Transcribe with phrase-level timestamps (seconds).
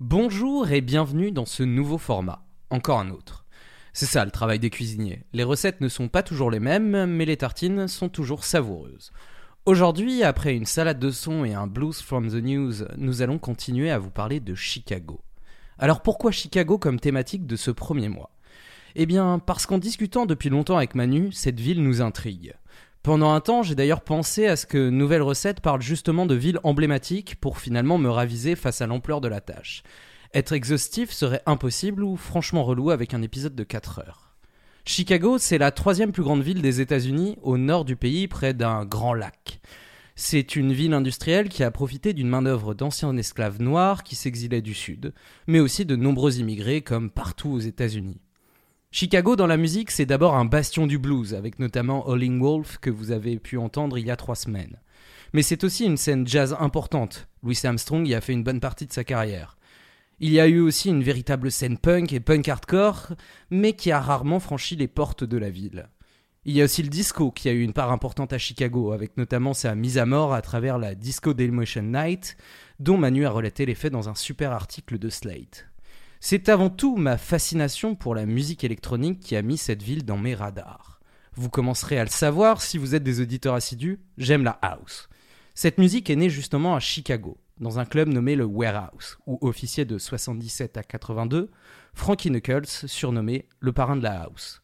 [0.00, 2.44] Bonjour et bienvenue dans ce nouveau format.
[2.68, 3.46] Encore un autre.
[3.94, 5.24] C'est ça le travail des cuisiniers.
[5.32, 9.10] Les recettes ne sont pas toujours les mêmes, mais les tartines sont toujours savoureuses.
[9.64, 13.90] Aujourd'hui, après une salade de son et un blues from the news, nous allons continuer
[13.90, 15.22] à vous parler de Chicago.
[15.78, 18.36] Alors pourquoi Chicago comme thématique de ce premier mois?
[18.96, 22.52] Eh bien, parce qu'en discutant depuis longtemps avec Manu, cette ville nous intrigue.
[23.06, 26.58] Pendant un temps, j'ai d'ailleurs pensé à ce que Nouvelle Recette parle justement de villes
[26.64, 29.84] emblématiques pour finalement me raviser face à l'ampleur de la tâche.
[30.34, 34.34] Être exhaustif serait impossible ou franchement relou avec un épisode de 4 heures.
[34.84, 38.84] Chicago, c'est la troisième plus grande ville des États-Unis, au nord du pays, près d'un
[38.84, 39.60] grand lac.
[40.16, 44.74] C'est une ville industrielle qui a profité d'une main-d'œuvre d'anciens esclaves noirs qui s'exilaient du
[44.74, 45.14] sud,
[45.46, 48.18] mais aussi de nombreux immigrés comme partout aux États-Unis.
[48.90, 52.88] Chicago dans la musique, c'est d'abord un bastion du blues, avec notamment Howling Wolf que
[52.90, 54.78] vous avez pu entendre il y a trois semaines.
[55.32, 57.28] Mais c'est aussi une scène jazz importante.
[57.42, 59.58] Louis Armstrong y a fait une bonne partie de sa carrière.
[60.18, 63.08] Il y a eu aussi une véritable scène punk et punk hardcore,
[63.50, 65.90] mais qui a rarement franchi les portes de la ville.
[66.46, 69.16] Il y a aussi le disco qui a eu une part importante à Chicago, avec
[69.18, 72.36] notamment sa mise à mort à travers la Disco Demolition Night,
[72.78, 75.66] dont Manu a relaté les faits dans un super article de Slate.
[76.20, 80.16] C'est avant tout ma fascination pour la musique électronique qui a mis cette ville dans
[80.16, 81.00] mes radars.
[81.34, 85.08] Vous commencerez à le savoir si vous êtes des auditeurs assidus, j'aime la house.
[85.54, 89.84] Cette musique est née justement à Chicago, dans un club nommé le Warehouse, où officier
[89.84, 91.50] de 77 à 82,
[91.94, 94.62] Frankie Knuckles, surnommé le parrain de la house.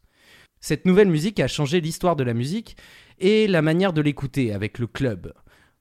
[0.61, 2.77] Cette nouvelle musique a changé l'histoire de la musique
[3.19, 5.33] et la manière de l'écouter avec le club.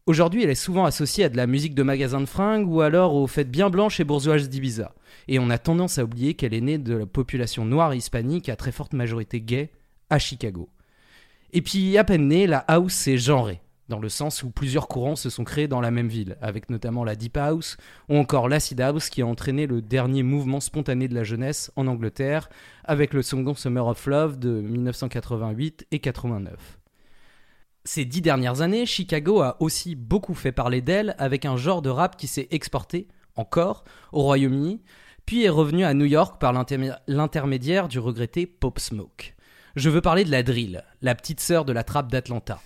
[0.08, 3.14] Aujourd'hui, elle est souvent associée à de la musique de magasin de fringues ou alors
[3.14, 4.96] aux fêtes bien blanches et bourgeoises d'Ibiza.
[5.28, 8.56] Et on a tendance à oublier qu'elle est née de la population noire hispanique à
[8.56, 9.70] très forte majorité gay
[10.10, 10.70] à Chicago.
[11.54, 15.16] Et puis, à peine née, la house s'est genrée, dans le sens où plusieurs courants
[15.16, 17.78] se sont créés dans la même ville, avec notamment la Deep House
[18.10, 21.86] ou encore l'Acid House qui a entraîné le dernier mouvement spontané de la jeunesse en
[21.86, 22.50] Angleterre,
[22.86, 26.81] avec le second Summer of Love de 1988 et 89.
[27.84, 31.90] Ces dix dernières années, Chicago a aussi beaucoup fait parler d'elle avec un genre de
[31.90, 34.82] rap qui s'est exporté, encore, au Royaume-Uni,
[35.26, 39.34] puis est revenu à New York par l'intermédiaire du regretté Pop Smoke.
[39.76, 42.62] Je veux parler de la drill, la petite sœur de la trappe d'Atlanta.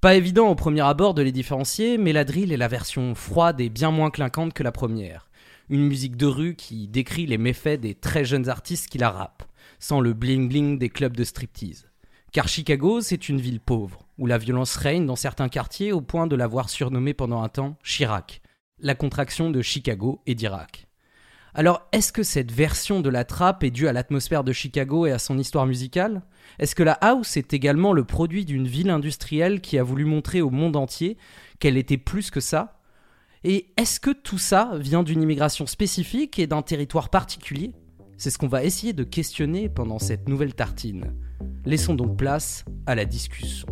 [0.00, 3.60] Pas évident au premier abord de les différencier, mais la drill est la version froide
[3.60, 5.28] et bien moins clinquante que la première.
[5.70, 9.44] Une musique de rue qui décrit les méfaits des très jeunes artistes qui la rappent,
[9.78, 11.87] sans le bling-bling des clubs de striptease.
[12.32, 16.26] Car Chicago, c'est une ville pauvre, où la violence règne dans certains quartiers au point
[16.26, 18.42] de l'avoir surnommé pendant un temps Chirac,
[18.80, 20.88] la contraction de Chicago et d'Irak.
[21.54, 25.12] Alors, est-ce que cette version de la trappe est due à l'atmosphère de Chicago et
[25.12, 26.22] à son histoire musicale?
[26.58, 30.42] Est-ce que la house est également le produit d'une ville industrielle qui a voulu montrer
[30.42, 31.16] au monde entier
[31.58, 32.80] qu'elle était plus que ça?
[33.42, 37.72] Et est-ce que tout ça vient d'une immigration spécifique et d'un territoire particulier?
[38.18, 41.14] C'est ce qu'on va essayer de questionner pendant cette nouvelle tartine.
[41.64, 43.66] Laissons donc place à la discussion.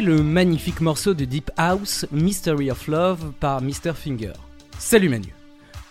[0.00, 3.92] Le magnifique morceau de Deep House, Mystery of Love, par Mr.
[3.94, 4.32] Finger.
[4.78, 5.34] Salut Manu.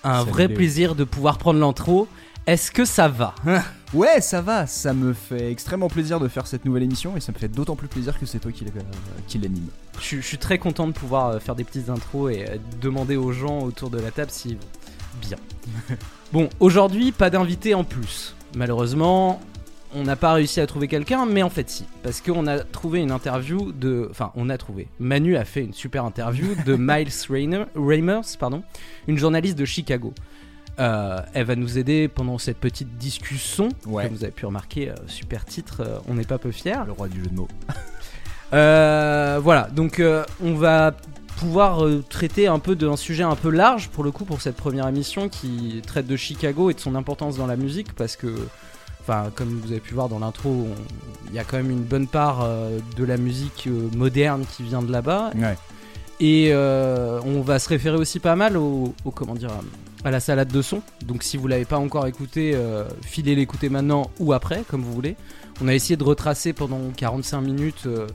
[0.03, 2.07] Un vrai plaisir de pouvoir prendre l'intro.
[2.47, 3.35] Est-ce que ça va
[3.93, 4.65] Ouais, ça va.
[4.65, 7.75] Ça me fait extrêmement plaisir de faire cette nouvelle émission et ça me fait d'autant
[7.75, 9.67] plus plaisir que c'est toi qui euh, l'anime.
[9.99, 13.31] Je, suis très content de pouvoir euh, faire des petites intros et euh, demander aux
[13.31, 15.37] gens autour de la table s'ils vont bien.
[16.33, 18.35] bon, aujourd'hui, pas d'invité en plus.
[18.55, 19.39] Malheureusement,
[19.93, 22.99] on n'a pas réussi à trouver quelqu'un, mais en fait si, parce qu'on a trouvé
[22.99, 27.09] une interview de, enfin on a trouvé, Manu a fait une super interview de Miles
[27.29, 28.63] Rainer, Ramers, pardon,
[29.07, 30.13] une journaliste de Chicago.
[30.79, 33.69] Euh, elle va nous aider pendant cette petite discussion.
[33.83, 36.85] Comme vous avez pu remarquer, euh, super titre, euh, on n'est pas peu fiers.
[36.85, 37.47] Le roi du jeu de mots.
[38.51, 40.01] voilà, donc
[40.43, 40.93] on va
[41.37, 44.87] pouvoir traiter un peu d'un sujet un peu large pour le coup pour cette première
[44.87, 48.35] émission qui traite de Chicago et de son importance dans la musique parce que
[49.01, 50.67] Enfin, comme vous avez pu voir dans l'intro,
[51.29, 54.63] il y a quand même une bonne part euh, de la musique euh, moderne qui
[54.63, 55.31] vient de là-bas.
[55.35, 55.57] Ouais.
[56.19, 59.49] Et euh, on va se référer aussi pas mal au, au- comment dire
[60.03, 60.81] à la salade de son.
[61.05, 64.93] Donc si vous l'avez pas encore écouté, euh, filez l'écouter maintenant ou après, comme vous
[64.93, 65.15] voulez.
[65.63, 68.07] On a essayé de retracer pendant 45 minutes euh,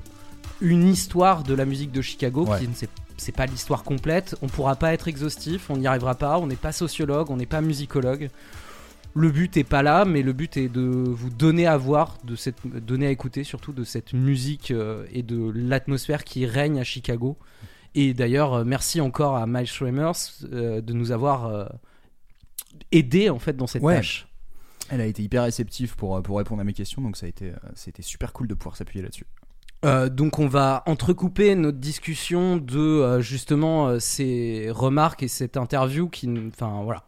[0.61, 2.61] une histoire de la musique de Chicago Ouais.
[2.61, 2.73] qui ne
[3.19, 4.37] c'est pas l'histoire complète.
[4.43, 6.39] On pourra pas être exhaustif, on n'y arrivera pas.
[6.39, 8.29] On n'est pas sociologue, on n'est pas musicologue.
[9.17, 12.37] Le but est pas là, mais le but est de vous donner à voir, de
[12.37, 16.85] cette, donner à écouter surtout de cette musique euh, et de l'atmosphère qui règne à
[16.85, 17.39] Chicago.
[17.95, 20.13] Et d'ailleurs, euh, merci encore à Miles Schreimers
[20.53, 21.65] euh, de nous avoir euh,
[22.93, 23.97] aidé en fait dans cette Ouais.
[23.97, 24.29] tâche.
[24.91, 27.53] Elle a été hyper réceptive pour, pour répondre à mes questions, donc ça a été,
[27.75, 29.27] c'était super cool de pouvoir s'appuyer là-dessus.
[29.85, 35.57] Euh, donc on va entrecouper notre discussion de euh, justement euh, ces remarques et cette
[35.57, 37.05] interview qui, enfin voilà.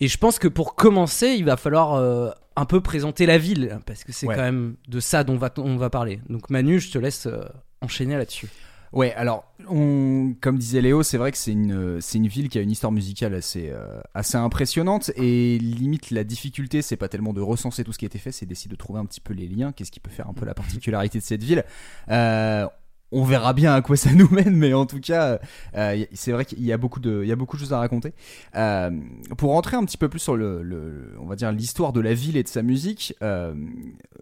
[0.00, 3.78] Et je pense que pour commencer, il va falloir euh, un peu présenter la ville
[3.86, 4.34] parce que c'est Ouais.
[4.34, 6.20] quand même de ça dont va on va parler.
[6.28, 7.44] Donc Manu, je te laisse euh,
[7.80, 8.48] enchaîner là-dessus.
[8.92, 12.56] Ouais, alors, on, comme disait Léo, c'est vrai que c'est une, c'est une ville qui
[12.56, 17.32] a une histoire musicale assez, euh, assez impressionnante et limite la difficulté, c'est pas tellement
[17.34, 19.34] de recenser tout ce qui a été fait, c'est d'essayer de trouver un petit peu
[19.34, 21.64] les liens, qu'est-ce qui peut faire un peu la particularité de cette ville.
[22.10, 22.66] Euh,
[23.12, 25.38] on verra bien à quoi ça nous mène, mais en tout cas,
[25.76, 27.24] euh, c'est vrai qu'il y a beaucoup de,
[27.56, 28.12] choses à raconter.
[28.56, 28.90] Euh,
[29.38, 32.36] pour rentrer un petit peu plus sur le, on va dire l'histoire de la ville
[32.36, 33.54] et de sa musique, euh,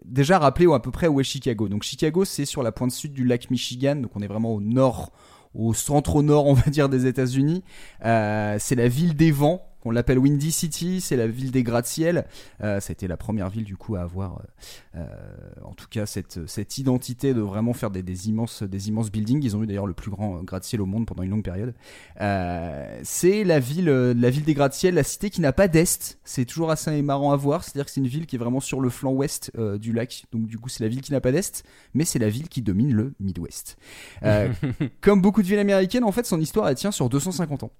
[0.05, 1.67] déjà rappeler à peu près où est Chicago.
[1.67, 4.61] Donc Chicago, c'est sur la pointe sud du lac Michigan, donc on est vraiment au
[4.61, 5.11] nord,
[5.53, 7.63] au centre nord, on va dire, des États-Unis.
[8.01, 9.67] C'est la ville des vents.
[9.87, 12.25] On l'appelle Windy City, c'est la ville des gratte-ciel.
[12.63, 14.41] Euh, ça a été la première ville du coup à avoir,
[14.95, 15.05] euh, euh,
[15.63, 19.43] en tout cas, cette, cette identité de vraiment faire des, des immenses, des immenses buildings.
[19.43, 21.75] Ils ont eu d'ailleurs le plus grand gratte-ciel au monde pendant une longue période.
[22.19, 26.17] Euh, c'est la ville, la ville des gratte-ciel, la cité qui n'a pas d'est.
[26.23, 27.63] C'est toujours assez marrant à voir.
[27.63, 30.25] C'est-à-dire que c'est une ville qui est vraiment sur le flanc ouest du lac.
[30.31, 32.63] Donc du coup, c'est la ville qui n'a pas d'est, mais c'est la ville qui
[32.63, 33.77] domine le Midwest.
[35.01, 37.71] Comme beaucoup de villes américaines, en fait, son histoire elle tient sur 250 ans.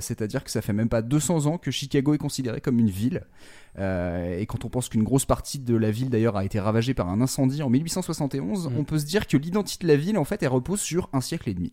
[0.00, 3.24] C'est-à-dire que ça fait même pas 200 ans que Chicago est considéré comme une ville.
[3.78, 6.94] Euh, et quand on pense qu'une grosse partie de la ville d'ailleurs a été ravagée
[6.94, 8.76] par un incendie en 1871, Mm.
[8.78, 11.20] on peut se dire que l'identité de la ville en fait elle repose sur un
[11.20, 11.72] siècle et demi.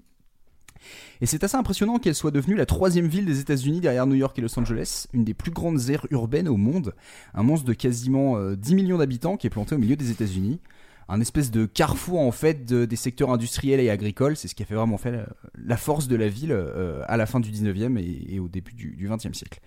[1.21, 4.37] Et c'est assez impressionnant qu'elle soit devenue la troisième ville des États-Unis derrière New York
[4.39, 6.95] et Los Angeles, une des plus grandes aires urbaines au monde,
[7.33, 10.61] un monstre de quasiment euh, 10 millions d'habitants qui est planté au milieu des États-Unis,
[11.09, 14.63] un espèce de carrefour en fait de- des secteurs industriels et agricoles, c'est ce qui
[14.63, 15.25] a fait vraiment fait la,
[15.57, 18.95] la force de la ville euh, à la fin du 19e et, au début du,
[18.95, 19.59] du 20e siècle.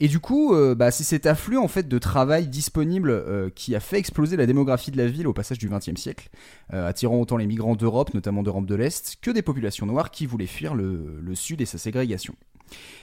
[0.00, 3.74] Et du coup, euh, bah, c'est cet afflux en fait de travail disponible euh, qui
[3.74, 6.28] a fait exploser la démographie de la ville au passage du 20e siècle,
[6.72, 10.26] euh, attirant autant les migrants d'Europe, notamment d'Europe de l'Est, que des populations noires qui
[10.26, 12.34] voulaient fuir le sud et sa ségrégation.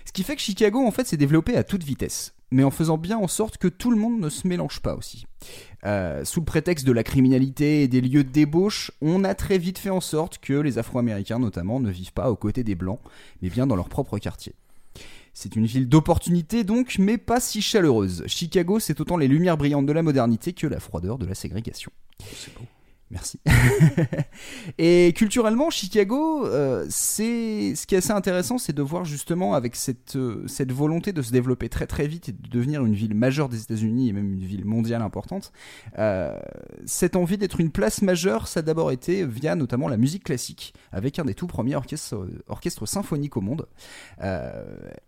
[0.06, 2.98] Ce qui fait que Chicago en fait s'est développé à toute vitesse, mais en faisant
[2.98, 5.26] bien en sorte que tout le monde ne se mélange pas aussi.
[5.86, 9.58] Euh, sous le prétexte de la criminalité et des lieux de débauche, on a très
[9.58, 13.00] vite fait en sorte que les Afro-Américains notamment ne vivent pas aux côtés des Blancs,
[13.42, 14.54] mais bien dans leur propre quartier.
[15.34, 18.24] C'est une ville d'opportunité donc, mais pas si chaleureuse.
[18.28, 21.92] Chicago, c'est autant les lumières brillantes de la modernité que la froideur de la ségrégation.
[23.12, 23.40] Merci.
[24.78, 29.76] et culturellement, Chicago, euh, c'est ce qui est assez intéressant, c'est de voir justement avec
[29.76, 33.14] cette, euh, cette volonté de se développer très très vite et de devenir une ville
[33.14, 35.52] majeure des États-Unis et même une ville mondiale importante.
[36.00, 36.40] euh,
[36.86, 40.74] cette envie d'être une place majeure, ça a d'abord été via notamment la musique classique,
[40.94, 43.68] avec un des tout premiers orchestres, symphoniques au monde.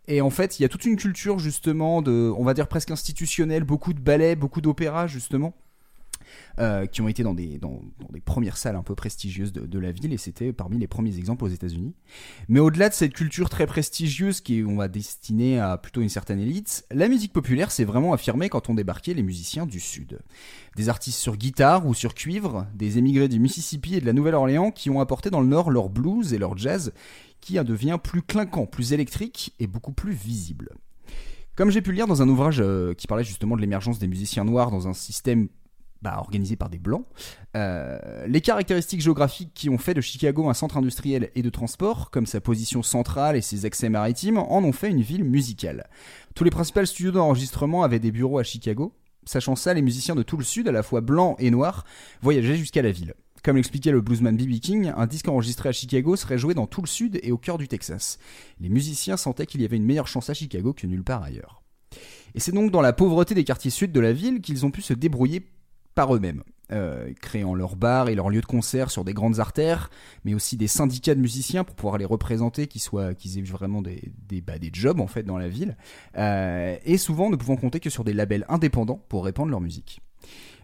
[0.07, 2.91] Et en fait, il y a toute une culture justement de, on va dire presque
[2.91, 5.53] institutionnelle, beaucoup de ballets, beaucoup d'opéras justement
[6.60, 7.81] euh, qui ont été dans des, dans,
[8.12, 11.45] des premières salles un peu prestigieuses de, la ville et c'était parmi les premiers exemples
[11.45, 11.95] aux États-Unis.
[12.48, 16.10] Mais au-delà de cette culture très prestigieuse qui est, on va destiner à plutôt une
[16.10, 20.19] certaine élite, la musique populaire s'est vraiment affirmée quand ont débarqué les musiciens du Sud.
[20.75, 24.72] Des artistes sur guitare ou sur cuivre, des émigrés du Mississippi et de la Nouvelle-Orléans
[24.72, 26.93] qui ont apporté dans le Nord leur blues et leur jazz
[27.41, 30.69] qui devient plus clinquant, plus électrique et beaucoup plus visible.
[31.55, 34.43] Comme j'ai pu lire dans un ouvrage euh, qui parlait justement de l'émergence des musiciens
[34.43, 35.50] noirs dans un système
[36.03, 37.05] bah, organisé par des blancs,
[37.55, 42.12] euh, les caractéristiques géographiques qui ont fait de Chicago un centre industriel et de transport,
[42.12, 45.88] comme sa position centrale et ses accès maritimes, en ont fait une ville musicale.
[46.36, 48.93] Tous les principaux studios d'enregistrement avaient des bureaux à Chicago.
[49.25, 51.86] Sachant ça, les musiciens de tout le sud, à la fois blancs et noirs,
[52.22, 53.13] voyageaient jusqu'à la ville.
[53.43, 54.60] Comme l'expliquait le bluesman B.B.
[54.60, 57.57] King, un disque enregistré à Chicago serait joué dans tout le sud et au cœur
[57.57, 58.17] du Texas.
[58.60, 61.62] Les musiciens sentaient qu'il y avait une meilleure chance à Chicago que nulle part ailleurs.
[62.36, 64.81] Et c'est donc dans la pauvreté des quartiers sud de la ville qu'ils ont pu
[64.81, 65.45] se débrouiller
[65.95, 66.43] par eux-mêmes.
[66.71, 69.89] euh, créant leurs bars et leurs lieux de concert sur des grandes artères,
[70.23, 73.81] mais aussi des syndicats de musiciens pour pouvoir les représenter, qui soient, qu'ils aient vraiment
[73.81, 75.77] des, des, bah, des jobs en fait dans la ville,
[76.17, 80.01] euh, et souvent ne pouvant compter que sur des labels indépendants pour répandre leur musique.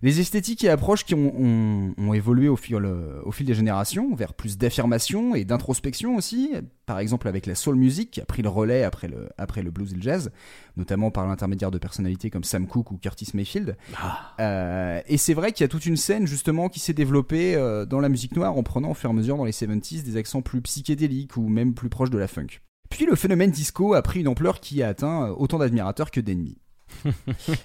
[0.02, 4.34] Les esthétiques et approches qui ont, évolué au fil, euh, au fil, des générations, vers
[4.34, 6.54] plus d'affirmation et d'introspection aussi,
[6.86, 9.72] par exemple avec la soul music qui a pris le relais après le, après le
[9.72, 10.32] blues et le jazz,
[10.78, 13.76] notamment par l'intermédiaire de personnalités comme Sam Cooke ou Curtis Mayfield.
[13.98, 14.36] Ah.
[14.40, 17.86] Euh, et c'est vrai qu'il y a toute une scène justement qui s'est développée euh,
[17.86, 20.16] dans la musique noire en prenant au fur et à mesure dans les 70s des
[20.16, 22.62] accents plus psychédéliques ou même plus proches de la funk.
[22.90, 26.58] Puis le phénomène disco a pris une ampleur qui a atteint autant d'admirateurs que d'ennemis.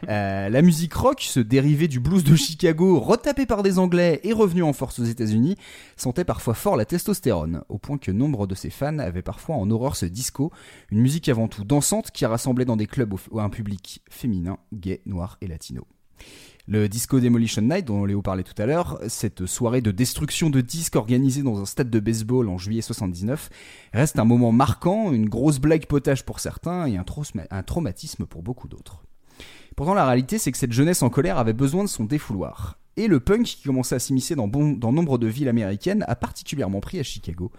[0.08, 4.32] Euh, la musique rock, ce dérivé du blues de Chicago, retapé par des Anglais et
[4.32, 5.56] revenu en force aux États-Unis,
[5.96, 9.70] sentait parfois fort la testostérone, au point que nombre de ses fans avaient parfois en
[9.70, 10.52] horreur ce disco,
[10.90, 15.38] une musique avant tout dansante qui rassemblait dans des clubs un public féminin, gay, noir
[15.40, 15.86] et latino.
[16.66, 20.62] Le Disco Demolition Night, dont Léo parlait tout à l'heure, cette soirée de destruction de
[20.62, 23.50] disques organisée dans un stade de baseball en juillet 79,
[23.92, 27.04] reste un moment marquant, une grosse blague potage pour certains et un,
[27.50, 29.04] un traumatisme pour beaucoup d'autres.
[29.76, 32.78] Pourtant, la réalité, c'est que cette jeunesse en colère avait besoin de son défouloir.
[32.96, 37.00] Et le punk, qui commençait à s'immiscer dans, nombre de villes américaines, a particulièrement pris
[37.00, 37.50] à Chicago,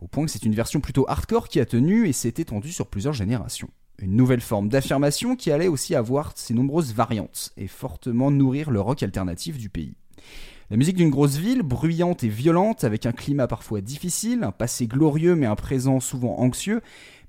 [0.00, 2.86] au point que c'est une version plutôt hardcore qui a tenu et s'est étendue sur
[2.86, 3.70] plusieurs générations.
[3.98, 8.80] Une nouvelle forme d'affirmation qui allait aussi avoir ses nombreuses variantes et fortement nourrir le
[8.80, 9.96] rock alternatif du pays.
[10.70, 14.86] La musique d'une grosse ville, bruyante et violente, avec un climat parfois difficile, un passé
[14.86, 16.80] glorieux mais un présent souvent anxieux,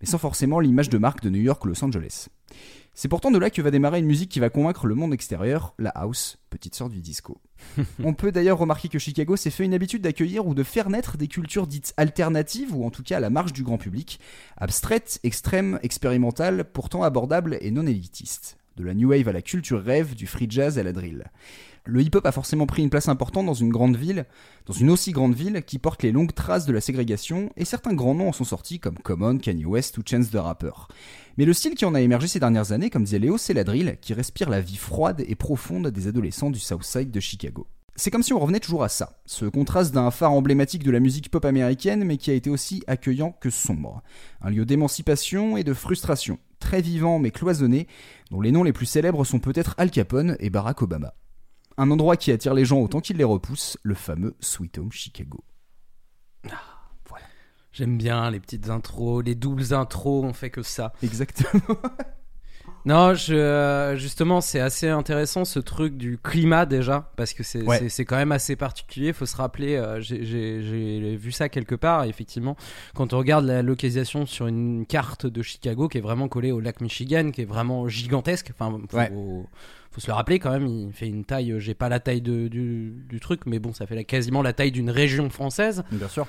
[0.02, 2.28] mais sans forcément l'image de marque de New York ou Los Angeles.
[2.98, 5.74] C'est pourtant de là que va démarrer une musique qui va convaincre le monde extérieur,
[5.78, 7.42] la house, petite sœur du disco.
[8.04, 11.18] On peut d'ailleurs remarquer que Chicago s'est fait une habitude d'accueillir ou de faire naître
[11.18, 14.22] des cultures dites alternatives, ou en tout cas à la marge du grand public,
[14.56, 18.58] abstraites, extrêmes, expérimentales, pourtant abordables et non élitistes.
[18.78, 21.26] De la new wave à la culture rêve, du free jazz à la drill
[21.86, 24.26] le hip-hop a forcément pris une place importante dans une grande ville,
[24.66, 27.94] dans une aussi grande ville qui porte les longues traces de la ségrégation, et certains
[27.94, 30.72] grands noms en sont sortis comme Common, Kanye West ou Chance the Rapper.
[31.38, 33.64] Mais le style qui en a émergé ces dernières années, comme disait Léo, c'est la
[33.64, 37.68] drill, qui respire la vie froide et profonde des adolescents du Southside de Chicago.
[37.98, 41.00] C'est comme si on revenait toujours à ça, ce contraste d'un phare emblématique de la
[41.00, 44.02] musique pop américaine, mais qui a été aussi accueillant que sombre.
[44.42, 47.88] Un lieu d'émancipation et de frustration, très vivant mais cloisonné,
[48.32, 51.14] dont les noms les plus célèbres sont peut-être Al Capone et Barack Obama.
[51.78, 55.44] Un endroit qui attire les gens autant qu'il les repousse, le fameux Sweet Home Chicago.
[56.50, 56.62] Ah,
[57.10, 57.26] voilà.
[57.74, 60.94] J'aime bien les petites intros, les doubles intros, on fait que ça.
[61.04, 61.78] Exactement.
[62.86, 68.16] Non, je, justement, c'est assez intéressant ce truc du climat déjà, parce que c'est quand
[68.16, 69.08] même assez particulier.
[69.08, 72.56] Il faut se rappeler, euh, j'ai vu ça quelque part, effectivement,
[72.94, 76.60] quand on regarde la localisation sur une carte de Chicago qui est vraiment collée au
[76.60, 78.52] lac Michigan, qui est vraiment gigantesque.
[78.52, 79.48] Enfin, faut,
[79.92, 82.48] faut se le rappeler quand même, il fait une taille, j'ai pas la taille de,
[82.48, 85.84] du, du, truc, mais bon, ça fait quasiment la taille d'une région française.
[85.92, 86.28] Bien sûr.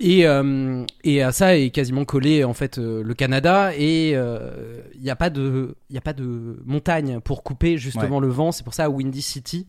[0.00, 3.72] Et, euh, et à ça est quasiment collé en fait euh, le Canada.
[3.76, 8.20] Et il euh, n'y a pas de il a pas de montagne pour couper justement
[8.20, 8.52] le vent.
[8.52, 9.66] C'est pour ça Windy City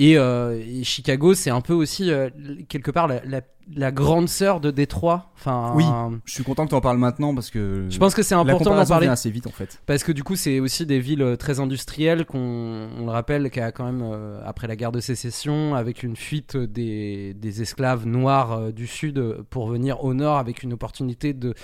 [0.00, 2.30] euh, et, Chicago, c'est un peu aussi euh,
[2.68, 5.32] quelque part la, grande sœur de Détroit.
[5.34, 5.84] Enfin, oui,
[6.24, 8.74] je suis content que tu en parles maintenant parce que je pense que c'est important
[8.74, 9.80] d'en parler assez vite en fait.
[9.86, 13.50] Parce que du coup, c'est aussi des villes euh, très industrielles qu'on on le rappelle
[13.50, 14.04] qui a quand même
[14.44, 19.68] après la guerre de sécession avec une fuite des, des esclaves noirs du sud pour
[19.68, 21.54] venir au nord avec une opportunité de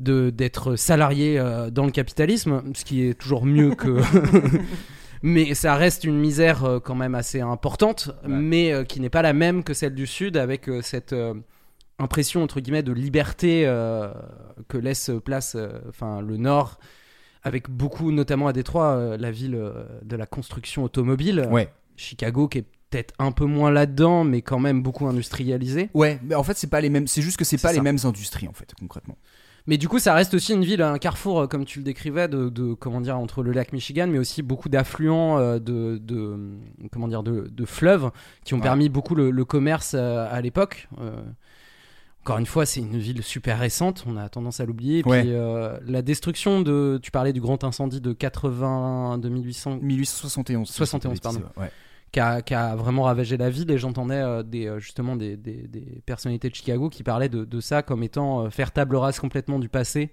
[0.00, 1.40] d'être salarié
[1.72, 4.00] dans le capitalisme, ce qui est toujours mieux que
[5.24, 9.22] mais ça reste une misère euh, quand même assez importante, mais euh, qui n'est pas
[9.22, 11.14] la même que celle du Sud, avec euh, cette
[11.98, 13.62] impression entre guillemets de liberté
[14.68, 15.56] que laisse place,
[15.88, 16.78] enfin le Nord,
[17.42, 19.58] avec beaucoup, notamment à Détroit, la ville
[20.02, 21.48] de la construction automobile.
[21.50, 21.72] Ouais.
[21.96, 25.88] Chicago qui est peut-être un peu moins là-dedans, mais quand même beaucoup industrialisé.
[25.94, 27.98] Ouais, mais en fait c'est pas les mêmes, c'est juste que c'est pas les mêmes
[28.04, 29.16] industries en fait concrètement.
[29.66, 32.28] Mais du coup, ça reste aussi une ville, un carrefour, euh, comme tu le décrivais,
[32.28, 36.36] de, comment dire, entre le lac Michigan, mais aussi beaucoup d'affluents, euh, de, de,
[36.92, 38.10] comment dire, de, fleuves
[38.44, 40.88] qui ont permis beaucoup le, commerce euh, à l'époque.
[42.22, 45.02] encore une fois, c'est une ville super récente, on a tendance à l'oublier.
[45.02, 45.32] Puis
[45.86, 50.68] la destruction de, tu parlais du grand incendie de 80, de 1800, 1871.
[50.68, 51.42] 71, pardon.
[51.56, 51.70] Ouais
[52.14, 55.36] qui a, vraiment ravagé la ville et j'entendais euh, des, euh, justement des,
[56.06, 59.68] personnalités de Chicago qui parlaient de, ça comme étant euh, faire table rase complètement du
[59.68, 60.10] passé.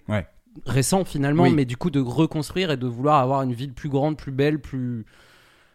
[0.65, 4.17] Récent finalement, mais du coup de reconstruire et de vouloir avoir une ville plus grande,
[4.17, 5.05] plus belle, plus,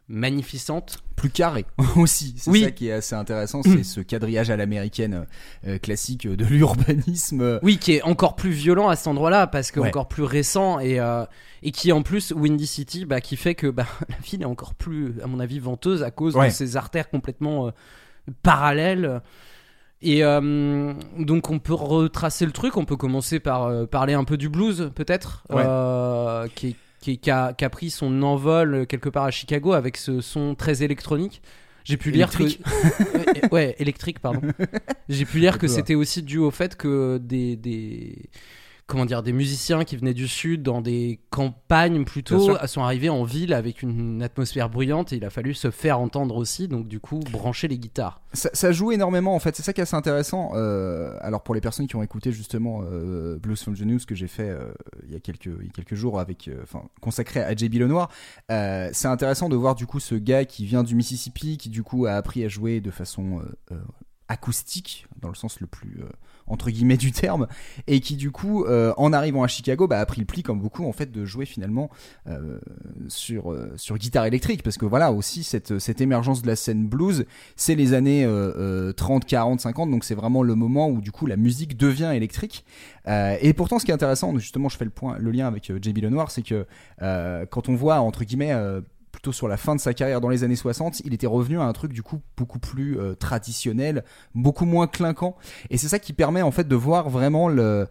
[0.08, 0.98] magnificente.
[1.16, 1.64] Plus carré
[1.96, 2.62] aussi, c'est Oui.
[2.64, 5.26] ça qui est assez intéressant, c'est ce quadrillage à l'américaine
[5.66, 7.58] euh, classique de l'urbanisme.
[7.62, 9.88] Oui, qui est encore plus violent à cet endroit-là parce que Ouais.
[9.88, 11.24] encore plus récent et euh,
[11.62, 14.74] et qui en plus Windy City, bah, qui fait que bah, la ville est encore
[14.74, 16.48] plus, à mon avis, venteuse à cause Ouais.
[16.48, 17.70] de ces artères complètement euh,
[18.42, 19.22] parallèles.
[20.02, 24.24] Et euh, donc on peut retracer le truc, on peut commencer par euh, parler un
[24.24, 25.62] peu du blues peut-être, Ouais.
[25.66, 29.72] euh, qui, qui, qui a, qui a pris son envol euh, quelque part à Chicago
[29.72, 31.42] avec ce son très électronique.
[31.84, 32.42] J'ai pu lire que
[33.52, 34.40] ouais, électrique pardon.
[35.08, 35.76] J'ai pu lire que D'accord.
[35.76, 38.28] c'était aussi dû au fait que des, des
[38.86, 43.24] comment dire des musiciens qui venaient du sud dans des campagnes plutôt sont arrivés en
[43.24, 47.00] ville avec une atmosphère bruyante et il a fallu se faire entendre aussi donc du
[47.00, 48.20] coup brancher les guitares.
[48.32, 50.52] Ça, ça joue énormément en fait, c'est ça qui est assez intéressant.
[50.54, 54.14] Euh, alors pour les personnes qui ont écouté justement euh, Blues from the News que
[54.14, 54.72] j'ai fait euh,
[55.04, 57.74] il, y a quelques, il y a quelques jours avec, euh, enfin consacré à JB
[57.74, 58.10] Lenoir,
[58.48, 62.06] c'est intéressant de voir du coup ce gars qui vient du Mississippi, qui du coup
[62.06, 63.42] a appris à jouer de façon
[64.28, 66.02] acoustique, dans le sens le plus
[66.46, 67.46] entre guillemets du terme,
[67.86, 70.60] et qui du coup euh, en arrivant à Chicago bah, a pris le pli comme
[70.60, 71.90] beaucoup en fait de jouer finalement
[72.28, 72.58] euh,
[73.08, 76.86] sur, euh, sur guitare électrique, parce que voilà aussi cette, cette émergence de la scène
[76.86, 77.26] blues
[77.56, 81.12] c'est les années euh, euh, 30, 40, 50, donc c'est vraiment le moment où du
[81.12, 82.64] coup la musique devient électrique.
[83.08, 85.64] Euh, et pourtant, ce qui est intéressant, justement, je fais le point, le lien avec
[85.66, 86.66] JB Lenoir, c'est que
[87.50, 88.54] quand on voit entre guillemets
[89.16, 91.62] plutôt sur la fin de sa carrière dans les années 60, il était revenu à
[91.62, 94.04] un truc du coup beaucoup plus euh, traditionnel,
[94.34, 95.36] beaucoup moins clinquant.
[95.70, 97.86] Et c'est ça qui permet en fait de voir vraiment euh,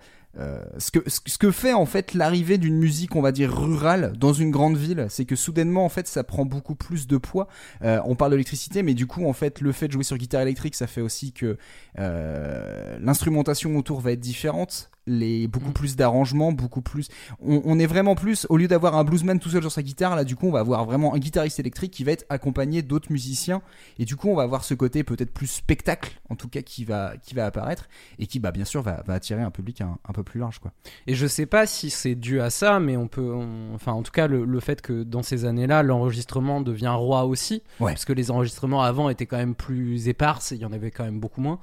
[0.78, 4.78] ce, que, fait en fait l'arrivée d'une musique on va dire rurale dans une grande
[4.78, 7.48] ville c'est que soudainement en fait ça prend beaucoup plus de poids
[7.82, 10.42] euh, on parle d'électricité, mais du coup, en fait, le fait de jouer sur guitare
[10.42, 11.58] électrique, ça fait aussi que
[11.98, 14.92] l'instrumentation autour va être différente.
[15.08, 15.74] Les, beaucoup Mm.
[15.74, 17.10] plus d'arrangements, beaucoup plus.
[17.40, 20.16] On, on est vraiment plus, au lieu d'avoir un bluesman tout seul sur sa guitare,
[20.16, 23.12] là, du coup, on va avoir vraiment un guitariste électrique qui va être accompagné d'autres
[23.12, 23.62] musiciens.
[24.00, 26.86] Et du coup, on va avoir ce côté peut-être plus spectacle, en tout cas, qui
[26.86, 27.88] va, qui va apparaître.
[28.18, 30.58] Et qui, bah, bien sûr, va, va attirer un public un, un peu plus large,
[30.60, 30.72] quoi.
[31.06, 34.02] Et je sais pas si c'est dû à ça, mais on peut, on- enfin en
[34.02, 37.92] tout cas le, le fait que dans ces années-là, l'enregistrement devient roi aussi, Ouais.
[37.92, 40.90] parce que les enregistrements avant étaient quand même plus éparses, et il y en avait
[40.92, 41.60] quand même beaucoup moins.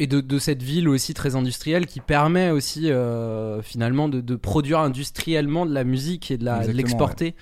[0.00, 4.36] Et de, de cette ville aussi très industrielle qui permet aussi euh, finalement de, de
[4.36, 7.34] produire industriellement de la musique et de l'exporter.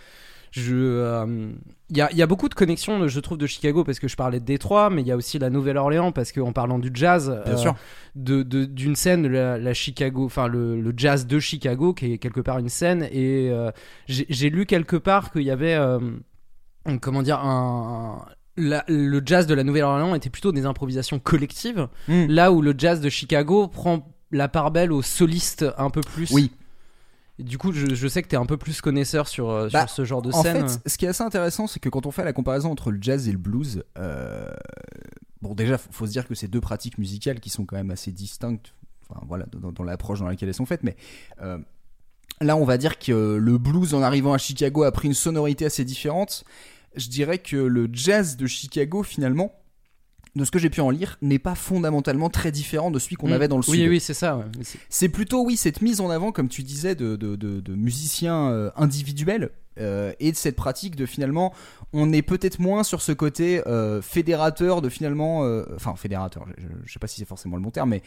[0.58, 1.52] Euh,
[1.90, 4.16] il y, a, y a beaucoup de connexions, je trouve, de Chicago parce que je
[4.16, 7.28] parlais de Détroit, mais il y a aussi la Nouvelle-Orléans parce qu'en parlant du jazz,
[7.46, 7.74] euh, sûr.
[8.14, 12.18] de de- d'une scène la, la Chicago enfin le, le jazz de Chicago qui est
[12.18, 13.70] quelque part une scène et euh,
[14.08, 15.98] j'ai lu quelque part qu'il y avait euh,
[17.02, 18.24] comment dire un
[18.56, 22.26] la- le jazz de la Nouvelle-Orléans était plutôt des improvisations collectives Mm.
[22.26, 26.30] là où le jazz de Chicago prend la part belle aux solistes un peu plus
[26.32, 26.50] Oui.
[27.38, 29.90] Du coup je, je sais que t'es un peu plus connaisseur sur, euh, Bah, sur
[29.96, 32.10] ce genre de En scène fait, ce qui est assez intéressant, c'est que quand on
[32.10, 34.48] fait la comparaison entre le jazz et le blues, euh,
[35.42, 37.90] bon, déjà, faut, faut se dire que c'est deux pratiques musicales qui sont quand même
[37.90, 38.72] assez distinctes.
[39.08, 40.96] Enfin, voilà, dans, dans l'approche dans laquelle elles sont faites, mais
[41.42, 41.58] euh,
[42.40, 45.66] là, on va dire que le blues, en arrivant à Chicago, a pris une sonorité
[45.66, 46.42] assez différente.
[46.96, 49.52] Je dirais que le jazz de Chicago, finalement,
[50.34, 53.28] de ce que j'ai pu en lire, n'est pas fondamentalement très différent de celui qu'on
[53.28, 53.32] Mm.
[53.32, 53.88] avait dans le oui sud.
[53.88, 54.44] oui c'est ça ouais.
[54.90, 58.50] C'est- plutôt, oui, cette mise en avant, comme tu disais, de, de, de- de musiciens
[58.50, 61.52] euh, individuels euh, et de cette pratique de finalement,
[61.92, 66.66] on est peut-être moins sur ce côté euh, fédérateur de finalement, euh, enfin fédérateur, je,
[66.84, 68.02] je sais pas si c'est forcément le bon terme, mais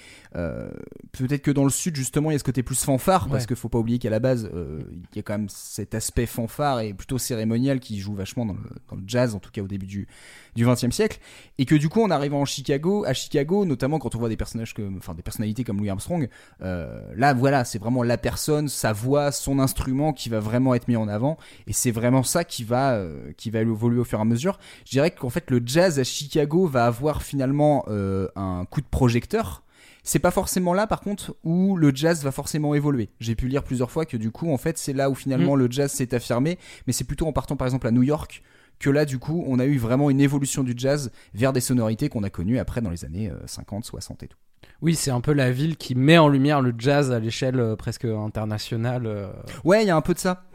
[1.11, 3.55] peut-être que dans le sud justement, il y a ce côté plus fanfare parce qu'il
[3.55, 6.93] faut pas oublier qu'à la base, il y a quand même cet aspect fanfare et
[6.93, 9.87] plutôt cérémonial qui joue vachement dans le, dans le jazz, en tout cas au début
[9.87, 10.07] du
[10.55, 11.19] du XXe siècle,
[11.59, 14.35] et que du coup, en arrivant en Chicago, à Chicago, notamment quand on voit des
[14.35, 16.27] personnages comme, enfin des personnalités comme Louis Armstrong,
[16.59, 20.95] là voilà, c'est vraiment la personne, sa voix, son instrument qui va vraiment être mis
[20.95, 24.21] en avant, et c'est vraiment ça qui va, euh, qui va évoluer au fur et
[24.21, 24.59] à mesure.
[24.85, 28.87] Je dirais qu'en fait, le jazz à Chicago va avoir finalement euh, un coup de
[28.87, 29.63] projecteur.
[30.03, 33.09] C'est pas forcément là, par contre, où le jazz va forcément évoluer.
[33.19, 35.69] J'ai pu lire plusieurs fois que du coup, en fait, c'est là où finalement le
[35.69, 38.41] jazz s'est affirmé, mais c'est plutôt en partant par exemple à New York
[38.79, 42.09] que là, du coup, on a eu vraiment une évolution du jazz vers des sonorités
[42.09, 44.37] qu'on a connues après dans les années euh, 50, 60 et tout.
[44.81, 47.75] oui c'est un peu la ville qui met en lumière le jazz à l'échelle euh,
[47.75, 49.31] presque internationale euh.
[49.63, 50.45] Ouais, il y a un peu de ça.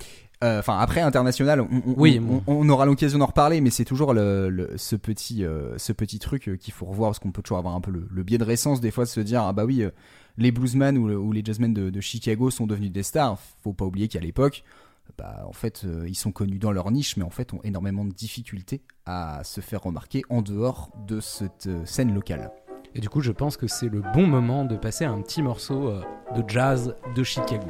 [0.44, 2.42] Euh, Enfin, après, international, on, on- Oui, on, bon.
[2.46, 6.18] on aura l'occasion d'en reparler, mais c'est toujours le, le- ce, petit, euh, ce petit
[6.18, 8.38] truc euh, qu'il faut revoir, parce qu'on peut toujours avoir un peu le, le biais
[8.38, 9.90] de récence, des fois, de se dire, ah bah oui, euh,
[10.36, 13.38] les bluesmen ou, le- ou les jazzmen de, de Chicago sont devenus des stars.
[13.62, 14.64] Faut pas oublier qu'à l'époque,
[15.18, 18.04] bah, en fait, euh, ils sont connus dans leur niche, mais en fait, ont énormément
[18.04, 22.50] de difficultés à se faire remarquer en dehors de cette euh, scène locale.
[22.94, 25.88] Et du coup, je pense que c'est le bon moment de passer un petit morceau
[25.88, 26.00] euh,
[26.36, 27.66] de jazz de Chicago.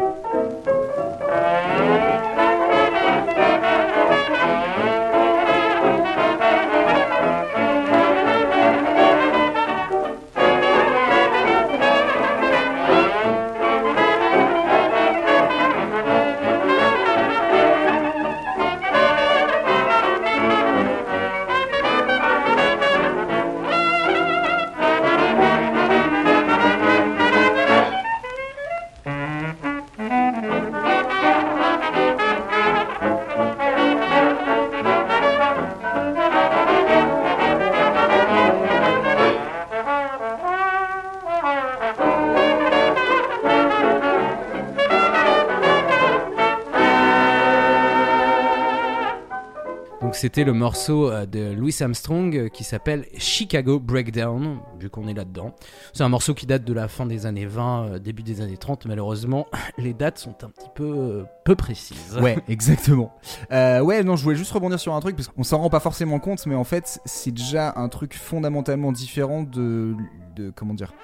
[50.24, 55.12] C'était le morceau euh, de Louis Armstrong euh, qui s'appelle Chicago Breakdown, vu qu'on est
[55.12, 55.54] là-dedans.
[55.92, 58.56] C'est un morceau qui date de la fin des années 20, euh, début des années
[58.56, 58.86] 30.
[58.86, 62.18] Malheureusement, les dates sont un petit peu peu précises.
[62.22, 63.12] Ouais, exactement.
[63.50, 66.18] ouais, non, je voulais juste rebondir sur un truc parce qu'on s'en rend pas forcément
[66.20, 69.94] compte, mais en fait, c'est déjà un truc fondamentalement différent de,
[70.36, 70.94] de comment dire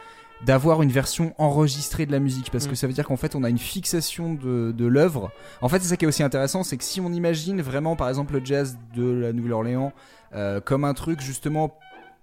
[0.45, 2.77] d'avoir une version enregistrée de la musique parce que mm.
[2.77, 5.31] ça veut dire qu'en fait on a une fixation de, de l'œuvre.
[5.61, 8.09] En fait c'est ça qui est aussi intéressant, c'est que si on imagine vraiment par
[8.09, 9.93] exemple le jazz de la Nouvelle-Orléans
[10.35, 11.77] euh, comme un truc justement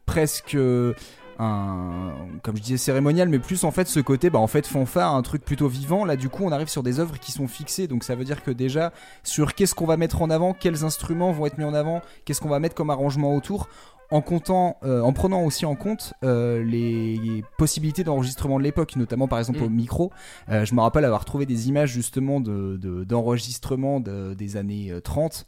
[0.06, 0.94] presque euh,
[1.40, 5.14] un comme je disais cérémonial mais plus en fait ce côté bah en fait fanfare
[5.14, 7.88] un truc plutôt vivant là du coup on arrive sur des œuvres qui sont fixées
[7.88, 8.92] donc ça veut dire que déjà
[9.24, 12.42] sur qu'est-ce qu'on va mettre en avant quels instruments vont être mis en avant qu'est-ce
[12.42, 13.70] qu'on va mettre comme arrangement autour
[14.10, 19.28] en comptant, euh, en prenant aussi en compte euh, les possibilités d'enregistrement de l'époque, notamment
[19.28, 19.74] par exemple au mm.
[19.76, 20.12] micro.
[20.50, 25.46] Euh, je me rappelle avoir trouvé des images justement d'enregistrement de, des années 30.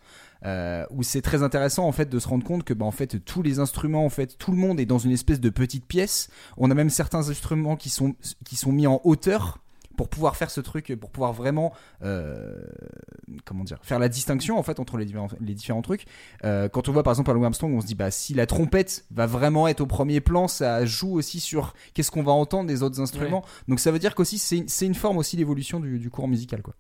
[0.91, 3.41] où c'est très intéressant en fait de se rendre compte que bah, en fait tous
[3.41, 6.71] les instruments en fait tout le monde est dans une espèce de petite pièce on
[6.71, 9.59] a même certains instruments qui sont qui sont mis en hauteur
[9.99, 12.55] pour pouvoir faire ce truc, pour pouvoir vraiment, euh,
[13.43, 16.05] comment dire, faire la distinction en fait entre les différents, les différents trucs.
[16.45, 19.03] Euh, quand on voit par exemple Louis Armstrong, on se dit bah si la trompette
[19.11, 22.81] va vraiment être au premier plan, ça joue aussi sur qu'est-ce qu'on va entendre des
[22.81, 23.43] autres instruments.
[23.67, 26.75] Donc ça veut dire qu'aussi c'est une forme aussi d'évolution du, du courant musical quoi.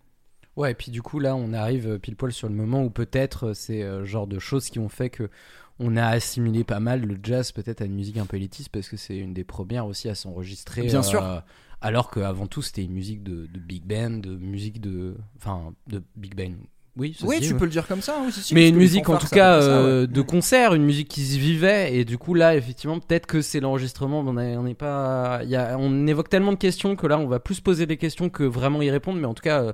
[0.55, 3.51] Ouais, et puis du coup là on arrive pile poil sur le moment où peut-être
[3.51, 5.29] c'est euh, genre de choses qui ont fait que
[5.77, 8.87] on a assimilé pas mal le jazz peut-être à une musique un peu élitiste parce
[8.87, 10.83] que c'est une des premières aussi à s'enregistrer.
[10.83, 11.43] Bien sûr
[11.81, 16.35] alors qu'avant tout c'était une musique de, big band, de musique de, enfin, de big
[16.35, 16.55] band.
[16.99, 18.17] Oui, oui tu peux le dire comme ça.
[18.23, 21.95] Oui, mais une musique en tout cas euh, de concert, une musique qui se vivait.
[21.95, 24.19] Et du coup là, effectivement, peut-être que c'est l'enregistrement.
[24.19, 27.61] On n'est pas, y a, on évoque tellement de questions que là, on va plus
[27.61, 29.19] poser des questions que vraiment y répondre.
[29.19, 29.71] Mais en tout cas, euh,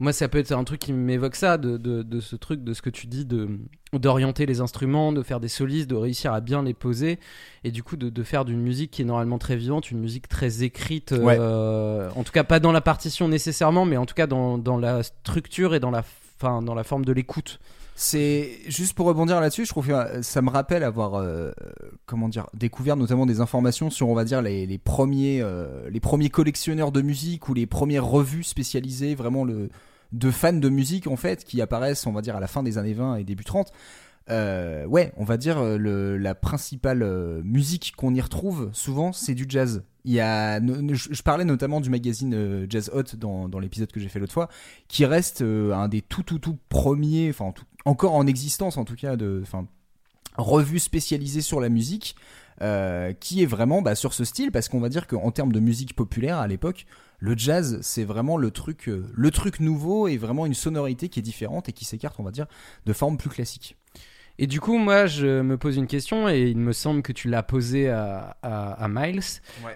[0.00, 2.82] moi ça peut être un truc qui m'évoque ça de, de, ce truc de ce
[2.82, 3.48] que tu dis de
[3.92, 7.18] d'orienter les instruments de faire des solistes de réussir à bien les poser
[7.64, 10.28] et du coup de, de faire d'une musique qui est normalement très vivante une musique
[10.28, 14.26] très écrite euh, en tout cas pas dans la partition nécessairement mais en tout cas
[14.26, 16.04] dans, dans la structure et dans la
[16.38, 17.60] fin dans la forme de l'écoute.
[18.00, 21.50] C'est juste pour rebondir là-dessus, je trouve que ça me rappelle avoir euh,
[22.06, 25.98] comment dire découvert notamment des informations sur on va dire les, les premiers euh, les
[25.98, 29.68] premiers collectionneurs de musique ou les premières revues spécialisées vraiment le
[30.12, 32.78] de fans de musique en fait qui apparaissent on va dire à la fin des
[32.78, 33.72] années 20 et début 30
[34.30, 39.34] euh, ouais on va dire le, la principale euh, musique qu'on y retrouve souvent c'est
[39.34, 43.90] du jazz il y a je, parlais notamment du magazine euh, Jazz Hot dans, l'épisode
[43.90, 44.48] que j'ai fait l'autre fois
[44.86, 47.52] qui reste un des tout tout tout premiers enfin
[47.84, 49.66] encore en existence en tout cas de enfin
[50.36, 52.16] revue spécialisée sur la musique
[53.20, 55.94] qui est vraiment bah, sur ce style parce qu'on va dire qu'en termes de musique
[55.94, 56.86] populaire à l'époque
[57.20, 61.18] le jazz, c'est vraiment le truc, euh, le truc nouveau et vraiment une sonorité qui
[61.18, 62.46] est différente et qui s'écarte, on va dire,
[62.86, 63.76] de formes plus classiques.
[64.40, 67.28] Et du coup, moi, je me pose une question, et il me semble que tu
[67.28, 69.20] l'as posée à, Miles,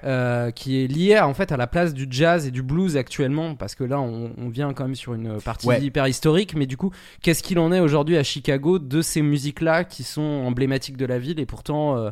[0.05, 3.57] euh, qui est liée en fait à la place du jazz et du blues actuellement,
[3.57, 6.93] parce que là, on, vient quand même sur une partie hyper historique, mais du coup,
[7.23, 11.19] qu'est-ce qu'il en est aujourd'hui à Chicago de ces musiques-là qui sont emblématiques de la
[11.19, 12.11] ville, et pourtant, euh,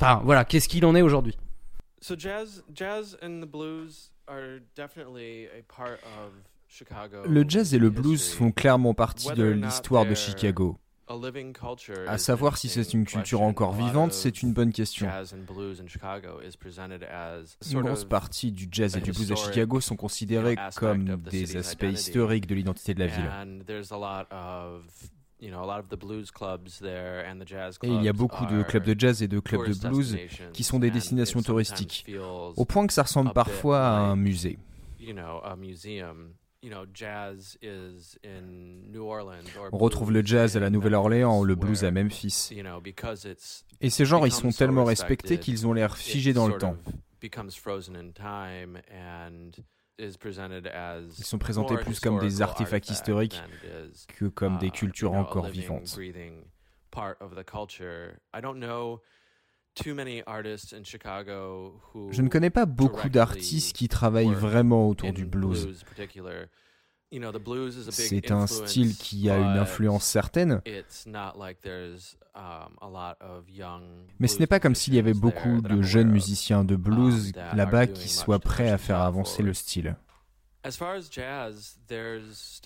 [0.00, 1.36] enfin voilà, qu'est-ce qu'il en est aujourd'hui?
[2.00, 4.10] So jazz, jazz and the blues
[7.26, 10.78] le jazz et le blues font clairement partie de l'histoire de Chicago.
[12.06, 15.08] À savoir si c'est une culture encore vivante, c'est une bonne question.
[17.72, 21.84] Une grosse partie du jazz et du blues à Chicago sont considérés comme des aspects
[21.84, 23.30] historiques de l'identité de la ville.
[25.42, 25.48] Et
[27.88, 30.16] il y a beaucoup de clubs de jazz et de clubs de blues
[30.52, 32.06] qui sont des destinations touristiques,
[32.56, 34.58] au point que ça ressemble parfois à un musée.
[39.72, 42.50] On retrouve le jazz à la Nouvelle-Orléans ou le blues à Memphis.
[43.80, 46.76] Et ces genres, ils sont tellement respectés qu'ils ont l'air figés dans le temps.
[51.18, 53.42] Ils sont présentés plus comme des artefacts historiques
[54.08, 55.98] que comme des uh, cultures encore vivantes.
[59.76, 59.92] Je
[62.22, 65.84] ne connais pas beaucoup d'artistes qui travaillent vraiment autour du blues.
[67.90, 70.62] C'est un style qui a une influence certaine,
[72.36, 72.76] um,
[74.20, 77.56] mais ce n'est pas comme s'il y avait beaucoup de jeunes musiciens de blues um,
[77.56, 79.96] là-bas qui soient prêts à faire avancer le style.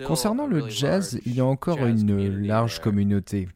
[0.05, 3.49] Concernant le jazz, il y a encore une large communauté,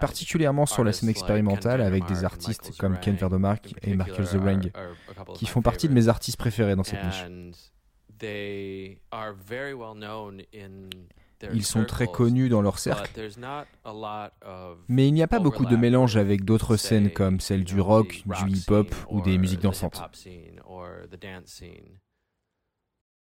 [0.00, 4.70] particulièrement sur la scène expérimentale avec des artistes comme Ken Verdomark et Michael Zerang,
[5.34, 7.26] qui font partie de mes artistes préférés dans cette niche.
[11.52, 13.12] ils sont très connus dans leur cercle.
[14.88, 18.22] Mais il n'y a pas beaucoup de mélange avec d'autres scènes comme celle du rock,
[18.26, 20.02] du hip-hop ou des musiques dansantes.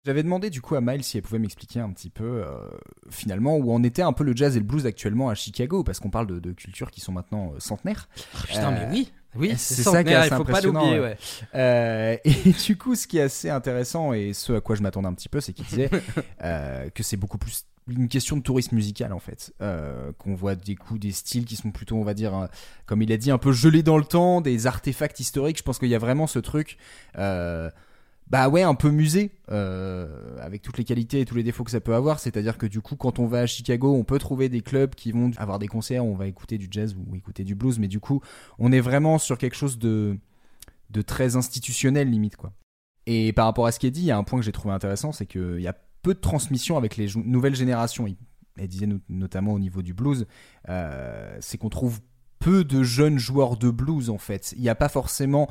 [0.07, 2.57] J'avais demandé du coup à Miles si elle pouvait m'expliquer un petit peu euh,
[3.11, 6.01] finalement où en était un peu le jazz et le blues actuellement à Chicago parce
[6.01, 8.09] qu'on parle de, cultures qui sont maintenant euh, centenaires.
[8.35, 11.01] Ah, putain, mais oui, oui, c'est ça qui est assez faut pas l'oublier.
[11.01, 11.19] Ouais.
[11.55, 15.09] Euh, et du coup, ce qui est assez intéressant et ce à quoi je m'attendais
[15.09, 15.91] un petit peu, c'est qu'il disait
[16.41, 19.53] que c'est beaucoup plus une question de tourisme musical en fait.
[20.17, 22.49] qu'on voit des coups, des styles qui sont plutôt, on va dire,
[22.87, 25.59] comme il a dit, un peu gelés dans le temps, des artefacts historiques.
[25.59, 26.79] Je pense qu'il y a vraiment ce truc
[28.31, 31.71] bah ouais, un peu musée, euh, avec toutes les qualités et tous les défauts que
[31.73, 32.21] ça peut avoir.
[32.21, 35.11] C'est-à-dire que du coup, quand on va à Chicago, on peut trouver des clubs qui
[35.11, 37.99] vont avoir des concerts, on va écouter du jazz ou écouter du blues, mais du
[37.99, 38.21] coup,
[38.61, 40.17] on est vraiment sur quelque chose de,
[41.07, 42.53] très institutionnel limite quoi.
[43.07, 44.53] Et par rapport à ce qui est dit, il y a un point que j'ai
[44.53, 48.07] trouvé intéressant, c'est qu'il y a peu de transmission avec les nouvelles générations.
[48.57, 50.27] Elle disait notamment au niveau du blues,
[50.69, 52.01] euh, c'est qu'on trouve
[52.39, 54.55] peu de jeunes joueurs de blues en fait.
[54.57, 55.49] Il n'y a pas forcément,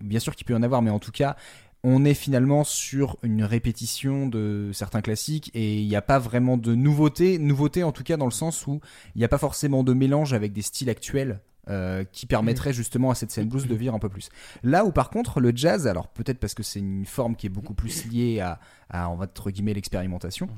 [0.00, 1.36] bien sûr qu'il peut y en avoir, mais en tout cas,
[1.84, 6.56] on est finalement sur une répétition de certains classiques et il n'y a pas vraiment
[6.56, 8.80] de nouveauté, nouveauté en tout cas dans le sens où
[9.14, 13.10] il n'y a pas forcément de mélange avec des styles actuels euh, qui permettrait justement
[13.10, 14.30] à cette scène blues de vivre un peu plus.
[14.62, 17.50] Là où par contre le jazz, alors peut-être parce que c'est une forme qui est
[17.50, 18.58] beaucoup plus liée à,
[18.90, 20.48] à entre guillemets l'expérimentation.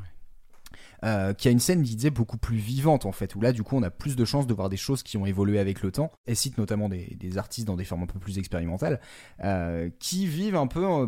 [1.03, 3.77] Euh, qui a une scène, disait, beaucoup plus vivante en fait, où là du coup
[3.77, 6.13] on a plus de chances de voir des choses qui ont évolué avec le temps.
[6.27, 9.01] Elle cite notamment des, artistes dans des formes un peu plus expérimentales,
[9.43, 11.07] euh, qui vivent un peu euh,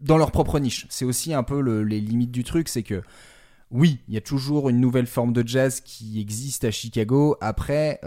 [0.00, 0.86] dans leur propre niche.
[0.90, 3.02] C'est aussi un peu les limites du truc, c'est que
[3.70, 7.36] oui, il y a toujours une nouvelle forme de jazz qui existe à Chicago.
[7.40, 8.00] Après,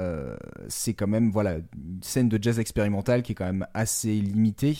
[0.69, 4.77] c'est quand même voilà une scène de jazz expérimental qui est quand même assez limitée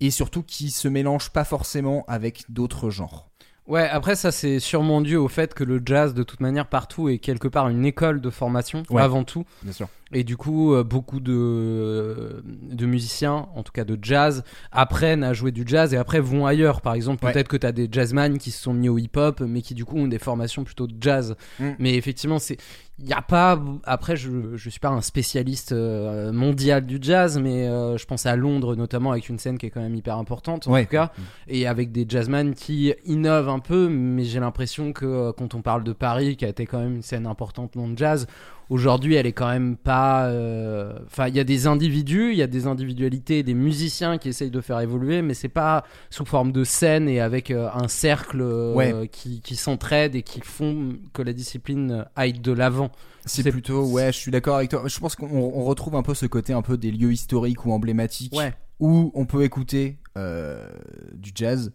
[0.00, 3.30] et surtout qui se mélange pas forcément avec d'autres genres.
[3.66, 7.08] Ouais, après ça c'est sûrement dû au fait que le jazz de toute manière partout
[7.08, 9.44] est quelque part une école de formation avant tout.
[9.62, 9.88] Bien sûr.
[10.12, 15.32] Et du coup, euh, beaucoup de, de musiciens, en tout cas de jazz, apprennent à
[15.32, 16.80] jouer du jazz et après vont ailleurs.
[16.80, 19.62] Par exemple, peut-être que tu as des jazzman qui se sont mis au hip-hop, mais
[19.62, 21.34] qui du coup ont des formations plutôt de jazz.
[21.58, 21.70] Mm.
[21.80, 22.56] Mais effectivement, c'est
[22.98, 27.38] il y a pas après je je suis pas un spécialiste euh, mondial du jazz
[27.38, 30.16] mais euh, je pense à Londres notamment avec une scène qui est quand même hyper
[30.16, 31.22] importante en tout cas mm.
[31.48, 35.84] et avec des jazzman qui innovent un peu mais j'ai l'impression que quand on parle
[35.84, 38.26] de Paris qui a été quand même une scène importante dans le jazz
[38.68, 42.42] aujourd'hui elle est quand même pas euh, enfin il y a des individus il y
[42.42, 46.52] a des individualités des musiciens qui essayent de faire évoluer mais c'est pas sous forme
[46.52, 51.22] de scène et avec euh, un cercle euh, qui, qui s'entraide et qui font que
[51.22, 52.90] la discipline aille de l'avant.
[53.24, 54.82] C'est plutôt ouais je suis d'accord avec toi.
[54.86, 58.34] Je pense qu'on retrouve un peu ce côté un peu des lieux historiques ou emblématiques
[58.78, 61.72] où on peut écouter du jazz.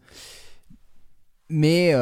[1.49, 1.93] Mais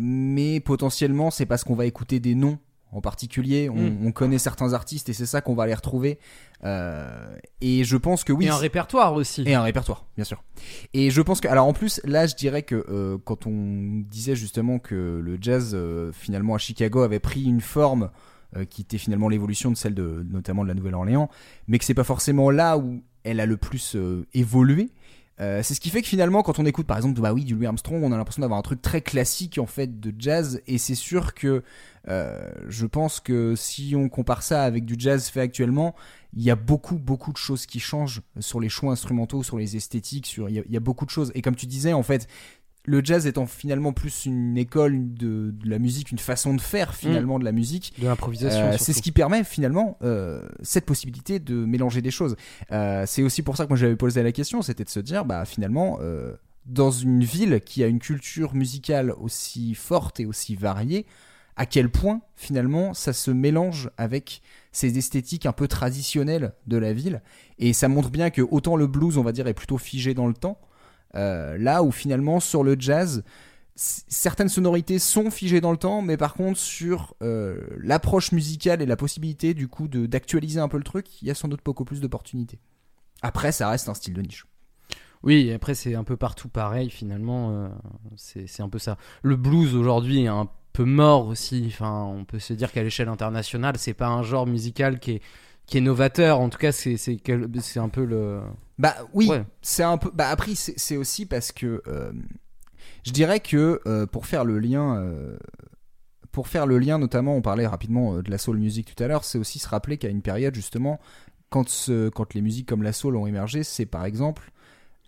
[0.00, 2.58] mais potentiellement c'est parce qu'on va écouter des noms
[2.96, 3.68] en particulier.
[3.68, 4.06] Hmm.
[4.06, 6.18] On, connaît certains artistes et c'est ça qu'on va aller retrouver.
[6.64, 8.46] Euh, et je pense que oui.
[8.46, 9.42] Et un répertoire aussi.
[9.46, 10.42] Et un répertoire, bien sûr.
[10.94, 14.34] Et je pense que, alors en plus, là, je dirais que euh, quand on disait
[14.34, 18.10] justement que le jazz, euh, finalement, à Chicago, avait pris une forme
[18.70, 21.28] qui était finalement l'évolution de celle de, notamment de la Nouvelle-Orléans,
[21.68, 23.98] mais que c'est pas forcément là où elle a le plus
[24.32, 24.88] évolué.
[25.38, 27.54] Euh, c'est ce qui fait que finalement, quand on écoute par exemple bah oui, du
[27.54, 30.62] Louis Armstrong, on a l'impression d'avoir un truc très classique en fait de jazz.
[30.66, 31.62] Et c'est sûr que
[32.08, 35.94] euh, je pense que si on compare ça avec du jazz fait actuellement,
[36.34, 39.76] il y a beaucoup beaucoup de choses qui changent sur les choix instrumentaux, sur les
[39.76, 41.32] esthétiques, sur il y a beaucoup de choses.
[41.34, 42.28] Et comme tu disais, en fait,
[42.84, 47.36] le jazz étant finalement plus une école de, la musique, une façon de faire finalement
[47.36, 47.40] mm.
[47.40, 47.94] de la musique.
[47.98, 48.66] De l'improvisation.
[48.66, 52.36] Euh, c'est ce qui permet finalement euh, cette possibilité de mélanger des choses.
[52.70, 55.44] C'est aussi pour ça que moi j'avais posé la question, c'était de se dire, bah
[55.44, 55.98] finalement,
[56.66, 61.06] dans une ville qui a une culture musicale aussi forte et aussi variée,
[61.56, 64.42] à quel point finalement ça se mélange avec
[64.72, 67.22] ces esthétiques un peu traditionnelles de la ville.
[67.58, 70.26] Et ça montre bien que autant le blues, on va dire, est plutôt figé dans
[70.26, 70.60] le temps,
[71.14, 73.24] euh, là où finalement sur le jazz,
[73.74, 78.86] certaines sonorités sont figées dans le temps, mais par contre sur euh, l'approche musicale et
[78.86, 81.84] la possibilité du coup d'actualiser un peu le truc, il y a sans doute beaucoup
[81.84, 82.58] plus d'opportunités.
[83.22, 84.46] Après, ça reste un style de niche.
[85.22, 87.68] Oui, après c'est un peu partout pareil finalement, euh,
[88.16, 88.98] c'est un peu ça.
[89.22, 93.08] Le blues aujourd'hui est un peu mort aussi, enfin on peut se dire qu'à l'échelle
[93.08, 95.22] internationale c'est pas un genre musical qui est
[95.66, 96.40] qui est novateur.
[96.40, 97.20] En tout cas, c'est c'est
[97.60, 98.40] c'est un peu le.
[98.78, 99.30] Bah oui,
[99.62, 100.10] c'est un peu.
[100.14, 102.12] Bah après, c'est aussi parce que euh,
[103.04, 104.96] je dirais que euh, pour faire le lien.
[104.96, 105.36] Euh,
[106.32, 109.24] pour faire le lien, notamment, on parlait rapidement de la soul music tout à l'heure,
[109.24, 111.00] c'est aussi se rappeler qu'à une période, justement,
[111.48, 111.64] quand,
[112.14, 114.52] quand les musiques comme la soul ont émergé, c'est par exemple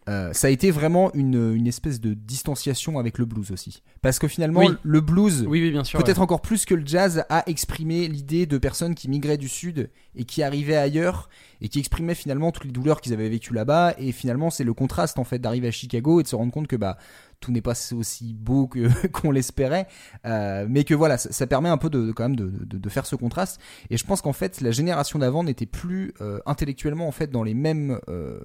[0.08, 3.82] euh, ça a été vraiment une, une espèce de distanciation avec le blues aussi.
[4.00, 4.74] Parce que finalement, Oui.
[4.82, 8.94] le blues, Oui, oui, peut-être encore plus que le jazz, a exprimé l'idée de personnes
[8.94, 11.28] qui migraient du sud et qui arrivaient ailleurs
[11.60, 13.94] et qui exprimaient finalement toutes les douleurs qu'ils avaient vécues là-bas.
[13.98, 16.68] Et finalement, c'est le contraste en fait d'arriver à Chicago et de se rendre compte
[16.68, 16.96] que bah
[17.40, 19.86] tout n'est pas aussi beau que qu'on l'espérait,
[20.26, 22.78] Euh, mais que voilà, ça, ça permet un peu de, de- quand même de, de-
[22.78, 23.60] de faire ce contraste.
[23.90, 27.42] Et je pense qu'en fait, la génération d'avant n'était plus euh, intellectuellement en fait dans
[27.44, 27.98] les mêmes.
[28.08, 28.40] euh,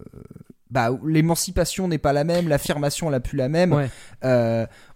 [0.70, 3.74] bah, l'émancipation n'est pas la même, l'affirmation n'est plus la même.
[3.74, 3.90] Ouais.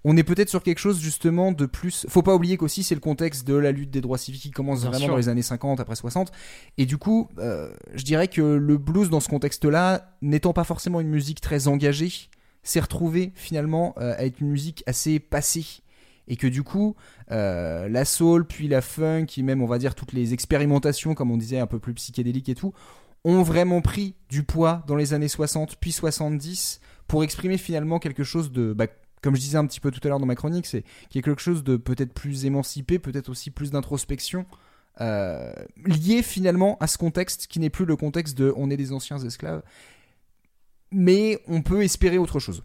[0.04, 2.06] On est peut-être sur quelque chose justement de plus.
[2.10, 4.82] Faut pas oublier qu'aussi c'est le contexte de la lutte des droits civiques qui commence
[4.82, 5.14] Bien vraiment sûr.
[5.14, 6.32] dans les années 50 après 60.
[6.80, 11.10] Et du coup, je dirais que le blues dans ce contexte-là, n'étant pas forcément une
[11.10, 12.12] musique très engagée,
[12.68, 15.66] s'est retrouvé finalement euh, à être une musique assez passée.
[16.30, 16.96] Et que du coup,
[17.32, 21.32] euh, la soul, puis la funk, et même on va dire toutes les expérimentations, comme
[21.32, 22.74] on disait, un peu plus psychédéliques et tout,
[23.24, 28.24] ont vraiment pris du poids dans les années 60 puis 70 pour exprimer finalement quelque
[28.24, 28.88] chose de, bah,
[29.22, 31.20] comme je disais un petit peu tout à l'heure dans ma chronique, c'est qu'il y
[31.20, 34.46] a quelque chose de peut-être plus émancipé, peut-être aussi plus d'introspection,
[35.00, 35.52] euh,
[35.86, 39.20] lié finalement à ce contexte qui n'est plus le contexte de on est des anciens
[39.20, 39.62] esclaves,
[40.92, 42.64] mais on peut espérer autre chose.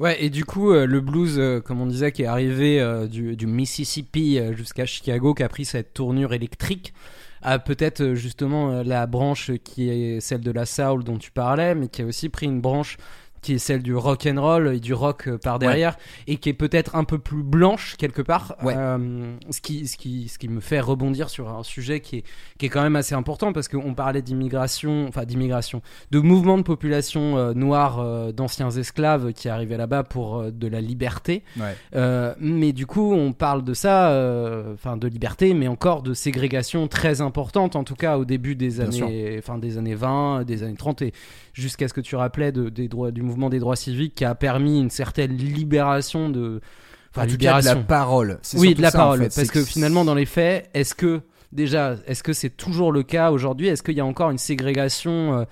[0.00, 3.06] Ouais, et du coup, euh, le blues, euh, comme on disait, qui est arrivé euh,
[3.06, 6.94] du, du Mississippi jusqu'à Chicago, qui a pris cette tournure électrique,
[7.42, 11.88] a peut-être justement la branche qui est celle de la soul dont tu parlais, mais
[11.88, 12.96] qui a aussi pris une branche
[13.42, 16.48] qui est celle du rock and roll et du rock euh, par derrière et qui
[16.48, 18.74] est peut-être un peu plus blanche quelque part Ouais.
[18.76, 22.24] Euh, ce qui ce qui ce qui me fait rebondir sur un sujet qui est
[22.58, 26.62] qui est quand même assez important parce qu'on parlait d'immigration enfin d'immigration de mouvements de
[26.62, 32.34] population euh, noire euh, d'anciens esclaves qui arrivaient là-bas pour de la liberté Ouais.
[32.40, 34.08] mais du coup, on parle de ça,
[34.74, 38.76] enfin de liberté, mais encore de ségrégation très importante, en tout cas au début des
[38.76, 41.12] Bien années, enfin des années 20, des années 30, et
[41.60, 44.34] jusqu'à ce que tu rappelais de, des droits, du mouvement des droits civiques qui a
[44.34, 46.60] permis une certaine libération de,
[47.10, 48.38] enfin En tout cas, de libération, la parole.
[48.54, 49.34] Oui, de la ça, en parole, fait.
[49.36, 51.20] parce que finalement, dans les faits, est-ce que
[51.52, 53.68] déjà, est-ce que c'est toujours le cas aujourd'hui?
[53.68, 55.44] Est-ce qu'il y a encore une ségrégation euh,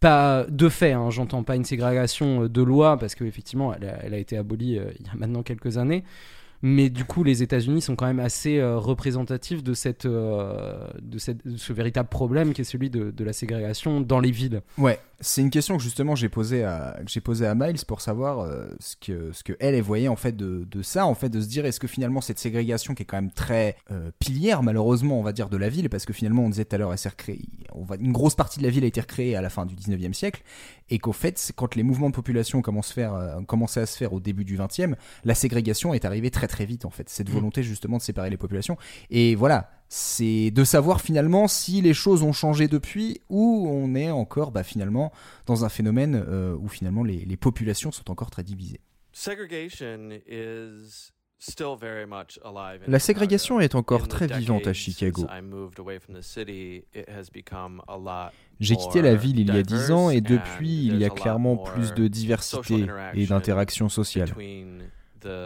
[0.00, 3.98] pas de fait, hein, j'entends pas une ségrégation euh, de loi parce qu'effectivement elle, a-
[4.04, 6.04] elle a été abolie euh, il y a maintenant quelques années.
[6.66, 11.56] Mais du coup, les États-Unis sont quand même assez euh, représentatifs euh, de, cette, de
[11.58, 14.62] ce véritable problème qui est celui de, la ségrégation dans les villes.
[14.78, 18.40] Ouais, c'est une question que justement j'ai posée à j'ai posée à Miles pour savoir
[18.40, 21.42] euh, ce que ce que elle, voyait en fait de, de ça, en fait de
[21.42, 23.76] se dire est-ce que finalement cette ségrégation qui est quand même très
[24.18, 26.78] pilière malheureusement on va dire de la ville parce que finalement on disait tout à
[26.78, 27.10] l'heure elle s'est
[27.74, 29.74] on va une grosse partie de la ville a été recréée à la fin du
[29.74, 30.42] 19e siècle
[30.90, 34.12] et qu'au fait quand les mouvements de population commencent, faire, euh, commençaient à se faire
[34.12, 37.32] au début du 20e, la ségrégation est arrivée très très vite en fait, cette Mm.
[37.32, 38.76] volonté justement de séparer les populations
[39.10, 44.10] et voilà, c'est de savoir finalement si les choses ont changé depuis ou on est
[44.10, 45.12] encore bah, finalement
[45.46, 48.80] dans un phénomène euh, où finalement les, les populations sont encore très divisées.
[49.12, 52.98] Segregation is La Chicago.
[52.98, 55.26] ségrégation est encore très vivante à Chicago.
[58.60, 61.56] J'ai quitté la ville il y a 10 ans et depuis il y a clairement
[61.56, 64.30] plus de diversité et interaction d'interaction sociale.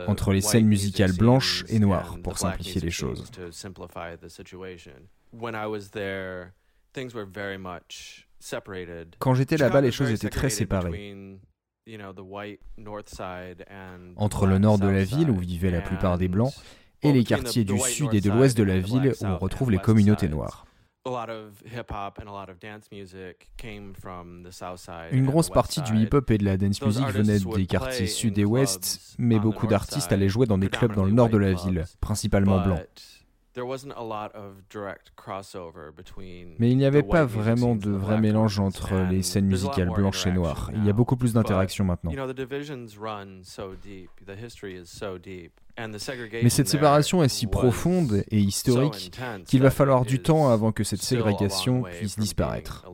[0.09, 3.25] entre les scènes musicales music blanches et noires, pour simplifier les choses.
[3.27, 5.09] scenes to simplify the situation.
[5.33, 6.53] When I was there,
[6.93, 9.17] things were very much separated.
[9.19, 11.15] Quand j'étais là-bas, les choses étaient très séparées.
[11.89, 15.31] Between, you know, the white north side and the Entre le nord de la ville,
[15.31, 16.53] où vivaient la plupart des Blancs,
[17.03, 19.79] et les quartiers du sud et de l'ouest de la ville où on retrouve les
[19.79, 20.67] communautés noires.
[25.13, 28.39] Une grosse partie du hip-hop et de la dance music venaient artists des quartiers sud
[28.39, 31.55] et ouest, mais beaucoup d'artistes allaient jouer dans des clubs dans le nord de la
[31.55, 32.83] ville, principalement blancs.
[33.59, 37.25] But there wasn't a lot of direct crossover between Mais il n'y avait the pas
[37.25, 40.71] vraiment de vrai mélange entre les scènes musicales blanches et noires.
[40.75, 42.13] Il y a beaucoup plus d'interactions maintenant.
[42.13, 44.11] You know, the divisions run so deep.
[44.27, 45.53] The history is so deep.
[45.77, 49.13] And the segregation Mais cette séparation est si profonde et historique
[49.47, 52.87] qu'il va falloir du temps avant que cette ségrégation puisse disparaître.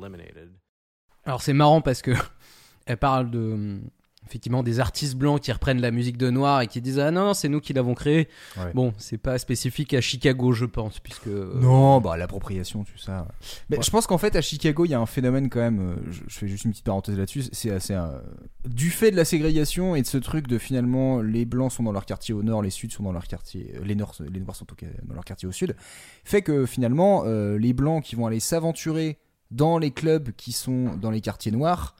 [1.24, 2.12] Alors c'est marrant parce que
[2.86, 3.80] elle parle de
[4.26, 7.34] effectivement des artistes blancs qui reprennent la musique de noir et qui disent ah non,
[7.34, 8.28] c'est nous qui l'avons créé.
[8.56, 8.72] Ouais.
[8.74, 13.28] Bon, c'est pas spécifique à Chicago, je pense, puisque euh, Non, bah l'appropriation, tout ça.
[13.70, 13.82] Mais Ouais.
[13.82, 15.78] je pense qu'en fait à Chicago, il y a un phénomène quand même.
[15.80, 17.44] euh, Je, je fais juste une petite parenthèse là-dessus.
[17.52, 18.18] C'est assez euh,
[18.66, 21.92] du fait de la ségrégation et de ce truc de finalement les blancs sont dans
[21.92, 24.66] leur quartier au nord, les suds sont dans leur quartier, les nord, les noirs sont
[25.04, 25.76] dans leur quartier au sud,
[26.24, 29.18] fait que finalement euh, les blancs qui vont aller s'aventurer
[29.50, 31.94] dans les clubs qui sont dans les quartiers noirs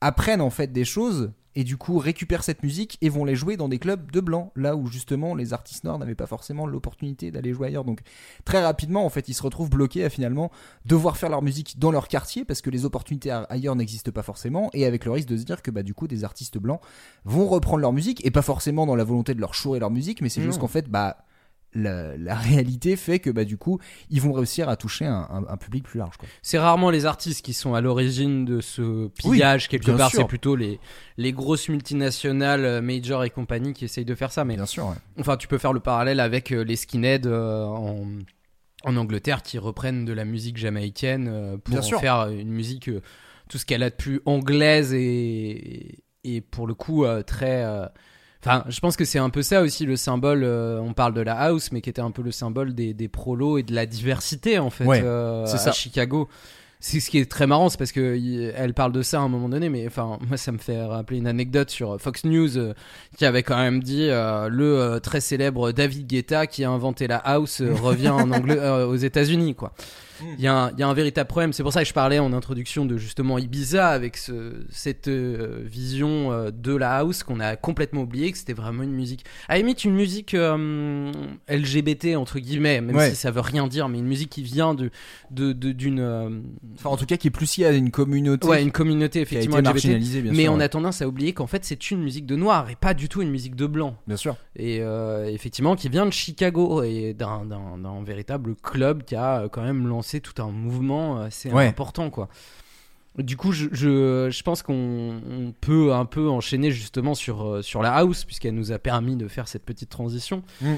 [0.00, 3.56] apprennent en fait des choses et du coup récupèrent cette musique et vont les jouer
[3.56, 7.30] dans des clubs de blancs, là où justement les artistes noirs n'avaient pas forcément l'opportunité
[7.30, 7.84] d'aller jouer ailleurs.
[7.84, 8.00] Donc
[8.44, 10.50] très rapidement, en fait, ils se retrouvent bloqués à finalement
[10.84, 14.68] devoir faire leur musique dans leur quartier parce que les opportunités ailleurs n'existent pas forcément
[14.72, 16.80] et avec le risque de se dire que bah du coup des artistes blancs
[17.24, 20.22] vont reprendre leur musique et pas forcément dans la volonté de leur chourer leur musique,
[20.22, 20.62] mais c'est juste Non.
[20.62, 21.18] qu'en fait bah
[21.74, 23.78] la, la réalité fait que bah du coup
[24.10, 26.14] ils vont réussir à toucher un, un- un public plus large.
[26.42, 30.10] C'est rarement les artistes qui sont à l'origine de ce pillage quelque part.
[30.10, 30.78] C'est plutôt les,
[31.16, 34.44] les grosses multinationales, euh, major et compagnie qui essayent de faire ça.
[34.44, 34.86] Mais Bien sûr.
[34.86, 34.94] ouais.
[35.20, 38.06] enfin, tu peux faire le parallèle avec euh, les skinheads euh, en,
[38.84, 42.00] en Angleterre qui reprennent de la musique jamaïcaine pour Bien en sûr.
[42.00, 42.90] faire une musique
[43.48, 47.64] tout ce qu'elle a de plus anglaise et, et pour le coup très.
[48.44, 50.42] Enfin, je pense que c'est un peu ça aussi le symbole.
[50.44, 53.08] euh, on parle de la house, mais qui était un peu le symbole des, des
[53.08, 55.72] prolos et de la diversité en fait Ouais, euh, c'est à ça.
[55.72, 56.28] Chicago.
[56.80, 59.28] C'est ce qui est très marrant, c'est parce que elle parle de ça à un
[59.28, 62.74] moment donné, mais enfin moi ça me fait rappeler une anecdote sur Fox News euh,
[63.16, 67.06] qui avait quand même dit euh, le euh, très célèbre David Guetta qui a inventé
[67.06, 69.72] la house revient en Angle- euh, aux États-Unis quoi.
[70.38, 71.52] Il y, a un- il y a un véritable problème.
[71.52, 75.60] C'est pour ça que je parlais en introduction de justement Ibiza avec ce, cette euh,
[75.64, 79.24] vision euh, de la house qu'on a complètement oublié, que c'était vraiment une musique.
[79.48, 81.12] À limite, une musique euh,
[81.48, 83.10] LGBT, entre guillemets, même Ouais.
[83.10, 84.90] si ça veut rien dire, mais une musique qui vient de
[85.30, 86.00] de- de- d'une.
[86.00, 86.30] euh,
[86.76, 89.18] Enfin en tout cas qui est plus lié à une communauté ouais, une communauté qui
[89.18, 89.74] a effectivement été LGBT.
[89.86, 90.52] marginalisée bien Mais sûr.
[90.52, 90.64] on ouais.
[90.64, 93.22] a tendance à oublier qu'en fait c'est une musique de noir et pas du tout
[93.22, 93.96] une musique de blanc.
[94.06, 94.36] Bien sûr.
[94.56, 99.42] Et euh, effectivement, qui vient de Chicago et d'un, d'un, d'un véritable club qui a
[99.42, 101.66] euh, quand même lancé tout un mouvement assez Ouais.
[101.66, 102.28] important, quoi.
[103.18, 107.62] Du coup, je, je, je pense qu'on on peut un peu enchaîner justement sur, euh,
[107.62, 110.74] sur la house, puisqu'elle nous a permis de faire cette petite transition, Mm.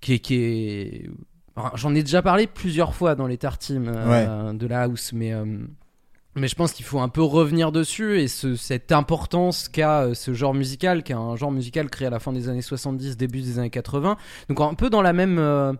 [0.00, 0.18] qui est...
[0.20, 1.10] Qui est...
[1.56, 5.32] enfin, J'en ai déjà parlé plusieurs fois dans les tartimes euh, de la house, mais...
[5.32, 5.44] euh,
[6.36, 10.14] mais je pense qu'il faut un peu revenir dessus et ce, cette importance qu'a euh,
[10.14, 13.16] ce genre musical, qui est un genre musical créé à la fin des années 70,
[13.16, 14.16] début des années 80.
[14.48, 15.72] Donc un peu dans la même, euh,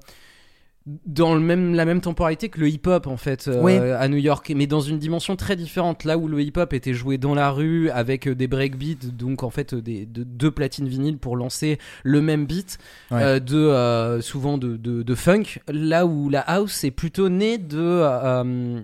[1.06, 4.52] dans le même, la même temporalité que le hip-hop en fait euh, à New York,
[4.54, 6.04] mais dans une dimension très différente.
[6.04, 9.48] Là où le hip-hop était joué dans la rue avec euh, des breakbeats, donc en
[9.48, 12.76] fait des, de- deux platines vinyles pour lancer le même beat,
[13.10, 13.22] Ouais.
[13.22, 15.60] euh, de euh, souvent de, de, de funk.
[15.68, 18.04] Là où la house est plutôt née de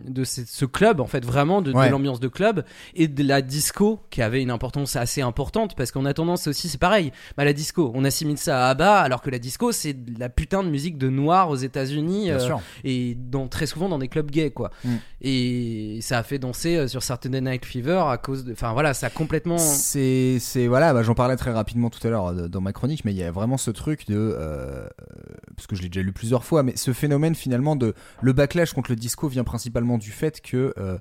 [0.09, 4.01] de ce, ce club en fait vraiment de, l'ambiance de club et de la disco
[4.11, 7.53] qui avait une importance assez importante parce qu'on a tendance aussi c'est pareil bah, la
[7.53, 10.69] disco on assimile ça à ABBA alors que la disco c'est de la putain de
[10.69, 14.51] musique de noir aux États-Unis Bien euh, et dans très souvent dans des clubs gays
[14.51, 14.89] quoi Mm.
[15.23, 18.95] et ça a fait danser euh, sur Saturday Night Fever à cause de enfin voilà
[18.95, 22.49] ça a complètement C'est, c'est voilà, bah, j'en parlais très rapidement tout à l'heure euh,
[22.49, 24.89] dans ma chronique, mais il y a vraiment ce truc de, euh,
[25.57, 28.73] parce que je l'ai déjà lu plusieurs fois, mais ce phénomène finalement de le backlash
[28.73, 30.99] contre le disco vient principalement du fait que euh,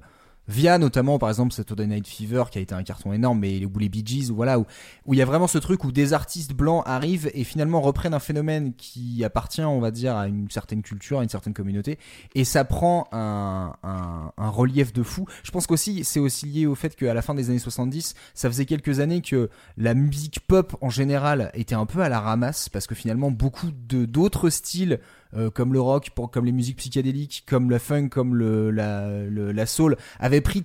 [0.50, 3.90] via notamment par exemple Saturday Night Fever qui a été un carton énorme, mais les
[3.90, 4.66] Bee Gees ou voilà où
[5.14, 8.20] il y a vraiment ce truc où des artistes blancs arrivent et finalement reprennent un
[8.20, 12.00] phénomène qui appartient, on va dire, à une certaine culture, à une certaine communauté,
[12.34, 15.26] et ça prend un relief de fou.
[15.44, 18.50] Je pense qu'aussi c'est aussi lié au fait qu'à la fin des années 70, ça
[18.50, 22.70] faisait quelques années que la musique pop en général était un peu à la ramasse
[22.70, 25.00] parce que finalement beaucoup de d'autres styles
[25.36, 29.08] euh, comme le rock, pour- comme les musiques psychédéliques, comme la funk, comme le, la,
[29.30, 30.64] la soul avaient pris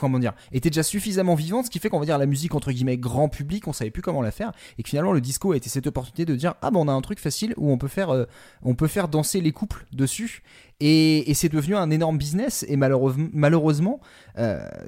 [0.00, 2.72] comment dire, était déjà suffisamment vivante, ce qui fait qu'on va dire la musique entre
[2.72, 5.56] guillemets grand public, on savait plus comment la faire, et que finalement le disco a
[5.56, 7.86] été cette opportunité de dire ah ben on a un truc facile où on peut
[7.86, 8.24] faire, euh,
[8.62, 10.42] on peut faire danser les couples dessus,
[10.80, 14.00] et, et c'est devenu un énorme business, et malheureusement, malheureusement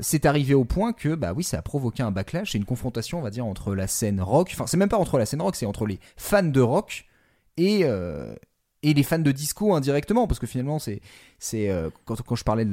[0.00, 3.18] c'est arrivé au point que bah oui ça a provoqué un backlash et une confrontation
[3.18, 5.54] on va dire entre la scène rock, enfin c'est même pas entre la scène rock,
[5.54, 7.04] c'est entre les fans de rock
[7.56, 8.34] et euh,
[8.82, 11.00] et les fans de disco indirectement parce que finalement c'est
[11.38, 12.72] c'est euh, quand, quand je parlais de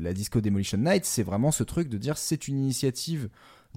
[0.00, 3.28] la, disco Demolition Night c'est vraiment ce truc de dire c'est une initiative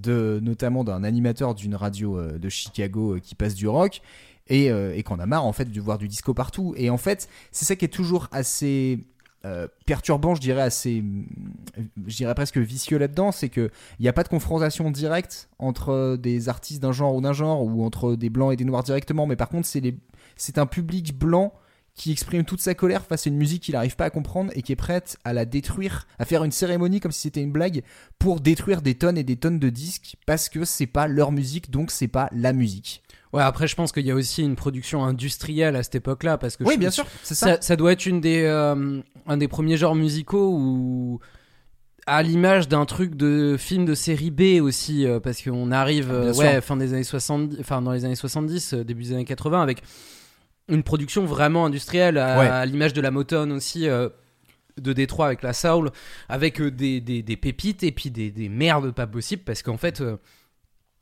[0.01, 4.01] de notamment d'un animateur d'une radio euh, de Chicago euh, qui passe du rock
[4.49, 6.73] et, et qu'on a marre en fait de voir du disco partout.
[6.77, 9.03] Et en fait c'est ça qui est toujours assez
[9.85, 11.03] perturbant je dirais assez
[12.05, 13.69] je dirais presque vicieux là-dedans c'est que
[13.99, 17.61] il n'y a pas de confrontation directe entre des artistes d'un genre ou d'un genre
[17.61, 19.97] ou entre des blancs et des noirs directement mais par contre c'est les
[20.37, 21.53] c'est un public blanc
[21.97, 24.61] qui exprime toute sa colère face à une musique qu'il n'arrive pas à comprendre et
[24.61, 27.81] qui est prête à la détruire, à faire une cérémonie comme si c'était une blague
[28.19, 31.71] pour détruire des tonnes et des tonnes de disques parce que c'est pas leur musique
[31.71, 33.01] donc c'est pas la musique.
[33.33, 36.55] ouais après je pense qu'il y a aussi une production industrielle à cette époque-là parce
[36.55, 37.55] que Oui, je- bien sûr, c'est ça.
[37.55, 41.19] ça, ça doit être une des, euh, un des premiers genres musicaux où,
[42.05, 46.31] à l'image d'un truc de film de série B aussi, euh, parce qu'on arrive, euh,
[46.31, 46.43] sûr.
[46.43, 49.61] ouais, fin des années 70, enfin dans les années 70, euh, début des années 80,
[49.61, 49.81] avec
[50.69, 52.47] une production vraiment industrielle, à, Ouais.
[52.47, 53.87] à l'image de la Motown aussi.
[53.87, 54.09] euh,
[54.79, 55.89] de Détroit avec la soul,
[56.29, 59.75] avec euh, des, des, des pépites et puis des, des merdes pas possibles parce qu'en
[59.77, 60.17] fait, euh,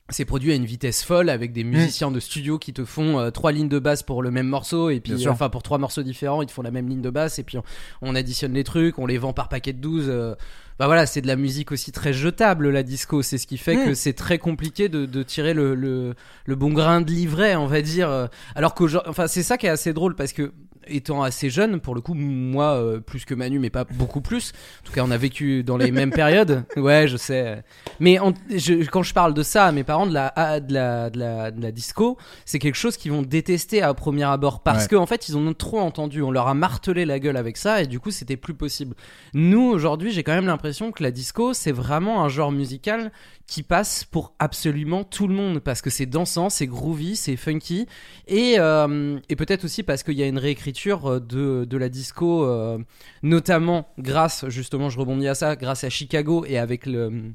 [0.07, 3.31] c'est produit à une vitesse folle avec des musiciens de studio qui te font euh,
[3.31, 6.41] trois lignes de basse pour le même morceau et puis enfin pour trois morceaux différents
[6.41, 7.63] ils te font la même ligne de basse et puis on,
[8.01, 10.35] on additionne les trucs on les vend par paquet de 12 euh.
[10.79, 13.75] Bah voilà c'est de la musique aussi très jetable la disco c'est ce qui fait
[13.77, 13.85] Mm.
[13.85, 16.13] que c'est très compliqué de, de tirer le, le,
[16.45, 19.69] le bon grain de livret on va dire alors qu'aujourd'hui enfin c'est ça qui est
[19.69, 20.51] assez drôle parce que
[20.87, 24.51] étant assez jeune pour le coup moi euh, plus que Manu mais pas beaucoup plus
[24.83, 27.63] en tout cas on a vécu dans les mêmes périodes ouais je sais
[27.99, 30.71] mais en- je- quand je parle de ça à mes parents de la, à- de
[30.73, 34.61] la, de la, de la disco, c'est quelque chose qu'ils vont détester à premier abord
[34.61, 34.89] parce Ouais.
[34.89, 36.21] qu'en en fait ils en ont trop entendu.
[36.21, 38.95] On leur a martelé la gueule avec ça et du coup c'était plus possible.
[39.33, 43.11] Nous aujourd'hui, j'ai quand même l'impression que la disco c'est vraiment un genre musical
[43.47, 47.85] qui passe pour absolument tout le monde parce que c'est dansant, c'est groovy, c'est funky
[48.27, 51.89] et, euh, et peut-être aussi parce qu'il y a une réécriture euh, de, de la
[51.89, 52.79] disco, euh,
[53.21, 57.33] notamment grâce, justement, je rebondis à ça, grâce à Chicago et avec le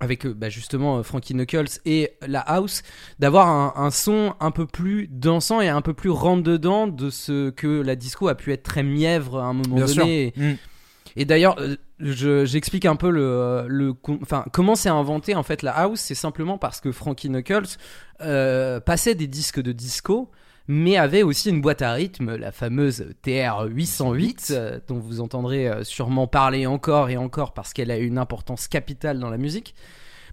[0.00, 2.82] avec bah, justement Frankie Knuckles et la house,
[3.20, 7.10] d'avoir un, un son un peu plus dansant et un peu plus rentre dedans de
[7.10, 10.34] ce que la disco a pu être très mièvre à un moment Bien donné.
[10.36, 10.54] Mm.
[11.16, 15.62] Et d'ailleurs, euh, je- j'explique un peu le, con- enfin, comment c'est inventé en fait
[15.62, 16.00] la house.
[16.00, 17.76] C'est simplement parce que Frankie Knuckles
[18.20, 20.30] euh, passait des disques de disco,
[20.66, 25.68] mais avait aussi une boîte à rythme, la fameuse TR 808, euh, dont vous entendrez
[25.68, 29.74] euh, sûrement parler encore et encore parce qu'elle a une importance capitale dans la musique.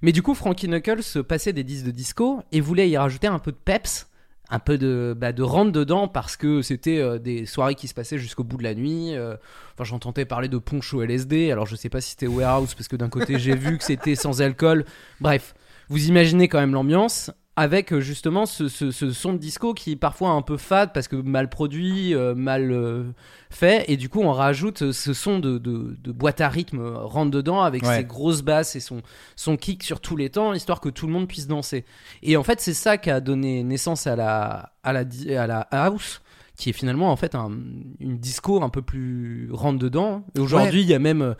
[0.02, 3.38] Mais du coup, Frankie Knuckles passait des disques de disco et voulait y rajouter un
[3.40, 4.08] peu de peps,
[4.52, 7.93] un peu de, bah, de rentre dedans parce que c'était euh, des soirées qui se
[7.93, 9.16] passaient jusqu'au bout de la nuit.
[9.16, 9.36] euh,
[9.74, 11.52] Enfin, j'entendais parler de punch au LSD.
[11.52, 14.16] Alors, je sais pas si c'était warehouse parce que d'un côté, j'ai vu que c'était
[14.16, 14.86] sans alcool.
[15.22, 15.56] Bref,
[15.88, 19.91] vous imaginez quand même l'ambiance avec euh, justement ce, ce- ce son de disco qui
[19.91, 23.04] est parfois un peu fade parce que mal produit, euh, mal euh,
[23.49, 23.84] fait.
[23.89, 27.62] Et du coup, on rajoute ce son de, de- de boîte à rythme rentre dedans
[27.62, 27.97] avec Ouais.
[27.97, 29.02] ses grosses basses et son,
[29.36, 31.84] son kick sur tous les temps, histoire que tout le monde puisse danser.
[32.24, 35.02] Et en fait, c'est ça qui a donné naissance à la, à la,
[35.38, 36.22] à la house,
[36.56, 37.52] qui est finalement en fait un-
[37.99, 40.24] une disco un peu plus rentre dedans.
[40.36, 41.36] Et aujourd'hui, il y a même.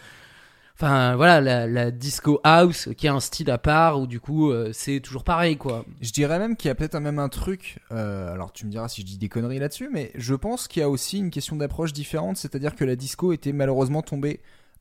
[0.84, 4.72] Enfin voilà, la, disco house qui a un style à part où du coup euh,
[4.74, 5.86] c'est toujours pareil quoi.
[6.02, 8.88] Je dirais même qu'il y a peut-être même un truc, euh, alors tu me diras
[8.88, 11.56] si je dis des conneries là-dessus, mais je pense qu'il y a aussi une question
[11.56, 14.40] d'approche différente, c'est-à-dire que la disco était malheureusement tombée,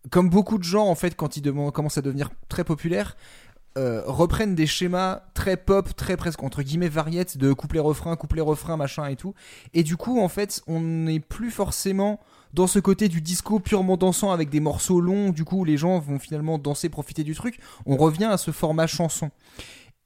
[0.09, 3.15] comme beaucoup de gens en fait quand ils commencent à devenir très populaires,
[3.77, 9.05] euh, reprennent des schémas très pop, très presque entre guillemets variettes de couplet-refrain, couplet-refrain, machin
[9.05, 9.35] et tout,
[9.75, 12.21] et du coup en fait on n'est plus forcément
[12.55, 15.99] dans ce côté du disco purement dansant avec des morceaux longs, du coup les gens
[15.99, 19.31] vont finalement danser, profiter du truc, on revient à ce format chanson.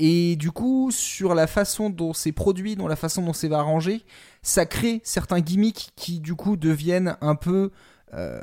[0.00, 4.02] Et du coup, sur la façon dont c'est produit, dans la façon dont c'est arrangé,
[4.42, 7.70] ça crée certains gimmicks qui du coup deviennent un peu
[8.12, 8.40] euh,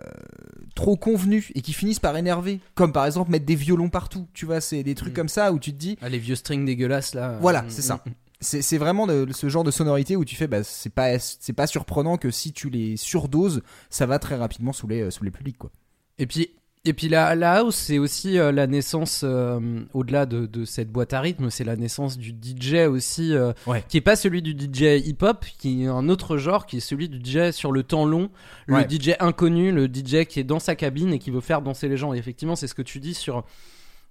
[0.76, 2.62] trop convenus et qui finissent par énerver.
[2.74, 4.28] Comme par exemple mettre des violons partout.
[4.34, 5.16] Tu vois, c'est des trucs Mm.
[5.16, 7.38] comme ça où tu te dis, Ah, les vieux strings dégueulasses là.
[7.42, 8.02] Voilà, Mm, c'est ça.
[8.42, 11.68] C'est vraiment de- ce genre de sonorité où tu fais, bah, c'est pas, c'est pas
[11.68, 15.58] surprenant que si tu les surdoses, ça va très rapidement sous les, sous les publics,
[15.58, 15.72] quoi.
[16.18, 16.50] Et puis,
[16.84, 19.60] et puis la, la house, c'est aussi euh, la naissance, euh,
[19.94, 23.84] au-delà de, de cette boîte à rythme, c'est la naissance du DJ aussi, euh, Ouais.
[23.88, 27.08] qui est pas celui du DJ hip-hop, qui est un autre genre, qui est celui
[27.08, 28.32] du DJ sur le temps long,
[28.66, 28.88] le Ouais.
[28.90, 31.98] DJ inconnu, le DJ qui est dans sa cabine et qui veut faire danser les
[31.98, 32.16] gens.
[32.16, 33.46] Et effectivement, c'est ce que tu dis sur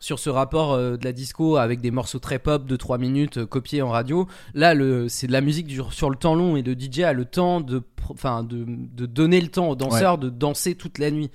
[0.01, 3.36] sur ce rapport euh, de la disco avec des morceaux très pop de 3 minutes
[3.38, 4.26] euh, copiés en radio.
[4.55, 4.74] Là,
[5.09, 7.61] c'est de la musique du- sur le temps long et le DJ a le temps
[7.61, 11.30] de, pro- enfin, de, de donner le temps aux danseurs de danser toute la nuit.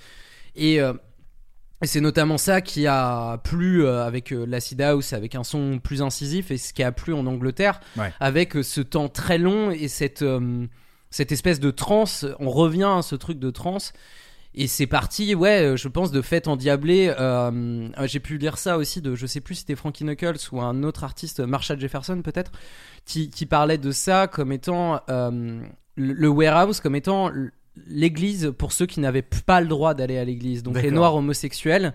[0.56, 0.94] Et, euh,
[1.84, 6.50] et c'est notamment ça qui a plu avec l'acid house, avec un son plus incisif,
[6.50, 8.12] et ce qui a plu en Angleterre, Ouais.
[8.20, 10.24] avec ce temps très long et cette,
[11.12, 12.26] cette espèce de transe.
[12.40, 13.92] On revient à ce truc de transe.
[14.58, 17.14] Et c'est parti, ouais, euh, je pense, de Fête endiablée.
[17.20, 20.62] Euh, J'ai pu lire ça aussi de, je sais plus si c'était Frankie Knuckles ou
[20.62, 22.54] un autre artiste, Marshall Jefferson peut-être,
[23.04, 25.62] qui, qui parlait de ça comme étant euh,
[25.98, 27.32] le, warehouse, comme étant
[27.86, 30.64] l'église pour ceux qui n'avaient pas le droit d'aller à l'église.
[30.64, 31.94] Donc les noirs homosexuels.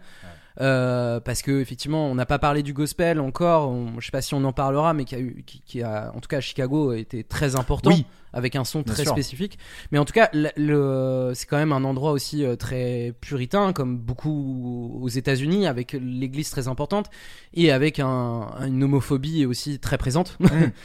[0.61, 3.69] Euh, parce que effectivement, on n'a pas parlé du gospel encore.
[3.71, 6.13] On, je sais pas si on en parlera, mais qui a eu, qui, qui a,
[6.15, 8.05] en tout cas à Chicago, été très important Oui.
[8.33, 9.13] avec un son Bien très sûr.
[9.13, 9.59] spécifique.
[9.91, 13.73] Mais en tout cas, le, le- c'est quand même un endroit aussi euh, très puritain,
[13.73, 17.07] comme beaucoup aux États-Unis, avec l'église très importante
[17.55, 20.37] et avec un- une homophobie aussi très présente.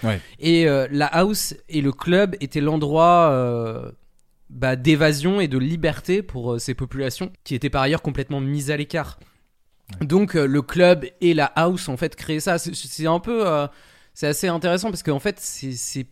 [0.04, 0.20] ouais.
[0.40, 3.92] Et euh, la house et le club étaient l'endroit euh,
[4.50, 8.78] bah, d'évasion et de liberté pour ces populations qui étaient par ailleurs complètement mises à
[8.78, 9.20] l'écart.
[10.02, 12.58] Donc euh, le club et la house en fait créaient ça.
[12.58, 13.68] C'est- un peu, euh,
[14.14, 16.08] c'est assez intéressant parce qu'en fait c'est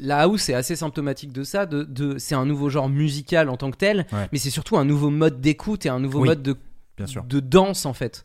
[0.00, 1.66] la house est assez symptomatique de ça.
[1.66, 4.28] De, de c'est un nouveau genre musical en tant que tel, Ouais.
[4.30, 6.28] mais c'est surtout un nouveau mode d'écoute et un nouveau Oui.
[6.28, 6.56] mode de
[6.96, 7.24] Bien sûr.
[7.24, 8.22] de danse en fait.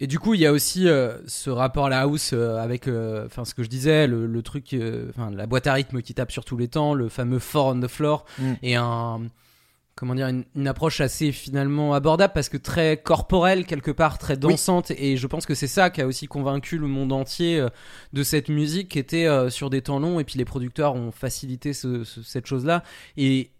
[0.00, 2.88] Et du coup, il y a aussi euh, ce rapport à la house euh, avec,
[2.88, 4.76] euh, ce que je disais, le, le truc,
[5.10, 7.80] enfin, la boîte à rythme qui tape sur tous les temps, le fameux four on
[7.80, 8.52] the floor, Mm.
[8.62, 9.20] et un,
[9.96, 14.36] comment dire, une, une approche assez finalement abordable parce que très corporelle quelque part, très
[14.36, 14.90] dansante.
[14.90, 17.68] Et je pense que c'est ça qui a aussi convaincu le monde entier euh,
[18.12, 20.18] de cette musique qui était euh, sur des temps longs.
[20.18, 22.82] Et puis les producteurs ont facilité ce- ce- cette chose-là.
[23.16, 23.50] Et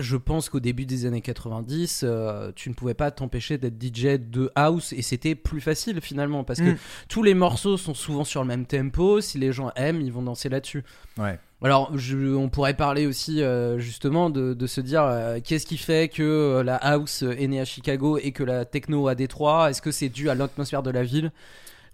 [0.00, 4.18] je pense qu'au début des années 90, euh, tu ne pouvais pas t'empêcher d'être DJ
[4.18, 6.76] de house et c'était plus facile finalement parce que Mm.
[7.08, 9.20] tous les morceaux sont souvent sur le même tempo.
[9.20, 10.84] Si les gens aiment, ils vont danser là-dessus.
[11.18, 11.38] Ouais.
[11.62, 15.76] Alors, je- on pourrait parler aussi euh, justement de, de se dire euh, qu'est-ce qui
[15.76, 19.82] fait que la house est née à Chicago et que la techno à Détroit Est-ce
[19.82, 21.32] que c'est dû à l'atmosphère de la ville?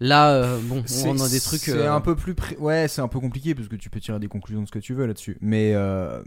[0.01, 1.61] Là, euh, bon, on a des trucs.
[1.61, 2.35] C'est euh, un peu plus.
[2.59, 4.81] Ouais, c'est un peu compliqué parce que tu peux tirer des conclusions de ce que
[4.81, 5.39] tu veux là-dessus.
[5.41, 6.21] Mais euh,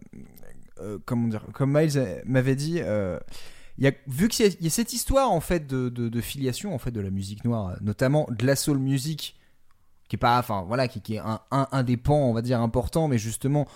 [0.82, 2.80] euh, Comme Miles m'avait dit.
[2.82, 3.20] euh,
[4.08, 7.10] vu qu'il y, y a cette histoire en fait de, filiation en fait de la
[7.10, 9.40] musique noire, notamment de la soul music,
[10.10, 13.08] qui est pas, enfin voilà, qui, est un, un, des pans on va dire important,
[13.08, 13.68] mais justement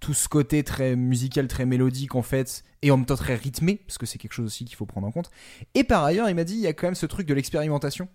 [0.00, 3.76] tout ce côté très musical, très mélodique en fait, et en même temps très rythmé,
[3.86, 5.30] parce que c'est quelque chose aussi qu'il faut prendre en compte.
[5.74, 8.08] Et par ailleurs, il m'a dit, il y a quand même ce truc de l'expérimentation,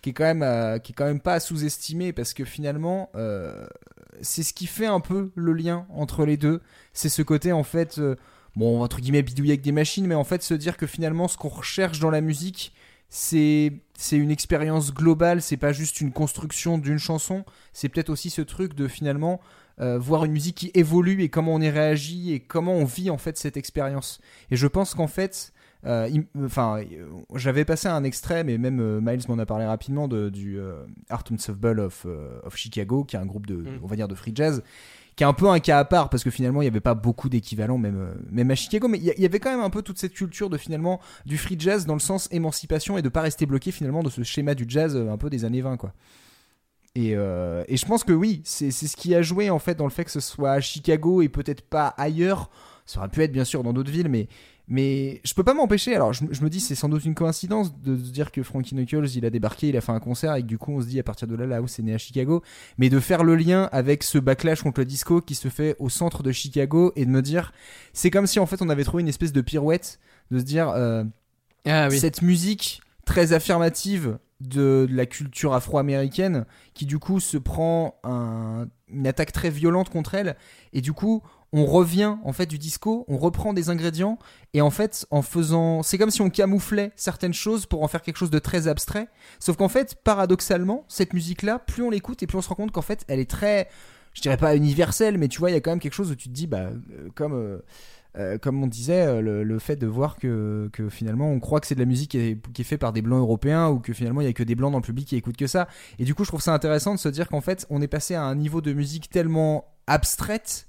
[0.00, 3.10] qui est quand même, euh, qui est quand même pas à sous-estimer, parce que finalement,
[4.22, 6.60] c'est ce qui fait un peu le lien entre les deux.
[6.92, 8.16] C'est ce côté en fait, euh,
[8.56, 11.36] bon entre guillemets bidouiller avec des machines, mais en fait se dire que finalement, ce
[11.36, 12.72] qu'on recherche dans la musique,
[13.08, 13.72] c'est
[14.12, 18.74] une expérience globale, c'est pas juste une construction d'une chanson, c'est peut-être aussi ce truc
[18.74, 19.40] de finalement
[19.80, 23.10] euh, voir une musique qui évolue et comment on y réagit et comment on vit
[23.10, 24.20] en fait cette expérience.
[24.50, 25.52] Et je pense qu'en fait,
[25.84, 30.28] enfin, euh, j'avais passé un extrait, mais même euh, Miles m'en a parlé rapidement de,
[30.28, 33.80] du euh, Art Ensemble of, euh, of Chicago, qui est un groupe de, Mm.
[33.82, 34.62] on va dire, de free jazz,
[35.16, 36.94] qui est un peu un cas à part parce que finalement il n'y avait pas
[36.94, 39.98] beaucoup d'équivalents même, même à Chicago, mais il y, avait quand même un peu toute
[39.98, 43.44] cette culture de finalement du free jazz dans le sens émancipation et de pas rester
[43.44, 45.92] bloqué finalement de ce schéma du jazz un peu des années 20 quoi.
[46.94, 49.76] Et, euh, et je pense que oui, c'est c'est ce qui a joué en fait
[49.76, 52.50] dans le fait que ce soit à Chicago et peut-être pas ailleurs.
[52.86, 54.26] Ça aurait pu être bien sûr dans d'autres villes, mais,
[54.70, 55.94] mais je peux pas m'empêcher.
[55.94, 58.74] Alors je, je me dis, c'est sans doute une coïncidence de se dire que Frankie
[58.74, 60.86] Knuckles il a débarqué, il a fait un concert et que du coup on se
[60.86, 62.42] dit à partir de là, là où c'est né à Chicago.
[62.78, 65.88] Mais de faire le lien avec ce backlash contre le disco qui se fait au
[65.90, 67.52] centre de Chicago et de me dire,
[67.92, 69.98] c'est comme si en fait on avait trouvé une espèce de pirouette,
[70.30, 70.70] de se dire.
[70.70, 71.04] euh,
[71.66, 71.98] Ah oui.
[71.98, 78.68] cette musique très affirmative de, de la culture afro-américaine qui du coup se prend un-
[78.88, 80.36] une attaque très violente contre elle
[80.72, 81.22] et du coup
[81.52, 84.18] on revient en fait du disco, on reprend des ingrédients
[84.54, 88.02] et en fait en faisant c'est comme si on camouflait certaines choses pour en faire
[88.02, 92.22] quelque chose de très abstrait sauf qu'en fait paradoxalement cette musique là plus on l'écoute
[92.22, 93.68] et plus on se rend compte qu'en fait elle est très
[94.14, 96.14] je dirais pas universelle mais tu vois il y a quand même quelque chose où
[96.14, 97.58] tu te dis bah euh, comme euh,
[98.18, 101.76] euh, comme on disait, le, fait de voir que, que finalement on croit que c'est
[101.76, 104.20] de la musique qui est, qui est faite par des blancs européens ou que finalement
[104.20, 105.68] il y a que des blancs dans le public qui écoutent que ça.
[106.00, 108.16] Et du coup, je trouve ça intéressant de se dire qu'en fait, on est passé
[108.16, 110.66] à un niveau de musique tellement abstraite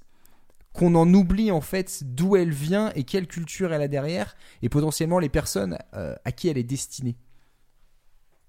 [0.72, 4.68] qu'on en oublie en fait d'où elle vient et quelle culture elle a derrière et
[4.68, 7.16] potentiellement les personnes euh, à qui elle est destinée.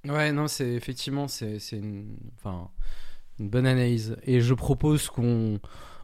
[0.08, 2.70] Ouais, non, c'est effectivement c'est c'est une enfin
[3.40, 5.60] une bonne analyse et je propose qu'on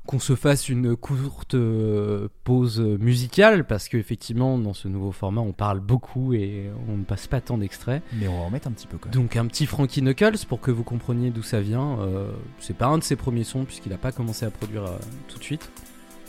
[0.10, 5.52] qu'on se fasse une courte euh, pause musicale parce qu'effectivement dans ce nouveau format on
[5.52, 8.02] parle beaucoup et on ne passe pas tant d'extraits.
[8.14, 9.22] Mais on va en mettre un petit peu quand même.
[9.22, 12.00] Donc un petit Frankie Knuckles pour que vous compreniez d'où ça vient.
[12.00, 14.98] Euh, c'est pas un de ses premiers sons puisqu'il a pas commencé à produire euh,
[15.28, 15.70] tout de suite.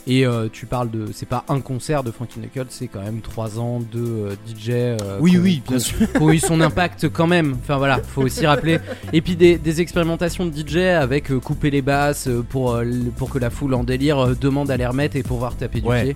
[0.07, 3.21] Et euh, tu parles de, c'est pas un concert de Frankie Knuckles, c'est quand même
[3.21, 4.69] trois ans de euh, DJ.
[4.71, 6.11] euh, Oui, oui, bien sûr.
[6.11, 7.55] qui ont eu son impact quand même.
[7.61, 8.79] Enfin voilà, faut aussi rappeler.
[9.13, 12.81] Et puis des, des expérimentations de DJ avec couper les basses pour,
[13.17, 16.03] pour que la foule en délire demande à les remettre et pouvoir taper du Ouais.
[16.03, 16.15] pied.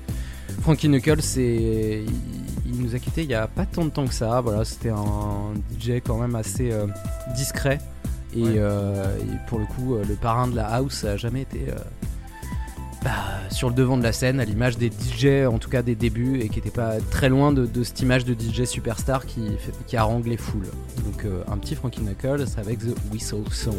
[0.62, 2.04] Frankie Knuckles, c'est,
[2.66, 4.42] il, nous a quitté il y a pas tant de temps que ça.
[4.42, 6.72] Voilà, c'était un DJ quand même assez
[7.36, 7.80] discret.
[8.36, 8.56] Et, Ouais.
[8.58, 11.60] et pour le coup, le parrain de la house a jamais été
[13.06, 13.12] bah,
[13.52, 16.40] sur le devant de la scène, à l'image des DJ, en tout cas des débuts,
[16.42, 19.52] et qui était pas très loin de, cette image de DJ superstar qui,
[19.86, 20.66] qui harangue les foules.
[21.06, 23.78] Donc euh, un petit Frankie Knuckles avec The Whistle Song.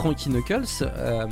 [0.00, 0.64] Frankie Knuckles.
[0.82, 1.26] euh,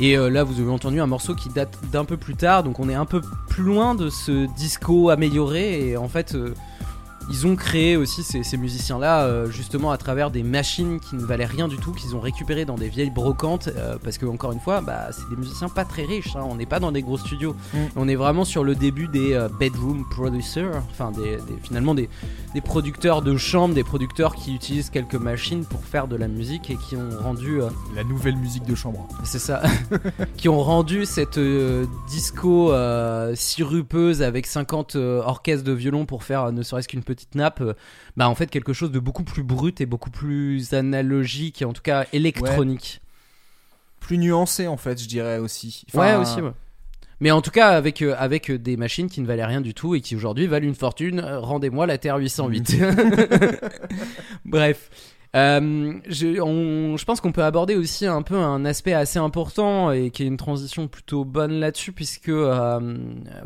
[0.00, 2.80] et euh, là, vous avez entendu un morceau qui date d'un peu plus tard, donc
[2.80, 5.90] on est un peu plus loin de ce disco amélioré.
[5.90, 6.52] Et en fait, euh,
[7.30, 11.24] ils ont créé aussi ces, ces musiciens-là, euh, justement à travers des machines qui ne
[11.24, 13.68] valaient rien du tout, qu'ils ont récupérées dans des vieilles brocantes.
[13.76, 16.36] euh, parce que, encore une fois, bah, c'est des musiciens pas très riches.
[16.36, 17.54] hein, on n'est pas dans des gros studios.
[17.72, 17.78] Mm.
[17.96, 22.08] On est vraiment sur le début des euh, bedroom producers, enfin, des, des- finalement des,
[22.54, 26.70] des producteurs de chambre, des producteurs qui utilisent quelques machines pour faire de la musique
[26.70, 27.60] et qui ont rendu.
[27.62, 29.06] euh, La nouvelle musique de chambre.
[29.24, 29.62] c'est ça.
[30.36, 36.22] qui ont rendu cette euh, disco euh, sirupeuse avec 50 euh, orchestres de violon pour
[36.24, 37.74] faire euh, ne serait-ce qu'une petite nappe, euh,
[38.16, 41.72] bah en fait quelque chose de beaucoup plus brut et beaucoup plus analogique et en
[41.72, 43.00] tout cas électronique.
[44.00, 45.84] Plus nuancé en fait, je dirais aussi.
[45.94, 46.52] ouais, Enfin, aussi, ouais.
[47.20, 49.72] Mais en tout cas avec, euh, avec euh, des machines qui ne valaient rien du
[49.72, 52.76] tout et qui aujourd'hui valent une fortune, rendez-moi la Terre 808.
[54.44, 54.90] Bref.
[55.34, 59.90] Euh, je, on- je pense qu'on peut aborder aussi un peu un aspect assez important
[59.90, 62.96] et qui est une transition plutôt bonne là-dessus puisque euh,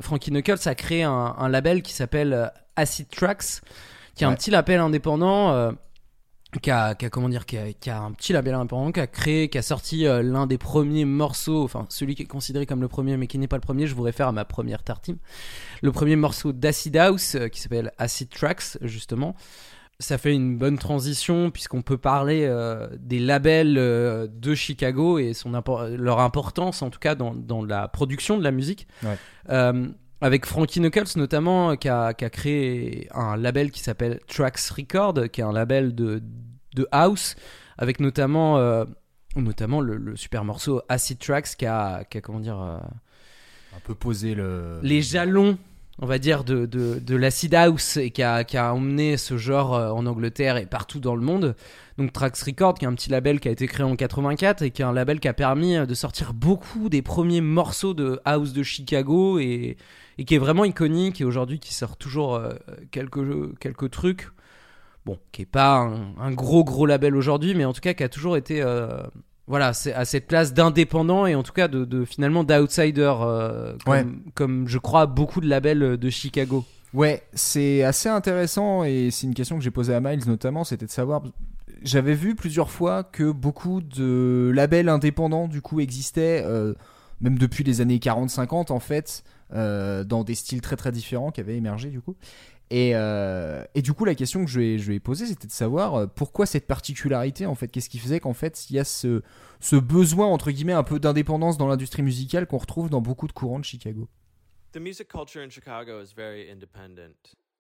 [0.00, 3.62] Frankie Knuckles a créé un, un label qui s'appelle euh, Acid Tracks
[4.14, 5.72] qui est un petit label indépendant euh,
[6.62, 9.00] qui a, qui a, comment dire qui a, qui a un petit label indépendant qui
[9.00, 12.66] a créé qui a sorti euh, l'un des premiers morceaux enfin celui qui est considéré
[12.66, 14.82] comme le premier mais qui n'est pas le premier je vous réfère à ma première
[14.82, 15.16] tartine.
[15.82, 19.34] Le premier morceau d'Acid House euh, qui s'appelle Acid Tracks justement
[20.00, 25.34] ça fait une bonne transition puisqu'on peut parler euh, des labels euh, de Chicago et
[25.34, 25.52] son
[25.96, 28.86] leur importance en tout cas dans, dans la production de la musique.
[29.02, 29.18] Ouais.
[29.50, 29.88] Euh,
[30.20, 35.30] avec Frankie Knuckles notamment qui a, qui a créé un label qui s'appelle Tracks Record
[35.32, 36.22] qui est un label de,
[36.74, 37.34] de house
[37.76, 38.84] avec notamment,
[39.36, 42.58] notamment le, le super morceau Acid Tracks qui a, qui a comment dire...
[42.58, 44.80] Un peu posé le.
[44.82, 45.58] les jalons,
[46.00, 49.36] on va dire, de, de, de l'acid house et qui a, qui a emmené ce
[49.36, 51.56] genre euh, en Angleterre et partout dans le monde.
[51.98, 54.70] Donc Trax Record, qui est un petit label qui a été créé en 84 et
[54.70, 58.20] qui est un label qui a permis euh, de sortir beaucoup des premiers morceaux de
[58.24, 59.76] house de Chicago et,
[60.18, 62.52] et qui est vraiment iconique et aujourd'hui qui sort toujours euh,
[62.92, 64.28] quelques, quelques trucs.
[65.04, 68.04] Bon, qui est pas un, un gros gros label aujourd'hui, mais en tout cas qui
[68.04, 69.02] a toujours été euh,
[69.48, 73.74] voilà, c'est à cette place d'indépendant et en tout cas de, de finalement d'outsider, euh,
[73.84, 74.06] comme, Ouais.
[74.34, 76.64] comme je crois beaucoup de labels de Chicago.
[76.94, 80.86] Ouais, c'est assez intéressant et c'est une question que j'ai posée à Miles notamment, c'était
[80.86, 81.22] de savoir.
[81.82, 86.74] J'avais vu plusieurs fois que beaucoup de labels indépendants du coup existaient, euh,
[87.20, 89.22] même depuis les années 40-50 en fait,
[89.54, 92.16] euh, dans des styles très très différents qui avaient émergé du coup.
[92.70, 95.24] Et, euh, et du coup, la question que je lui ai, je lui ai posée,
[95.26, 98.76] c'était de savoir euh, pourquoi cette particularité en fait, qu'est-ce qui faisait qu'en fait il
[98.76, 99.22] y a ce,
[99.60, 103.32] ce besoin entre guillemets un peu d'indépendance dans l'industrie musicale qu'on retrouve dans beaucoup de
[103.32, 104.06] courants de Chicago?
[104.72, 107.14] The music culture in Chicago is very independent.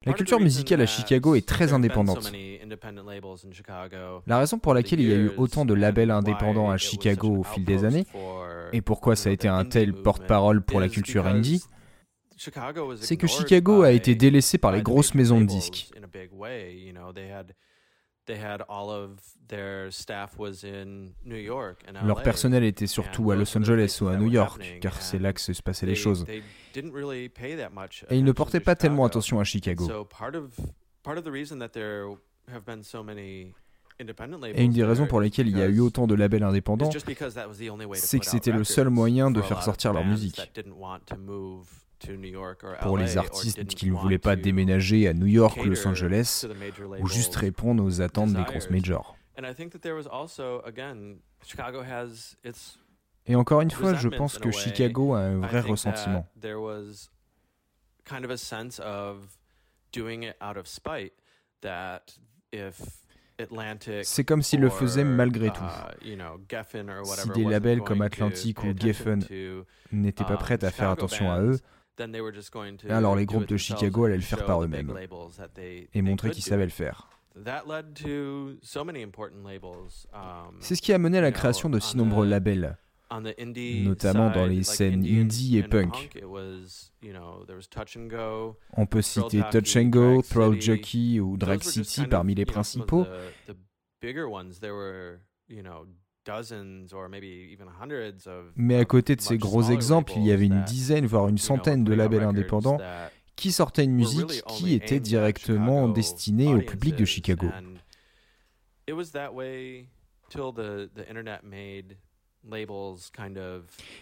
[0.04, 2.30] La culture musicale à Chicago est très indépendante.
[4.26, 7.42] La raison pour laquelle il y a eu autant de labels indépendants à Chicago au
[7.42, 8.06] fil des années,
[8.72, 11.64] et pourquoi ça a été un tel porte-parole pour la culture indie,
[13.00, 15.90] c'est que Chicago a été délaissé par les grosses maisons de disques.
[22.04, 25.40] Leur personnel était surtout à Los Angeles ou à New York, car c'est là que
[25.40, 26.26] se passaient les choses.
[26.28, 26.42] Et
[28.10, 29.88] ils ne portaient pas tellement attention à Chicago.
[34.54, 36.90] Et une des raisons pour lesquelles il y a eu autant de labels indépendants,
[37.94, 40.40] c'est que c'était le seul moyen de faire sortir leur musique.
[42.80, 46.46] Pour les artistes qui ne voulaient pas déménager à New York ou Los Angeles,
[47.00, 49.16] ou juste répondre aux attentes des grosses majors.
[53.26, 56.26] Et encore une fois, je pense que Chicago a un vrai ressentiment.
[64.02, 65.62] C'est comme s'ils le faisaient malgré tout.
[66.00, 69.20] Si des labels comme Atlantic ou Geffen
[69.92, 71.58] n'étaient pas prêts à faire attention à eux,
[72.88, 74.94] alors les groupes de Chicago allaient le faire par eux-mêmes
[75.94, 77.08] et montrer qu'ils savaient le faire.
[80.60, 82.76] C'est ce qui a mené à la création de si nombreux labels,
[83.10, 86.10] notamment dans les scènes indie et punk.
[88.76, 93.06] On peut citer Touch and Go, Throw Jockey ou Drag City parmi les principaux.
[98.56, 101.84] Mais à côté de ces gros exemples, il y avait une dizaine, voire une centaine
[101.84, 102.78] de labels indépendants
[103.36, 107.48] qui sortaient une musique qui était directement destinée au public de Chicago.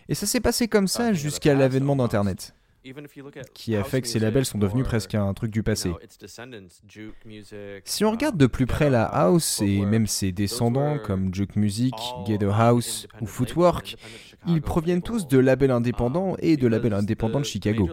[0.09, 2.55] Et ça s'est passé comme ça jusqu'à l'avènement d'Internet.
[3.55, 5.93] Qui a fait que ces labels sont devenus presque un truc du passé.
[7.85, 11.95] Si on regarde de plus près la house et même ses descendants comme Juke Music,
[12.27, 13.97] Ghetto House ou Footwork,
[14.47, 17.89] ils proviennent tous de labels indépendants et de labels indépendants de Chicago.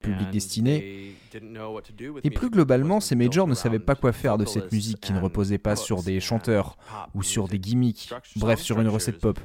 [0.00, 1.14] Public destiné.
[2.24, 5.20] Et plus globalement, ces majors ne savaient pas quoi faire de cette musique qui ne
[5.20, 6.76] reposait pas sur des chanteurs
[7.14, 9.38] ou sur des gimmicks, bref, sur une recette pop.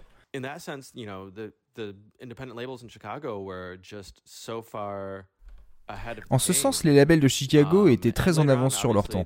[6.29, 9.25] En ce sens, les labels de Chicago étaient très en avance sur leur temps.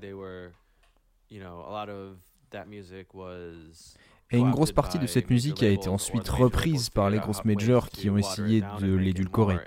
[4.31, 7.89] Et une grosse partie de cette musique a été ensuite reprise par les grosses majors
[7.89, 9.57] qui ont essayé de l'édulcorer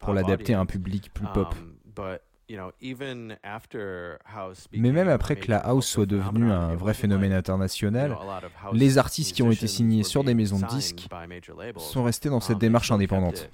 [0.00, 1.54] pour l'adapter à un public plus pop.
[4.72, 8.16] Mais même après que la house soit devenue un vrai phénomène international,
[8.72, 11.08] les artistes qui ont été signés sur des maisons de disques
[11.76, 13.50] sont restés dans cette démarche indépendante.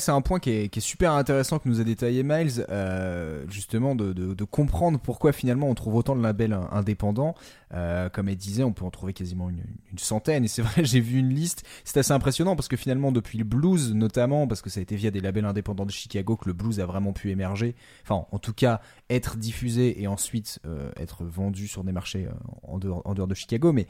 [0.00, 4.44] C'est un point qui est, super intéressant que nous a détaillé Miles, euh, justement de,
[4.44, 7.34] comprendre pourquoi finalement on trouve autant de labels indépendants.
[7.72, 9.62] Euh, comme elle disait, on peut en trouver quasiment une,
[9.98, 10.44] centaine.
[10.44, 11.64] Et c'est vrai, j'ai vu une liste.
[11.84, 14.96] C'est assez impressionnant parce que finalement, depuis le blues notamment, parce que ça a été
[14.96, 17.76] via des labels indépendants de Chicago que le blues a vraiment pu émerger.
[18.02, 18.80] Enfin, en tout cas,
[19.10, 22.26] être diffusé et ensuite euh, être vendu sur des marchés
[22.62, 23.72] en dehors, de Chicago.
[23.72, 23.86] Mais,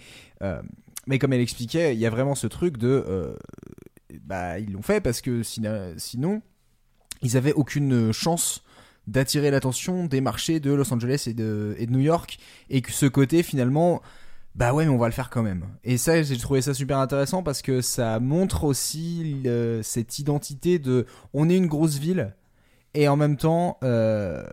[1.06, 3.36] mais comme elle expliquait, il y a vraiment ce truc de
[4.30, 6.40] bah, ils l'ont fait parce que sinon,
[7.20, 8.62] ils avaient aucune chance
[9.08, 12.38] d'attirer l'attention des marchés de Los Angeles et de, et de New York.
[12.70, 14.00] Et que ce côté finalement
[14.54, 15.66] bah ouais mais on va le faire quand même.
[15.82, 19.42] Et ça j'ai trouvé ça super intéressant parce que ça montre aussi
[19.82, 22.32] cette identité de on est une grosse ville
[22.94, 24.44] et en même temps euh,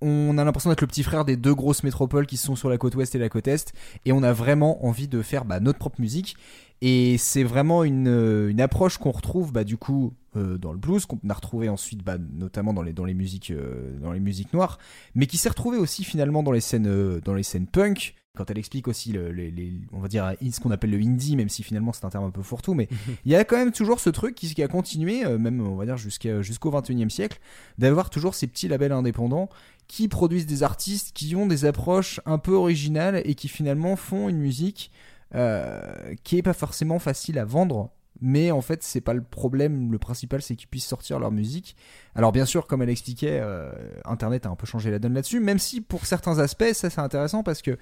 [0.00, 2.78] on a l'impression d'être le petit frère des deux grosses métropoles qui sont sur la
[2.78, 3.72] côte ouest et la côte est
[4.04, 6.36] et on a vraiment envie de faire bah, notre propre musique
[6.80, 11.06] et c'est vraiment une, euh, approche qu'on retrouve bah, du coup euh, dans le blues,
[11.06, 14.52] qu'on a retrouvé ensuite bah, notamment dans les, dans, les musiques, euh, dans les musiques
[14.52, 14.78] noires,
[15.14, 18.14] mais qui s'est retrouvé aussi finalement dans les scènes punk.
[18.38, 21.36] Quand elle explique aussi, le, les, les, on va dire, ce qu'on appelle le indie,
[21.36, 22.88] même si finalement c'est un terme un peu fourre-tout, mais
[23.24, 25.84] il y a quand même toujours ce truc qui, qui a continué, même on va
[25.84, 27.40] dire jusqu'à, jusqu'au 21e siècle,
[27.76, 29.50] d'avoir toujours ces petits labels indépendants
[29.88, 34.28] qui produisent des artistes qui ont des approches un peu originales et qui finalement font
[34.28, 34.92] une musique
[35.34, 39.92] euh, qui est pas forcément facile à vendre mais en fait c'est pas le problème.
[39.92, 41.76] Le principal c'est qu'ils puissent sortir leur musique.
[42.14, 43.70] Alors bien sûr comme elle expliquait euh,
[44.04, 47.00] internet a un peu changé la donne là-dessus même si pour certains aspects ça c'est
[47.00, 47.78] intéressant parce que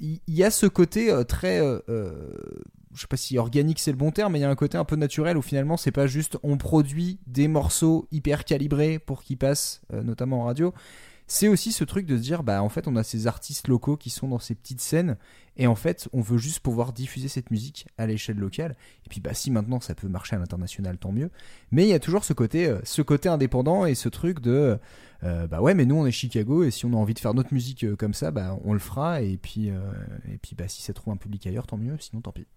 [0.00, 4.10] il y, a ce côté euh, très je sais pas si organique c'est le bon
[4.10, 6.38] terme mais il y a un côté un peu naturel où finalement c'est pas juste
[6.42, 10.74] on produit des morceaux hyper calibrés pour qu'ils passent notamment en radio
[11.32, 13.96] c'est aussi ce truc de se dire bah en fait on a ces artistes locaux
[13.96, 15.16] qui sont dans ces petites scènes
[15.56, 18.74] et en fait on veut juste pouvoir diffuser cette musique à l'échelle locale.
[19.06, 21.30] Et puis bah si maintenant ça peut marcher à l'international tant mieux.
[21.70, 24.76] Mais il y a toujours ce côté euh, ce côté indépendant et ce truc de
[25.22, 27.32] euh, bah ouais mais nous on est Chicago et si on a envie de faire
[27.32, 29.22] notre musique euh, comme ça bah on le fera.
[29.22, 31.96] Et puis et puis bah si ça trouve un public ailleurs tant mieux.
[32.00, 32.48] Sinon tant pis.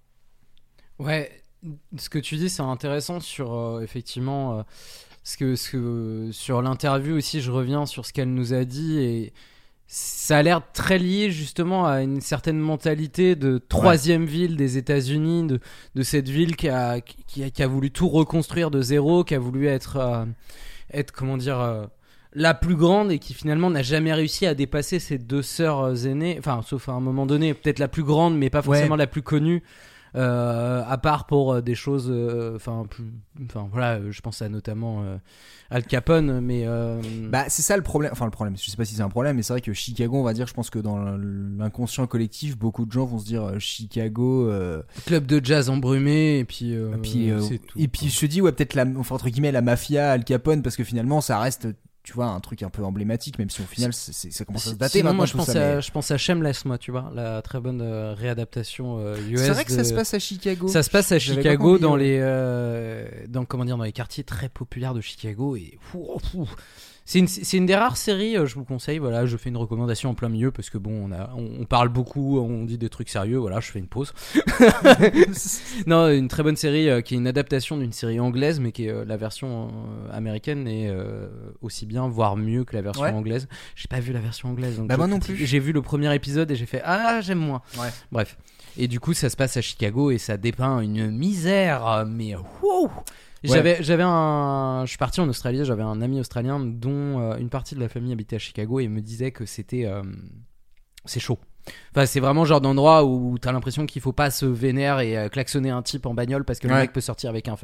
[0.97, 1.43] Ouais
[1.97, 4.65] ce que tu dis c'est intéressant sur effectivement
[5.23, 9.33] parce que, que sur l'interview aussi, je reviens sur ce qu'elle nous a dit et
[9.87, 15.47] ça a l'air très lié justement à une certaine mentalité de troisième ville des États-Unis,
[15.47, 15.59] de,
[15.95, 19.35] de, cette ville qui a, qui, a, qui a, voulu tout reconstruire de zéro, qui
[19.35, 20.25] a voulu être, euh,
[20.91, 21.85] être comment dire, euh,
[22.33, 26.35] la plus grande et qui finalement n'a jamais réussi à dépasser ses deux sœurs aînées,
[26.39, 29.21] enfin sauf à un moment donné, peut-être la plus grande mais pas forcément la plus
[29.21, 29.63] connue.
[30.15, 32.83] Euh, à part pour euh, des choses, euh, enfin,
[33.45, 35.03] enfin voilà, je pense à notamment
[35.71, 36.67] Al Capone, mais
[37.29, 38.11] bah c'est ça le problème.
[38.11, 40.17] Enfin le problème, je sais pas si c'est un problème, mais c'est vrai que Chicago,
[40.17, 40.97] on va dire, je pense que dans
[41.57, 44.51] l'inconscient collectif, beaucoup de gens vont se dire Chicago,
[45.05, 47.31] club de jazz embrumé, et puis et puis,
[47.77, 50.61] et puis je te dis ouais peut-être la, enfin entre guillemets la mafia Al Capone,
[50.61, 51.67] parce que finalement ça reste
[52.03, 54.71] tu vois, un truc un peu emblématique, même si au final c'est, ça commence à
[54.71, 55.01] se dater.
[55.03, 58.13] moi, je pense, à, je pense à Shameless, moi, tu vois, la très bonne euh,
[58.13, 59.39] réadaptation US.
[59.39, 60.67] Euh, c'est vrai que ça se passe à Chicago.
[60.67, 64.49] Ça se passe à Chicago, dans les, euh, dans comment dire, dans les quartiers très
[64.49, 65.79] populaires de Chicago et.
[67.05, 68.97] C'est une, une, des rares séries, euh, je vous conseille.
[68.97, 71.89] Voilà, je fais une recommandation en plein milieu parce que bon, on, a, on, parle
[71.89, 73.37] beaucoup, on dit des trucs sérieux.
[73.37, 74.13] Voilà, je fais une pause.
[75.85, 78.85] non, une très bonne série euh, qui est une adaptation d'une série anglaise, mais qui
[78.85, 79.71] est euh, la version
[80.11, 80.91] américaine et
[81.61, 83.47] aussi bien, voire mieux que la version anglaise.
[83.75, 84.79] J'ai pas vu la version anglaise.
[84.79, 85.35] bah moi non plus.
[85.35, 87.61] J'ai vu le premier épisode et j'ai fait ah j'aime moins.
[87.77, 87.89] Ouais.
[88.11, 88.37] Bref.
[88.77, 92.89] Et du coup, ça se passe à Chicago et ça dépeint une misère, mais wow
[93.43, 94.83] j'avais, j'avais un.
[94.85, 97.89] Je suis parti en Australie, j'avais un ami australien dont euh, une partie de la
[97.89, 99.85] famille habitait à Chicago et me disait que c'était.
[99.85, 100.03] Euh,
[101.05, 101.39] c'est chaud.
[101.91, 105.17] Enfin, c'est vraiment le genre d'endroit où t'as l'impression qu'il faut pas se vénérer et
[105.17, 107.55] euh, klaxonner un type en bagnole parce que le mec peut sortir avec un,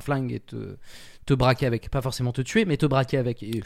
[0.00, 0.76] flingue et te,
[1.24, 1.90] te braquer avec.
[1.90, 3.42] Pas forcément te tuer, mais te braquer avec.
[3.42, 3.62] Et,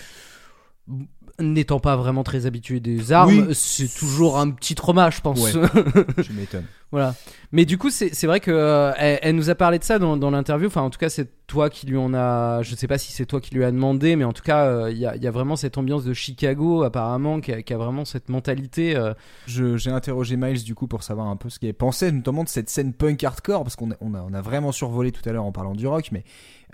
[1.39, 3.55] N'étant pas vraiment très habitué des armes, Oui.
[3.55, 5.43] c'est toujours un petit trauma, je pense.
[5.43, 5.53] Ouais.
[6.23, 6.67] Je m'étonne.
[6.91, 7.15] Voilà.
[7.51, 10.19] Mais du coup, c'est vrai que euh, elle, elle nous a parlé de ça dans,
[10.19, 10.67] dans l'interview.
[10.67, 12.61] Enfin, en tout cas, c'est toi qui lui en a.
[12.63, 14.91] Je sais pas si c'est toi qui lui a demandé, mais en tout cas, euh,
[14.91, 17.73] il y, a, il y a vraiment cette ambiance de Chicago, apparemment, qui a, qui
[17.73, 18.95] a vraiment cette mentalité.
[18.95, 19.15] euh,
[19.47, 22.51] Je- J'ai interrogé Miles du coup pour savoir un peu ce qu'il pensait, notamment de
[22.51, 25.33] cette scène punk hardcore, parce qu'on a, on a, on a vraiment survolé tout à
[25.33, 26.25] l'heure en parlant du rock, mais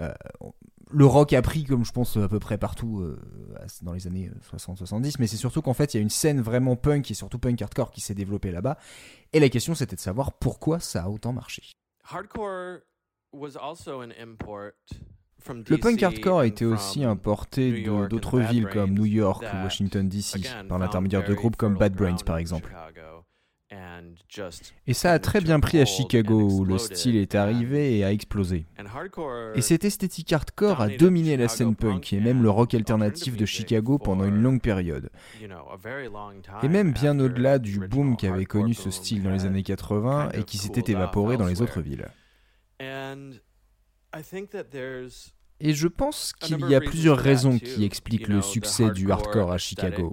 [0.01, 0.11] euh,
[0.91, 3.19] le rock a pris, comme je pense à peu près partout euh,
[3.83, 6.77] dans les années 60-70, mais c'est surtout qu'en fait il y a une scène vraiment
[6.77, 8.79] punk et surtout punk hardcore qui s'est développée là-bas.
[9.33, 11.63] Et la question c'était de savoir pourquoi ça a autant marché.
[12.05, 12.81] Hardcore
[13.33, 14.75] was also an import
[15.41, 20.09] from Le punk hardcore a été aussi importé d'autres villes comme New York ou Washington
[20.09, 22.75] DC par l'intermédiaire de groupes comme Bad Brains par exemple.
[24.87, 28.13] Et ça a très bien pris à Chicago où le style est arrivé et a
[28.13, 28.65] explosé.
[29.55, 33.45] Et cette esthétique hardcore a dominé la scène punk et même le rock alternatif de
[33.45, 35.11] Chicago pendant une longue période.
[36.63, 40.41] Et même bien au-delà du boom qu'avait connu ce style dans les années 80 kind
[40.41, 42.07] et qui s'était évaporé dans les autres villes.
[45.59, 49.59] Et je pense qu'il y a plusieurs raisons qui expliquent le succès du hardcore à
[49.59, 50.13] Chicago.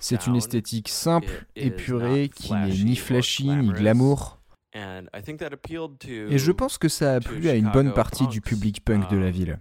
[0.00, 4.40] C'est une esthétique simple, épurée, qui n'est ni flashy ni glamour.
[4.74, 9.16] Et je pense que ça a plu à une bonne partie du public punk de
[9.16, 9.58] la um, ville.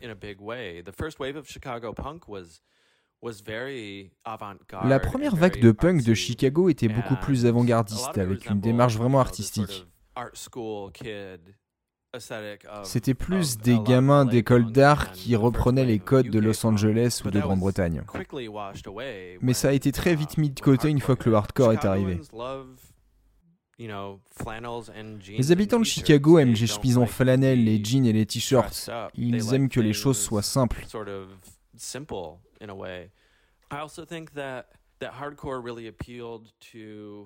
[4.83, 6.13] La première vague de punk de.
[6.13, 9.87] Chicago était beaucoup plus avant-gardiste, avec une démarche vraiment artistique.
[12.83, 16.65] C'était plus of des gamins d'école d'art qui reprenaient les codes de Los.
[16.65, 18.01] Angeles ou de Grande-Bretagne.
[19.41, 21.73] Mais ça a été très vite uh, mis de côté une fois que le hardcore
[21.73, 22.19] est arrivé.
[25.37, 25.85] Les habitants de.
[25.85, 28.89] Chicago aiment les chemises en flanelle, les jeans et les t-shirts.
[29.13, 30.85] Ils aiment que les choses soient simples.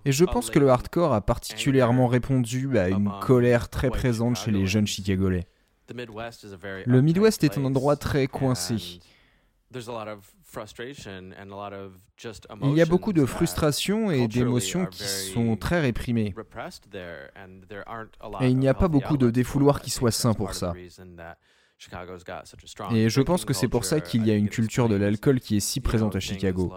[0.05, 4.51] Et je pense que le hardcore a particulièrement répondu à une colère très présente chez
[4.51, 4.88] les jeunes.
[4.88, 5.47] Chicagolais.
[5.89, 8.99] Le Midwest est un endroit très coincé.
[12.61, 16.36] Il y a beaucoup de frustration et d'émotions qui sont très réprimées.
[18.41, 20.74] Et il n'y a pas beaucoup de défouloirs qui soient sains pour ça.
[22.91, 25.57] Et je pense que c'est pour ça qu'il y a une culture de l'alcool qui
[25.57, 26.71] est si présente à Chicago.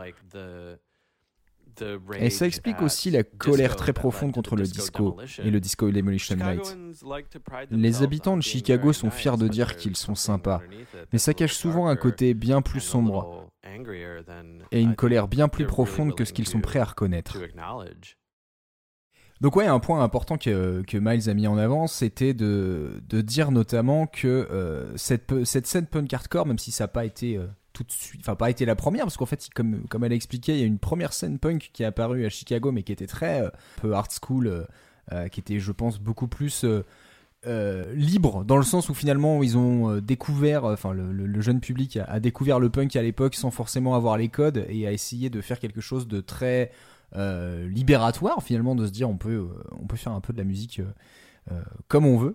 [2.18, 6.36] Et ça explique aussi la colère très profonde contre le disco et le disco Demolition
[6.36, 6.76] Night.
[7.70, 10.60] Les habitants de Chicago sont fiers de dire qu'ils sont sympas.
[11.12, 13.48] Mais ça cache souvent un côté bien plus sombre
[14.72, 17.38] et une colère bien plus profonde que ce qu'ils sont prêts à reconnaître.
[19.42, 23.20] Donc ouais, un point important que, que Miles a mis en avant, c'était de, de
[23.20, 27.36] dire notamment que euh, cette, cette scène punk hardcore, même si ça n'a pas été
[27.36, 27.46] euh,
[27.76, 30.54] tout de suite, enfin pas été la première, parce qu'en fait, comme, elle a expliqué,
[30.54, 33.06] il y a une première scène punk qui est apparue à Chicago, mais qui était
[33.06, 33.50] très euh,
[33.82, 34.64] peu art school, euh,
[35.12, 36.64] euh, qui était, je pense, beaucoup plus
[37.94, 42.18] libre, dans le sens où finalement ils ont découvert, enfin le, jeune public a, a
[42.18, 45.60] découvert le punk à l'époque sans forcément avoir les codes et a essayé de faire
[45.60, 46.72] quelque chose de très
[47.14, 49.46] libératoire finalement de se dire on peut
[49.80, 50.80] on peut faire un peu de la musique
[51.86, 52.34] comme on veut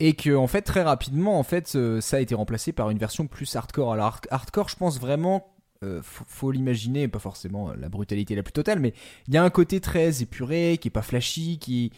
[0.00, 2.98] et que en fait très rapidement en fait euh, ça a été remplacé par une
[2.98, 3.92] version plus hardcore.
[3.92, 8.42] Alors hard- hardcore je pense vraiment euh, faut, l'imaginer pas forcément euh, la brutalité la
[8.42, 8.94] plus totale mais
[9.28, 11.92] il y a un côté très épuré qui est pas flashy qui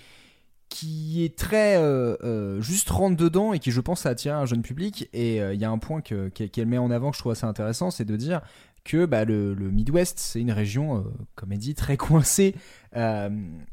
[0.69, 4.61] qui est très euh, juste rentre dedans et qui je pense a attiré un jeune
[4.61, 5.09] public.
[5.15, 7.47] Et il y a un point que- qu'elle met en avant que je trouve assez
[7.47, 8.43] intéressant c'est de dire
[8.85, 11.03] que bah, le, Midwest c'est une région euh,
[11.37, 12.55] comme elle dit très coincée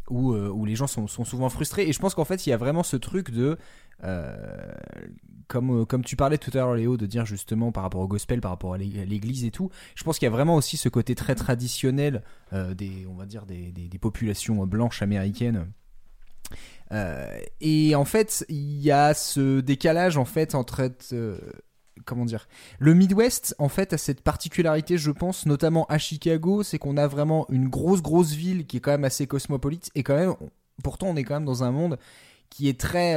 [0.10, 1.88] où, où les gens sont, sont souvent frustrés.
[1.88, 3.58] Et je pense qu'en fait il y a vraiment ce truc de
[4.06, 4.36] euh,
[5.48, 8.08] comme, euh, comme tu parlais tout à l'heure Léo de dire justement par rapport au
[8.08, 10.56] gospel par rapport à l'é- à l'église et tout je pense qu'il y a vraiment
[10.56, 15.68] aussi ce côté très traditionnel euh, des on va dire des, des, populations blanches américaines.
[17.62, 20.92] Et en fait, il y a ce décalage en fait entre
[22.06, 22.48] comment dire,
[22.78, 27.08] le Midwest en fait a cette particularité, je pense, notamment à Chicago, c'est qu'on a
[27.08, 30.36] vraiment une grosse grosse ville qui est quand même assez cosmopolite et quand même,
[30.84, 31.98] pourtant on est quand même dans un monde
[32.50, 33.16] qui est très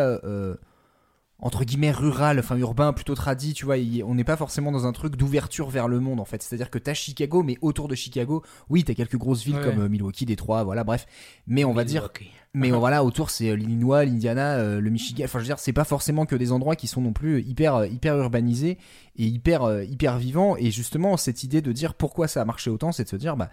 [1.41, 4.93] entre guillemets rural, enfin urbain, plutôt tradit, tu vois, on n'est pas forcément dans un
[4.93, 6.43] truc d'ouverture vers le monde en fait.
[6.43, 9.65] C'est-à-dire que t'as Chicago, mais autour de Chicago, oui, t'as quelques grosses villes Ouais.
[9.65, 11.07] comme euh, Milwaukee, Détroit, voilà, bref.
[11.47, 12.09] Mais on va dire
[12.55, 15.25] Mais voilà, autour c'est euh, l'Illinois, l'Indiana, euh, le Michigan.
[15.25, 17.85] Enfin, je veux dire, c'est pas forcément que des endroits qui sont non plus hyper,
[17.87, 18.77] hyper urbanisés
[19.17, 20.57] et hyper, hyper vivants.
[20.57, 23.37] Et justement, cette idée de dire pourquoi ça a marché autant, c'est de se dire,
[23.37, 23.51] bah,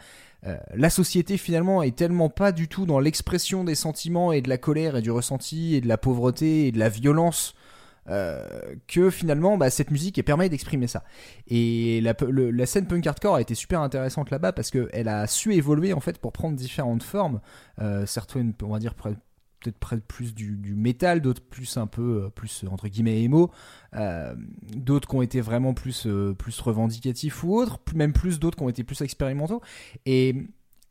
[0.47, 4.49] euh, la société finalement est tellement pas du tout dans l'expression des sentiments et de
[4.49, 7.53] la colère et du ressenti et de la pauvreté et de la violence.
[8.07, 8.45] Euh,
[8.87, 11.03] que finalement bah, cette musique permet d'exprimer ça.
[11.47, 15.93] Et la, scène punk hardcore a été super intéressante là-bas parce qu'elle a su évoluer
[15.93, 17.41] en fait pour prendre différentes formes.
[17.81, 22.29] Euh, certaines on va dire peut-être plus du, du métal d'autres plus un peu euh,
[22.29, 23.51] plus euh, entre guillemets émo
[24.75, 28.69] d'autres qui ont été vraiment plus plus revendicatifs ou autres même plus d'autres qui ont
[28.69, 29.61] été plus expérimentaux.
[30.05, 30.35] Et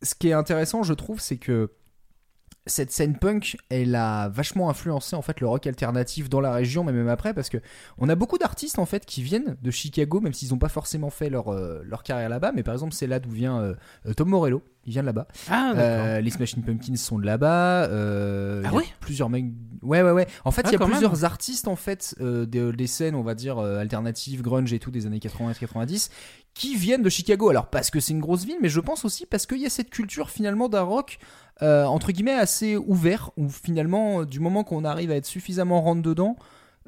[0.01, 1.71] ce qui est intéressant je trouve c'est que
[2.67, 6.83] cette scène punk, elle a vachement influencé en fait le rock alternatif dans la région,
[6.83, 7.57] mais même après, parce que
[7.97, 11.09] on a beaucoup d'artistes en fait qui viennent de Chicago, même s'ils n'ont pas forcément
[11.11, 12.51] fait leur euh, leur carrière là-bas.
[12.55, 13.75] Mais par exemple, c'est là d'où vient euh,
[14.07, 14.63] euh, Tom Morello.
[14.87, 15.27] Il vient de là-bas.
[15.49, 15.73] Ah.
[15.75, 17.85] Euh, les Smashing Pumpkins sont de là-bas.
[17.85, 18.85] Ah ouais?
[18.99, 19.45] Plusieurs mecs.
[19.81, 20.27] Ouais, ouais, ouais.
[20.43, 21.25] En fait, Ah, il y a plusieurs même.
[21.25, 25.17] artistes en fait des, des scènes, on va dire alternatives, grunge et tout des années
[25.17, 26.09] 80-90
[26.53, 27.49] qui viennent de Chicago.
[27.49, 29.69] Alors parce que c'est une grosse ville, mais je pense aussi parce qu'il y a
[29.69, 31.17] cette culture finalement d'un rock
[31.61, 35.81] euh, entre guillemets assez ouvert où finalement euh, du moment qu'on arrive à être suffisamment
[35.81, 36.35] rentre dedans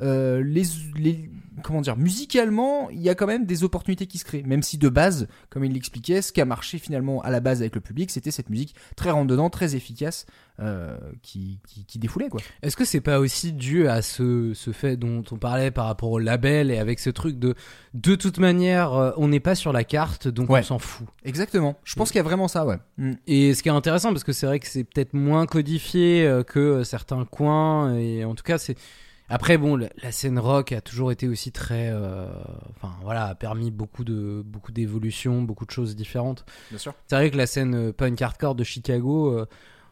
[0.01, 0.63] euh, les,
[0.97, 1.29] les
[1.63, 4.77] comment dire musicalement il y a quand même des opportunités qui se créent même si
[4.77, 7.81] de base comme il l'expliquait ce qui a marché finalement à la base avec le
[7.81, 10.27] public c'était cette musique très dedans très efficace
[10.59, 14.71] euh, qui, qui, qui défoulait quoi Est-ce que c'est pas aussi dû à ce, ce
[14.71, 17.55] fait dont on parlait par rapport au label et avec ce truc de
[17.95, 20.59] de toute manière euh, on n'est pas sur la carte donc Ouais.
[20.59, 21.07] on s'en fout.
[21.23, 23.11] exactement je pense qu'il y a vraiment ça ouais Mm.
[23.27, 26.43] Et ce qui est intéressant parce que c'est vrai que c'est peut-être moins codifié euh,
[26.43, 28.75] que certains coins et en tout cas c'est
[29.29, 32.27] après bon la, la scène rock a toujours été aussi très euh,
[32.75, 36.45] enfin voilà a permis beaucoup de beaucoup d'évolutions beaucoup de choses différentes.
[36.69, 39.45] bien sûr C'est vrai que la scène euh, punk hardcore de Chicago, euh,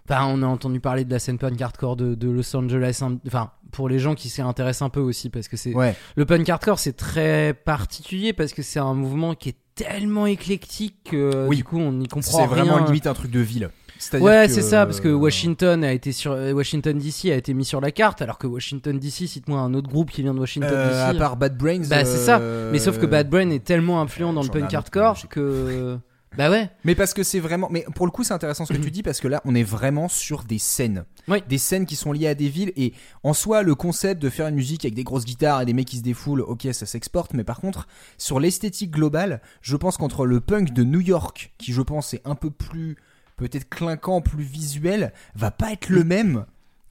[0.09, 3.51] enfin, on a entendu parler de la scène punk hardcore de, de Los Angeles, enfin,
[3.71, 6.47] pour les gens qui s'y intéressent un peu aussi, parce que c'est ouais le punk
[6.47, 11.57] hardcore, c'est très particulier parce que c'est un mouvement qui est tellement éclectique que Oui.
[11.57, 12.47] du coup on n'y comprend c'est rien.
[12.47, 13.69] vraiment limite un truc de ville
[14.13, 17.65] Ouais, c'est ça, parce que Washington a été sur euh, Washington DC a été mis
[17.65, 20.69] sur la carte, alors que Washington DC, cite-moi un autre groupe qui vient de Washington
[20.73, 21.19] Euh, à DC.
[21.19, 22.39] part Bad Brains Bah, c'est ça.
[22.39, 25.97] euh, Mais sauf que Bad Brain est tellement influent dans le punk hardcore que
[26.37, 26.69] bah ouais.
[26.83, 27.69] Mais parce que c'est vraiment.
[27.71, 29.63] Mais pour le coup, c'est intéressant ce que tu dis parce que là, on est
[29.63, 31.05] vraiment sur des scènes.
[31.29, 31.41] Oui.
[31.47, 32.73] Des scènes qui sont liées à des villes.
[32.75, 32.91] Et
[33.23, 35.87] en soi, le concept de faire une musique avec des grosses guitares et des mecs
[35.87, 37.33] qui se défoulent, ok, ça s'exporte.
[37.33, 37.87] Mais par contre,
[38.17, 42.21] sur l'esthétique globale, je pense qu'entre le punk de New York, qui je pense est
[42.25, 42.97] un peu plus.
[43.35, 46.45] Peut-être clinquant, plus visuel, va pas être le même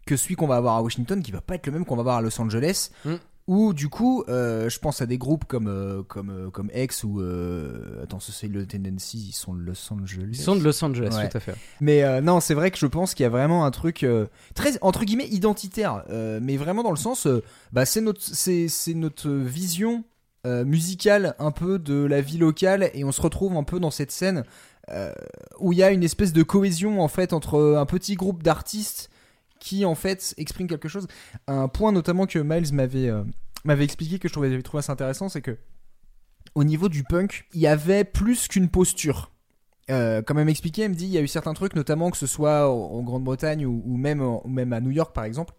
[0.07, 2.01] que celui qu'on va avoir à Washington, qui va pas être le même qu'on va
[2.01, 2.91] avoir à Los Angeles.
[3.05, 3.15] Mm.
[3.47, 7.05] Ou du coup, euh, je pense à des groupes comme euh, comme euh, comme X
[7.05, 7.21] ou
[8.03, 10.29] attends, ce c'est le Tendency, ils sont de Los Angeles.
[10.31, 11.29] Ils sont de Los Angeles, Ouais.
[11.29, 11.55] tout à fait.
[11.81, 14.07] Mais non, c'est vrai que je pense qu'il y a vraiment un truc
[14.55, 16.05] très entre guillemets identitaire,
[16.41, 17.29] mais vraiment dans le sens,
[17.73, 20.05] bah c'est notre c'est c'est notre vision
[20.47, 24.11] musicale un peu de la vie locale et on se retrouve un peu dans cette
[24.11, 24.45] scène
[24.91, 25.13] euh,
[25.59, 29.11] où il y a une espèce de cohésion en fait entre un petit groupe d'artistes
[29.59, 31.07] qui en fait expriment quelque chose.
[31.47, 33.25] Un point notamment que Miles m'avait euh,
[33.65, 35.57] m'avait expliqué que je trouvais, trouvé assez intéressant, c'est que
[36.55, 39.31] au niveau du punk, il y avait plus qu'une posture.
[39.91, 42.17] Euh, quand même expliqué, elle me dit il y a eu certains trucs, notamment que
[42.17, 45.55] ce soit en Grande-Bretagne ou, même, ou même à New York par exemple,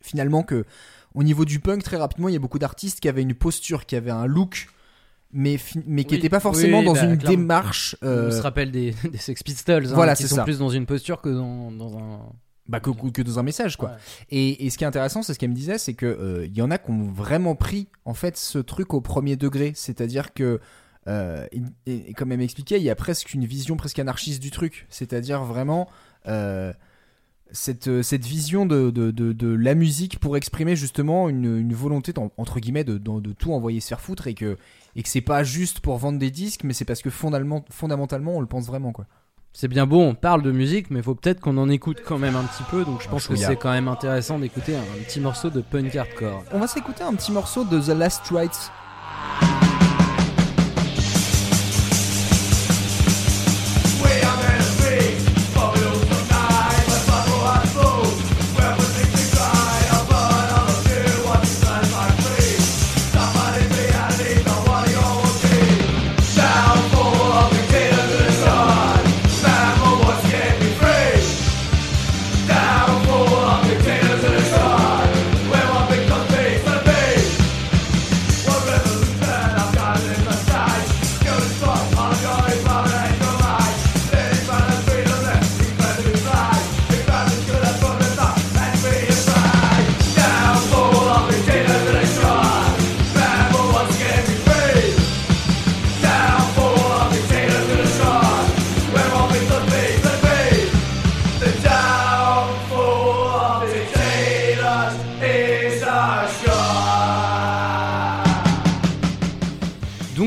[0.00, 0.64] finalement que
[1.14, 3.86] au niveau du punk très rapidement il y a beaucoup d'artistes qui avaient une posture,
[3.86, 4.68] qui avaient un look,
[5.36, 6.16] mais, mais qui Oui.
[6.16, 7.36] n'étaient pas forcément Oui, dans bah, une clairement.
[7.38, 7.96] démarche.
[8.02, 10.44] euh, On se rappelle des, des Sex Pistols, hein, Voilà, qui c'est sont ça.
[10.44, 12.20] plus dans une posture que dans, dans un.
[12.68, 13.90] bah, que, que dans un message quoi.
[13.90, 13.96] Ouais.
[14.30, 16.56] Et, et ce qui est intéressant, c'est ce qu'elle me disait, c'est que euh, il
[16.56, 20.32] y en a qui ont vraiment pris en fait ce truc au premier degré, c'est-à-dire
[20.34, 20.60] que
[21.08, 21.46] euh,
[21.86, 24.86] et, et comme elle m'expliquait, il y a presque une vision presque anarchiste du truc,
[24.90, 25.88] c'est-à-dire vraiment
[26.26, 26.72] euh,
[27.52, 31.74] cette, euh, cette vision de, de, de, de la musique pour exprimer justement une, une
[31.74, 32.98] volonté entre guillemets de,
[33.38, 34.56] tout envoyer se faire foutre et que
[34.94, 38.36] et que c'est pas juste pour vendre des disques, mais c'est parce que fondamentalement, fondamentalement
[38.36, 39.06] on le pense vraiment quoi.
[39.52, 42.18] C'est bien beau, on parle de musique, mais il faut peut-être qu'on en écoute quand
[42.18, 42.84] même un petit peu.
[42.84, 46.44] Donc je pense que c'est quand même intéressant d'écouter un petit morceau de punk hardcore.
[46.52, 48.70] On va s'écouter un petit morceau de The Last Rites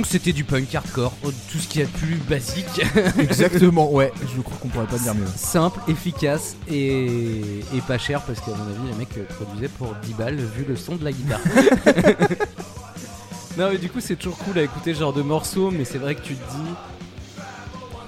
[0.10, 1.14] c'était du punk hardcore,
[1.52, 2.82] tout ce qu'il y a de plus basique.
[3.20, 4.12] Exactement, ouais.
[4.36, 5.28] Je crois qu'on pourrait pas dire mieux.
[5.36, 9.94] Simple, efficace et, et pas cher parce qu'à mon avis les mecs euh, produisaient pour
[10.04, 11.40] 10 balles vu le son de la guitare.
[13.58, 15.98] non mais du coup c'est toujours cool à écouter ce genre de morceaux mais c'est
[15.98, 16.70] vrai que tu te dis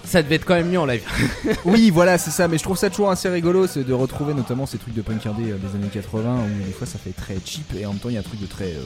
[0.06, 1.04] ça devait être quand même mieux en live.
[1.66, 2.48] Oui, voilà, c'est ça.
[2.50, 5.26] Mais je trouve ça toujours assez rigolo, c'est de retrouver notamment ces trucs de punk
[5.26, 8.00] indé euh, des années 80 où des fois ça fait très cheap et en même
[8.00, 8.82] temps il y a un truc de très euh,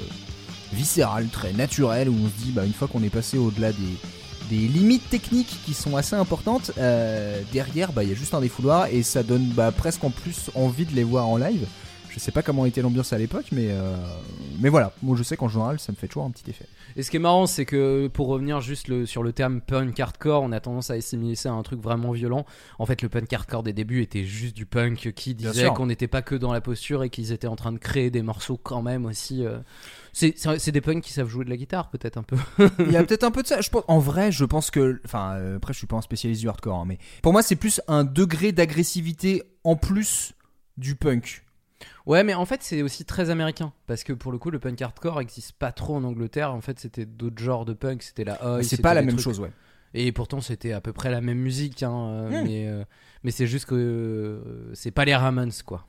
[0.74, 3.78] viscéral, très naturel où on se dit bah une fois qu'on est passé au-delà des
[4.50, 8.42] des limites techniques qui sont assez importantes euh, derrière bah il y a juste un
[8.42, 11.66] défouloir et ça donne bah, presque en plus envie de les voir en live
[12.12, 13.96] je sais pas comment était l'ambiance à l'époque mais euh,
[14.62, 16.66] mais voilà moi je sais qu'en général ça me fait toujours un petit effet
[16.96, 20.00] Et ce qui est marrant, c'est que pour revenir juste le- sur le terme punk
[20.00, 22.46] hardcore, on a tendance à assimiler ça à un truc vraiment violent.
[22.80, 26.08] En fait, le punk hardcore des débuts était juste du punk qui disait qu'on n'était
[26.08, 28.82] pas que dans la posture et qu'ils étaient en train de créer des morceaux quand
[28.82, 29.44] même aussi.
[29.44, 29.58] euh.
[30.18, 32.38] C'est des punks qui savent jouer de la guitare, peut-être un peu.
[32.80, 33.60] Il y a peut-être un peu de ça.
[33.60, 35.02] Je pense, en vrai, je pense que.
[35.04, 37.58] Enfin, euh, après, je suis pas un spécialiste du hardcore, hein, mais pour moi, c'est
[37.58, 40.34] plus un degré d'agressivité en plus
[40.78, 41.44] du punk.
[42.06, 43.74] Ouais, mais en fait, c'est aussi très américain.
[43.88, 46.54] Parce que pour le coup, le punk hardcore n'existe pas trop en Angleterre.
[46.54, 48.02] En fait, c'était d'autres genres de punk.
[48.04, 48.64] C'était la oi.
[48.64, 49.52] c'est pas la même trucs- chose, ouais.
[49.94, 51.84] Et pourtant, c'était à peu près la même musique.
[51.84, 52.46] hein, euh, Hmm.
[52.46, 52.84] Mais, euh,
[53.24, 55.86] mais c'est juste que euh, c'est pas les Ramones, quoi.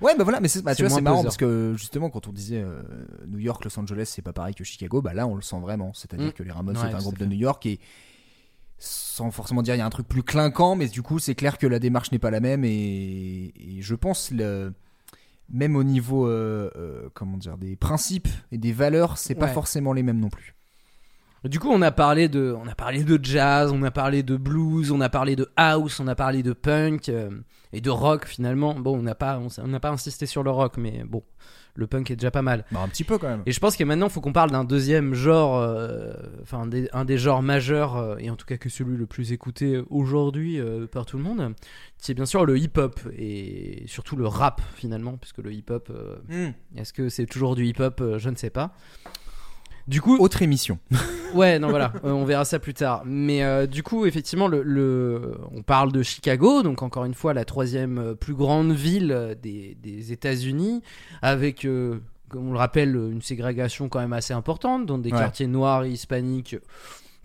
[0.00, 2.32] Ouais, bah voilà, mais c'est, bah, tu vois, c'est marrant parce que justement, quand on
[2.32, 2.82] disait euh,
[3.28, 5.92] New York, Los Angeles, c'est pas pareil que Chicago, bah là, on le sent vraiment.
[5.94, 6.32] C'est-à-dire Mm.
[6.32, 7.26] que les Ramones, Ouais, c'est un groupe de.
[7.26, 7.78] New York et
[8.78, 11.58] sans forcément dire il y a un truc plus clinquant, mais du coup, c'est clair
[11.58, 14.72] que la démarche n'est pas la même et, et je pense le.
[15.50, 19.92] Même au niveau, euh, euh, comment dire, des principes et des valeurs, c'est pas forcément
[19.92, 20.54] les mêmes non plus.
[21.44, 24.36] Du coup, on a parlé de, on a parlé de jazz, on a parlé de
[24.36, 27.30] blues, on a parlé de house, on a parlé de punk euh,
[27.72, 28.74] et de rock finalement.
[28.74, 31.24] Bon, on n'a pas, on, n'a pas insisté sur le rock, mais bon,
[31.74, 32.64] le punk est déjà pas mal.
[32.70, 33.42] Bah, un petit peu quand même.
[33.46, 36.12] Et je pense que maintenant, il faut qu'on parle d'un deuxième genre, euh,
[36.42, 39.32] enfin des- un des genres majeurs euh, et en tout cas que celui le plus
[39.32, 40.60] écouté aujourd'hui
[40.92, 41.54] par tout le monde,
[41.98, 46.18] qui est bien sûr le hip-hop et surtout le rap finalement, puisque le hip-hop, euh,
[46.28, 46.78] Mm.
[46.78, 48.76] est-ce que c'est toujours du hip-hop Je ne sais pas.
[49.88, 50.78] Du coup, Autre émission.
[51.34, 53.02] Ouais, non, voilà, euh, on verra ça plus tard.
[53.06, 57.32] Mais euh, du coup, effectivement, le, le- on parle de Chicago, donc encore une fois
[57.32, 60.82] la troisième euh, plus grande ville des, des États-Unis,
[61.22, 65.18] avec, euh, comme on le rappelle, une ségrégation quand même assez importante, dans des Ouais.
[65.18, 66.56] quartiers noirs et hispaniques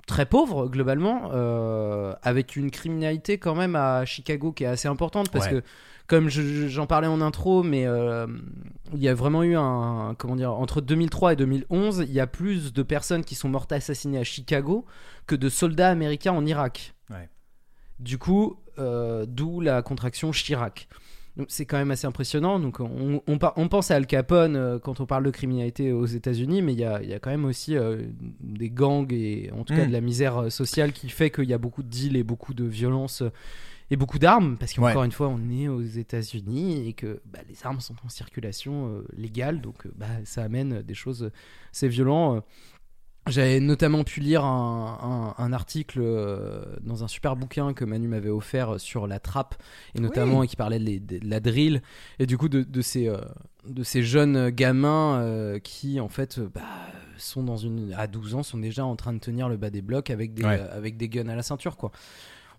[0.08, 5.30] très pauvres globalement, euh, avec une criminalité quand même à Chicago qui est assez importante
[5.32, 5.52] parce Ouais.
[5.60, 5.64] que
[6.08, 8.26] comme je- je- j'en parlais en intro, mais euh,
[8.94, 12.28] il y a vraiment eu un comment dire entre 2003 et 2011, il y a
[12.28, 14.86] plus de personnes qui sont mortes assassinées à Chicago
[15.26, 16.94] que de soldats américains en Irak.
[17.10, 17.30] Ouais.
[18.00, 20.88] Du coup, euh, d'où la contraction Chirac.
[21.50, 22.58] C'est quand même assez impressionnant.
[22.60, 26.08] Donc on, on on pense à Al Capone euh, quand on parle de criminalité aux
[26.08, 28.02] États-Unis, mais il y a, y a quand même aussi euh,
[28.40, 29.88] des gangs et en tout cas Mm.
[29.90, 32.64] de la misère sociale qui fait qu'il y a beaucoup de deals et beaucoup de
[32.64, 33.30] violence euh,
[33.90, 34.58] et beaucoup d'armes.
[34.58, 35.06] Parce qu'encore Ouais.
[35.06, 39.06] une fois, on est aux États-Unis et que bah, les armes sont en circulation euh,
[39.16, 41.32] légale, donc euh, bah, ça amène des choses euh,
[41.74, 42.44] assez violentes.
[43.30, 48.08] J'avais notamment pu lire un, un- un article euh, dans un super bouquin que Manu
[48.08, 49.56] m'avait offert sur la trappe
[49.96, 51.82] et notamment qui parlait de, les- de la drill
[52.20, 53.18] et du coup de, de ces euh,
[53.68, 56.62] de ces jeunes gamins euh, qui en fait euh, bah,
[57.18, 59.82] sont dans une à 12 ans sont déjà en train de tenir le bas des
[59.82, 60.58] blocs avec des Ouais.
[60.62, 61.92] euh, avec des guns à la ceinture quoi.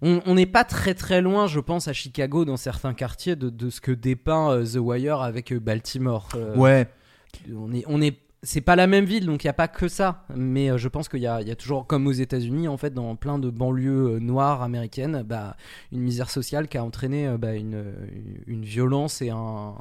[0.01, 3.69] On n'est pas très très loin, je pense, à Chicago, dans certains quartiers, de, de
[3.69, 6.29] ce que dépeint euh, The Wire avec euh, Baltimore.
[6.37, 6.87] Euh, Ouais.
[7.55, 9.89] on est on est c'est pas la même ville donc il y a pas que
[9.89, 12.95] ça mais euh, je pense qu'il y y a toujours comme aux États-Unis en fait
[12.95, 15.57] dans plein de banlieues noires américaines bah,
[15.91, 17.83] une misère sociale qui a entraîné bah, une,
[18.47, 19.75] une violence et un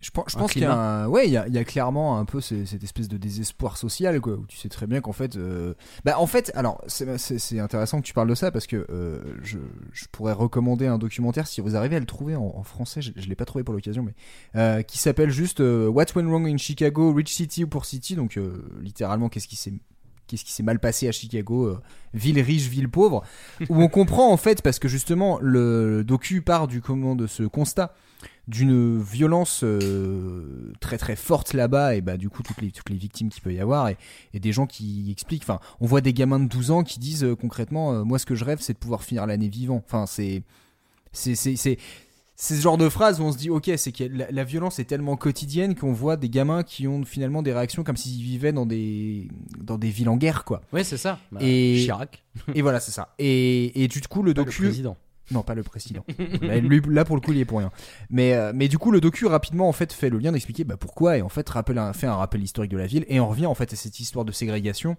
[0.00, 2.24] Je pense, qu'il y a, un- ouais, il y a, il y a clairement un
[2.24, 5.36] peu ce- cette espèce de désespoir social, quoi, où tu sais très bien qu'en fait,
[5.36, 5.74] euh,
[6.06, 9.58] bah en fait, alors c'est- intéressant que tu parles de ça parce que euh, je,
[9.92, 13.12] je pourrais recommander un documentaire si vous arrivez à le trouver en, en français, je,
[13.14, 14.14] je l'ai pas trouvé pour l'occasion, mais
[14.56, 18.38] euh, qui s'appelle juste What Went Wrong in Chicago, Rich City ou Poor City, donc
[18.80, 19.74] littéralement qu'est-ce qui s'est
[20.30, 21.80] qu'est-ce qui s'est mal passé à Chicago, euh,
[22.14, 23.24] ville riche, ville pauvre,
[23.68, 27.42] où on comprend en fait parce que justement le docu part du comment de ce
[27.42, 27.94] constat
[28.46, 32.96] d'une violence euh, très très forte là-bas et bah du coup toutes les toutes les
[32.96, 33.96] victimes qu'il peut y avoir et,
[34.34, 37.36] des gens qui expliquent enfin on voit des gamins de 12 ans qui disent euh,
[37.36, 40.42] concrètement moi ce que je rêve c'est de pouvoir finir l'année vivant enfin c'est
[41.12, 41.78] c'est c'est
[42.42, 44.78] c'est ce genre de phrase où on se dit ok c'est que la, la violence
[44.78, 48.52] est tellement quotidienne qu'on voit des gamins qui ont finalement des réactions comme s'ils vivaient
[48.52, 50.62] dans des dans des villes en guerre quoi.
[50.72, 51.18] Ouais c'est ça.
[51.32, 52.24] Bah, Et- Chirac.
[52.54, 53.14] Et voilà c'est ça.
[53.18, 54.96] Et et du coup le pas le docu président.
[55.32, 56.04] Non, pas le président.
[56.42, 57.70] là, lui, là, pour le coup, il est pour rien.
[58.10, 60.76] Mais, euh, mais du coup, le docu rapidement en fait fait le lien d'expliquer bah,
[60.76, 63.28] pourquoi et en fait rappelle un, fait un rappel historique de la ville et on
[63.28, 64.96] revient en fait à cette histoire de ségrégation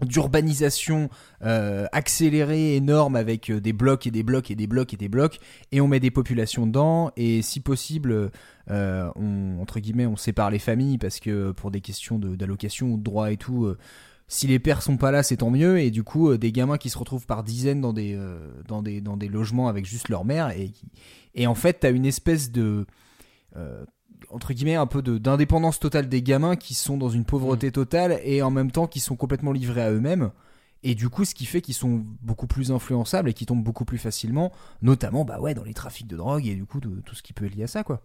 [0.00, 1.10] d'urbanisation
[1.44, 5.08] euh, accélérée énorme avec euh, des blocs et des blocs et des blocs et des
[5.08, 5.38] blocs
[5.70, 8.30] et on met des populations dedans et si possible
[8.70, 12.88] euh, on entre guillemets on sépare les familles parce que pour des questions de- d'allocation
[12.88, 13.72] ou de droit et tout
[14.26, 16.90] si les pères sont pas là c'est tant mieux et du coup des gamins qui
[16.90, 18.18] se retrouvent par dizaines dans des
[18.66, 20.72] dans des dans des logements avec juste leur mère et
[21.34, 22.86] et en fait t'as une espèce de
[24.32, 28.20] entre guillemets un peu de- d'indépendance totale des gamins qui sont dans une pauvreté totale
[28.24, 30.30] et en même temps qui sont complètement livrés à eux-mêmes.
[30.82, 33.84] Et du coup ce qui fait qu'ils sont beaucoup plus influençables et qui tombent beaucoup
[33.84, 34.50] plus facilement
[34.82, 37.32] notamment bah ouais dans les trafics de drogue et du coup de tout ce qui
[37.32, 38.02] peut être lié à ça quoi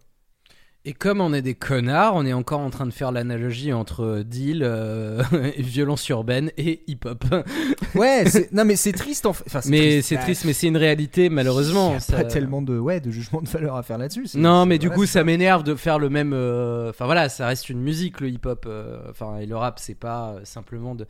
[0.89, 4.23] Et comme on est des connards, on est encore en train de faire l'analogie entre
[4.25, 5.21] deal, euh,
[5.57, 7.25] violence urbaine et hip-hop.
[7.95, 8.23] ouais
[8.53, 11.31] non mais c'est triste en fait Enfin, Mais c'est triste, mais c'est une réalité il
[11.31, 11.95] y malheureusement.
[11.95, 14.77] a ça- pas tellement de ouais de jugement de valeur à faire là-dessus Non, mais
[14.77, 16.31] du voilà, coup, ça m'énerve de faire le même.
[16.33, 18.63] euh, Enfin voilà, ça reste une musique, le hip-hop.
[18.65, 21.03] euh, Enfin, et le rap, c'est pas euh, simplement de,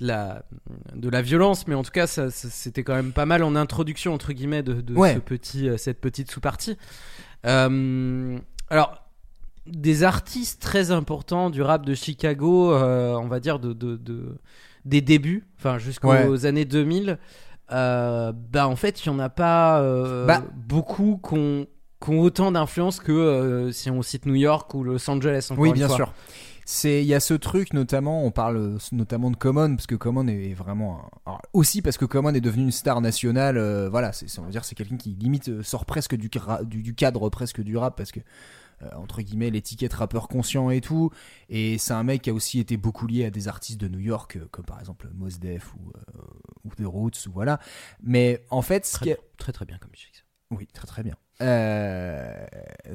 [0.00, 0.42] de la
[0.94, 3.56] de la violence, mais en tout cas, ça, ça- c'était quand même pas mal en
[3.56, 5.12] introduction entre guillemets de, de Ouais.
[5.16, 6.78] ce petit, cette petite sous-partie.
[7.44, 9.04] Alors.
[9.72, 14.38] Des artistes très importants du rap de Chicago, euh, on va dire de, de, de-
[14.84, 16.46] des débuts, enfin jusqu'aux Ouais.
[16.46, 17.18] années 2000,
[17.72, 20.42] euh, bah en fait il y en a pas euh, Bah.
[20.56, 21.66] beaucoup qu'on
[22.02, 25.48] qui ont autant d'influence que euh, si on cite New York ou Los Angeles.
[25.50, 25.96] Encore Oui, une bien fois.
[25.96, 26.12] sûr.
[26.64, 30.28] C'est, il y a ce truc notamment, on parle notamment de Common parce que Common
[30.28, 33.56] est vraiment, un- aussi parce que Common est devenu une star nationale.
[33.58, 36.30] euh, voilà, c'est, c'est- on va dire c'est quelqu'un qui limite sort presque du,
[36.66, 38.20] du, du cadre presque du rap parce que
[38.96, 41.10] entre guillemets l'étiquette rappeur conscient et tout.
[41.48, 43.98] Et c'est un mec qui a aussi été beaucoup lié à des artistes de New
[44.00, 46.22] York euh, comme par exemple Mos Def ou, euh,
[46.64, 47.58] ou The Roots ou voilà.
[48.02, 50.24] Mais en fait, ce Très, qui est- très très bien comme musique.
[50.50, 51.14] oui, très très bien.
[51.40, 52.46] Euh,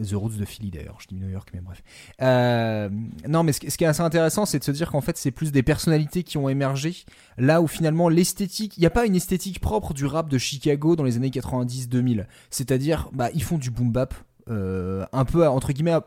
[0.03, 1.81] The Roots de Philly d'ailleurs, je dis New York, mais bref.
[2.21, 2.89] Euh,
[3.27, 5.17] non, mais ce, qui- ce qui est assez intéressant, c'est de se dire qu'en fait,
[5.17, 6.93] c'est plus des personnalités qui ont émergé.
[7.37, 10.95] Là où finalement l'esthétique, il n'y a pas une esthétique propre du rap de Chicago
[10.95, 12.27] dans les années 90-2000.
[12.49, 14.17] C'est-à-dire, bah, ils font du boom bap, euh,
[14.47, 15.99] un peu entre guillemets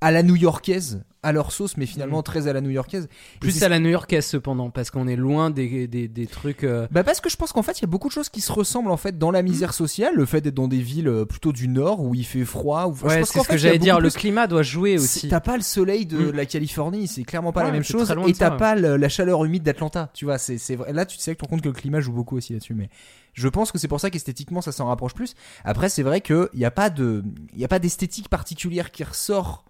[0.00, 2.22] à la new-yorkaise, à leur sauce, mais finalement Mhm.
[2.22, 3.08] très à la new-yorkaise.
[3.40, 6.62] Plus à la New Yorkaise cependant, parce qu'on est loin des, des, des trucs.
[6.62, 8.40] euh, Bah parce que je pense qu'en fait il y a beaucoup de choses qui
[8.40, 11.24] se ressemblent en fait dans la misère sociale, le fait d'être dans des villes euh,
[11.24, 12.86] plutôt du nord où il fait froid.
[12.86, 13.06] Où...
[13.06, 13.94] Ouais, c'est ce fait, que j'allais dire.
[13.94, 15.28] beaucoup Le plus- climat doit jouer aussi.
[15.28, 16.30] T'as pas le soleil de Mm.
[16.32, 18.12] la Californie, c'est clairement pas la même chose.
[18.28, 18.56] Et t'as ouais.
[18.58, 20.38] pas la chaleur humide d'Atlanta, tu vois.
[20.38, 20.92] C'est, vrai.
[20.92, 22.74] Là, tu te sais que tu compte que le climat joue beaucoup aussi là-dessus.
[22.74, 22.88] Mais
[23.32, 25.34] je pense que c'est pour ça qu'esthétiquement, ça s'en rapproche plus.
[25.64, 29.02] Après, c'est vrai qu'il n'y a pas de, il y a pas d'esthétique particulière qui
[29.02, 29.64] ressort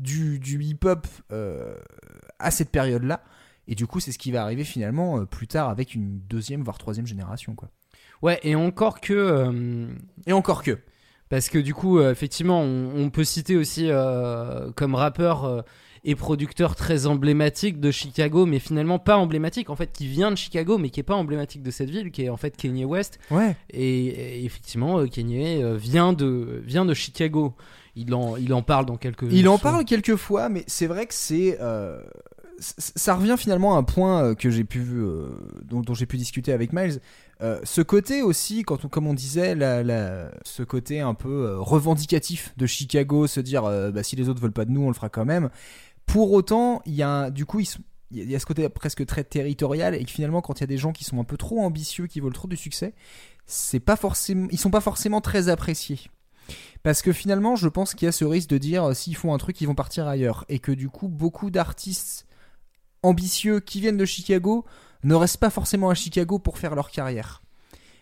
[0.00, 1.74] du, du hip-hop euh,
[2.38, 3.22] à cette période-là.
[3.68, 6.62] Et du coup, c'est ce qui va arriver finalement euh, plus tard avec une deuxième
[6.62, 7.68] voire troisième génération, quoi.
[8.22, 9.14] Ouais, et encore que.
[9.14, 9.86] euh,
[10.26, 10.78] Et encore que.
[11.28, 15.62] Parce que du coup, euh, effectivement, on, on peut citer aussi euh, comme rappeur euh,
[16.02, 20.36] et producteur très emblématique de Chicago, mais finalement pas emblématique, en fait, qui vient de
[20.36, 23.20] Chicago, mais qui est pas emblématique de cette ville, qui est en fait Kanye West.
[23.30, 23.54] Ouais.
[23.70, 27.54] Et, et effectivement, euh, Kanye euh, vient de vient de Chicago.
[28.00, 29.26] Il en il en parle dans quelques.
[29.30, 31.58] Il en parle quelques fois, mais c'est vrai que c'est.
[31.60, 32.00] euh,
[32.58, 35.28] ça revient finalement à un point euh, que j'ai pu, euh,
[35.64, 37.00] dont, dont j'ai pu discuter avec Miles.
[37.40, 41.56] Euh, ce côté aussi, quand on, comme on disait, la, la- ce côté un peu
[41.58, 44.94] revendicatif de Chicago, se dire bah, si les autres veulent pas de nous, on le
[44.94, 45.48] fera quand même.
[46.06, 48.34] Pour autant, il y a un- du coup, ils sont- il y a- il y
[48.34, 50.92] a ce côté presque très territorial et que finalement, quand il y a des gens
[50.92, 52.92] qui sont un peu trop ambitieux, qui veulent trop du succès,
[53.46, 56.00] c'est pas forcément, ils sont pas forcément très appréciés.
[56.82, 59.34] Parce que finalement, je pense qu'il y a ce risque de dire euh, s'ils font
[59.34, 60.44] un truc, ils vont partir ailleurs.
[60.48, 62.26] Et que du coup, beaucoup d'artistes
[63.02, 64.64] ambitieux qui viennent de Chicago
[65.04, 67.42] ne restent pas forcément à Chicago pour faire leur carrière.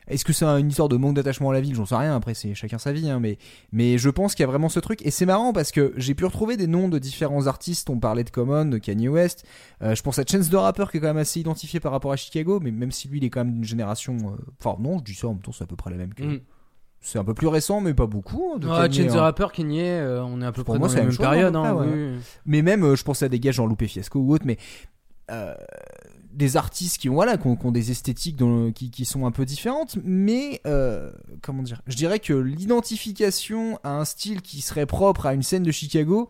[0.09, 1.75] Est-ce que c'est une histoire de manque d'attachement à la ville?
[1.75, 4.47] J'en sais rien, après c'est chacun sa vie, hein, mais, je pense qu'il y a
[4.47, 5.05] vraiment ce truc.
[5.05, 8.25] Et c'est marrant parce que j'ai pu retrouver des noms de différents artistes, on parlait
[8.25, 9.45] de Common, de Kanye West,
[9.83, 12.11] Euh, je pense à Chance the Rapper qui est quand même assez identifié par rapport
[12.11, 14.17] à Chicago, mais même si lui il est quand même d'une génération...
[14.17, 16.15] euh, Enfin non, je dis ça en même temps c'est à peu près la même
[16.15, 16.23] que...
[16.23, 16.41] Mm.
[17.01, 18.53] C'est un peu plus récent, mais pas beaucoup.
[18.55, 19.21] hein, de Ah, Chance the hein.
[19.21, 21.57] Rapper, Kanye, euh, on est à peu près moi, dans la même période.
[21.57, 21.93] hein, près, ouais.
[22.17, 22.19] oui.
[22.45, 24.59] Mais même, euh, je pensais à des gars genre Loupé Fiasco ou autre, mais
[25.31, 25.55] euh,
[26.33, 29.27] des artistes qui ont, voilà, qui ont, qui ont des esthétiques dont- qui, qui sont
[29.27, 31.11] un peu différentes, mais euh,
[31.43, 35.63] comment dire Je dirais que l'identification à un style qui serait propre à une scène
[35.63, 36.29] de Chicago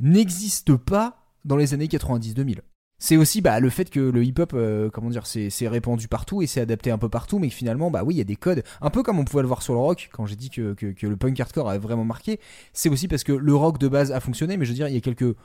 [0.00, 2.58] n'existe pas dans les années 90-2000.
[2.98, 6.46] C'est aussi bah, le fait que le hip-hop, euh, comment dire, c'est répandu partout et
[6.46, 8.90] c'est adapté un peu partout, mais finalement, bah oui, il y a des codes, un
[8.90, 11.06] peu comme on pouvait le voir sur le rock quand j'ai dit que, que, que
[11.06, 12.40] le punk hardcore avait vraiment marqué.
[12.72, 14.94] C'est aussi parce que le rock de base a fonctionné, mais je veux dire, il
[14.94, 15.36] y a quelques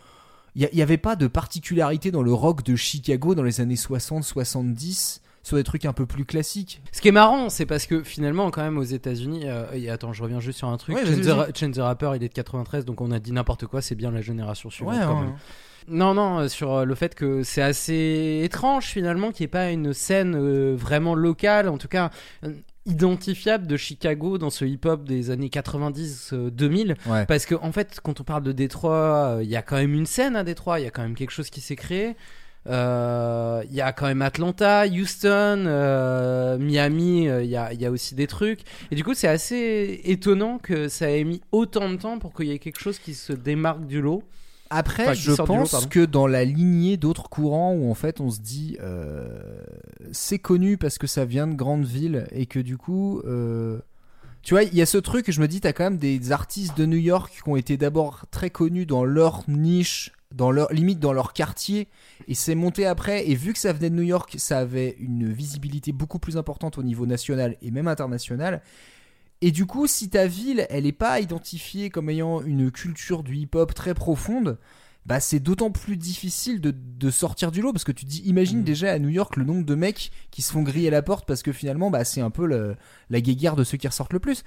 [0.55, 5.21] il n'y avait pas de particularité dans le rock de Chicago dans les années 60-70
[5.43, 6.81] sur des trucs un peu plus classiques.
[6.91, 10.13] Ce qui est marrant, c'est parce que finalement, quand même, aux États-Unis, euh, et attends,
[10.13, 10.95] je reviens juste sur un truc.
[10.95, 14.11] Ouais, the, Rapper, il est de 93, donc on a dit n'importe quoi, c'est bien
[14.11, 14.95] la génération suivante.
[14.95, 15.35] Ouais, quand ouais, même.
[15.87, 19.47] Non, non, euh, sur euh, le fait que c'est assez étrange finalement qu'il n'y ait
[19.49, 22.11] pas une scène euh, vraiment locale, en tout cas
[22.85, 26.95] identifiable de Chicago dans ce hip-hop des années 90-2000.
[27.05, 27.25] ouais.
[27.25, 29.93] Parce que en fait, quand on parle de Détroit, euh, il y a quand même
[29.93, 32.15] une scène à Détroit, il y a quand même quelque chose qui s'est créé.
[32.67, 37.81] Euh, Il y a quand même Atlanta, Houston, euh, Miami, euh, il y, a, il
[37.81, 38.61] y a aussi des trucs.
[38.91, 42.47] Et du coup, c'est assez étonnant que ça ait mis autant de temps pour qu'il
[42.47, 44.23] y ait quelque chose qui se démarque du lot.
[44.73, 48.29] Après, Enfin, je lot, pense que dans la lignée d'autres courants où en fait on
[48.29, 49.61] se dit euh,
[50.13, 53.79] c'est connu parce que ça vient de grandes villes et que du coup, euh,
[54.43, 56.77] tu vois, il y a ce truc je me dis, t'as quand même des artistes
[56.77, 60.99] de New York qui ont été d'abord très connus dans leur niche, dans leur limite
[60.99, 61.89] dans leur quartier
[62.29, 65.29] et c'est monté après et vu que ça venait de New York, ça avait une
[65.33, 68.61] visibilité beaucoup plus importante au niveau national et même international.
[69.41, 73.35] Et du coup, si ta ville, elle n'est pas identifiée comme ayant une culture du
[73.37, 74.59] hip-hop très profonde,
[75.07, 78.59] bah c'est d'autant plus difficile de, de sortir du lot parce que tu dis, imagine
[78.59, 78.63] Mhm.
[78.63, 81.25] déjà à New York le nombre de mecs qui se font griller à la porte
[81.25, 82.75] parce que finalement, bah c'est un peu le-
[83.09, 84.43] la guéguerre de ceux qui ressortent le plus.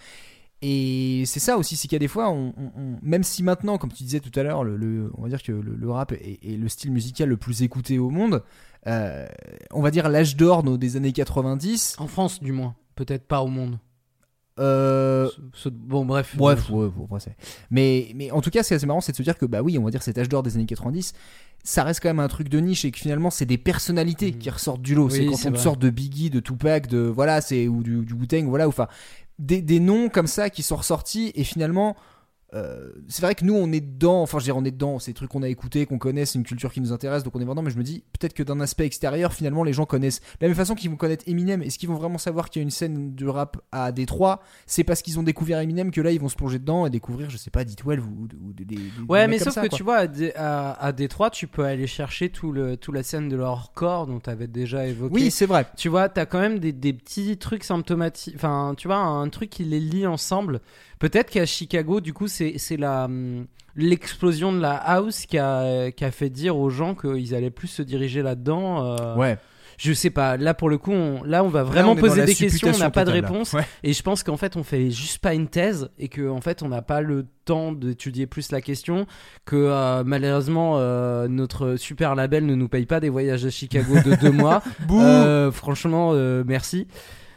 [0.63, 3.43] Et c'est ça aussi, c'est qu'il y a des fois, on, on- on- même si
[3.43, 5.91] maintenant, comme tu disais tout à l'heure, le, le- on va dire que le, le
[5.91, 8.43] rap est, est le style musical le plus écouté au monde,
[8.87, 9.27] euh,
[9.73, 11.97] on va dire l'âge d'or des années 90.
[11.99, 12.77] En France, du moins.
[12.95, 13.79] Peut-être pas au monde.
[14.61, 15.29] Euh,
[15.73, 16.35] bon, bref.
[16.37, 17.37] Bref, ouais, après, c'est-
[17.71, 19.47] mais, mais en tout cas, ce qui est assez marrant, c'est de se dire que,
[19.47, 21.13] bah oui, on va dire cet âge d'or des années 90,
[21.65, 24.39] ça reste quand même un truc de niche et que finalement, c'est des personnalités Mhm.
[24.39, 25.07] qui ressortent du lot.
[25.07, 25.61] Oui, c'est quand c'est on vrai.
[25.61, 28.87] sort de Biggie, de Tupac, de voilà, c'est ou du, du Wu-Tang, voilà, ou enfin
[29.41, 31.97] des, des noms comme ça qui sont ressortis et finalement.
[32.55, 34.99] Euh, c'est vrai que nous on est dedans, enfin je veux dire on est dedans,
[34.99, 37.35] c'est des trucs qu'on a écoutés, qu'on connaît, c'est une culture qui nous intéresse, donc
[37.37, 39.87] on est dedans, mais je me dis peut-être que d'un aspect extérieur finalement les gens
[39.87, 40.21] connaissent.
[40.21, 42.63] De la même façon qu'ils vont connaître Eminem, est-ce qu'ils vont vraiment savoir qu'il y
[42.63, 44.41] a une scène de rap à Détroit?
[44.67, 47.29] C'est parce qu'ils ont découvert Eminem que là ils vont se plonger dedans et découvrir,
[47.31, 48.79] je sais pas, D12 ou, ou des, des-
[49.09, 49.77] Ouais, mais sauf ça, que quoi.
[49.79, 50.07] tu vois,
[50.37, 54.07] à, à Détroit, tu peux aller chercher tout le, tout la scène de leur corps
[54.07, 55.13] dont tu avais déjà évoqué.
[55.13, 55.67] Oui, c'est vrai.
[55.77, 58.35] tu vois, t'as quand même des, des petits trucs symptomatiques.
[58.37, 60.61] Enfin, tu vois, un truc qui les lie ensemble.
[60.99, 63.47] Peut-être qu'à Chicago, du coup, c'est la hum,
[63.77, 67.69] l'explosion de la house qui a, qui a fait dire aux gens qu'ils allaient plus
[67.69, 68.97] se diriger là-dedans.
[69.01, 69.39] euh, Ouais.
[69.77, 70.37] Je sais pas.
[70.37, 72.71] Là, pour le coup, on, là, on va vraiment Là, on poser des questions.
[72.73, 73.55] On n'a pas de réponse.
[73.55, 73.67] Ouais.
[73.83, 76.63] Et je pense qu'en fait, on fait juste pas une thèse et que en fait,
[76.63, 79.07] on n'a pas le temps d'étudier plus la question.
[79.45, 83.95] Que euh, malheureusement, euh, notre super label ne nous paye pas des voyages à Chicago
[84.05, 84.63] de deux mois.
[84.93, 86.87] Euh, franchement, euh, merci.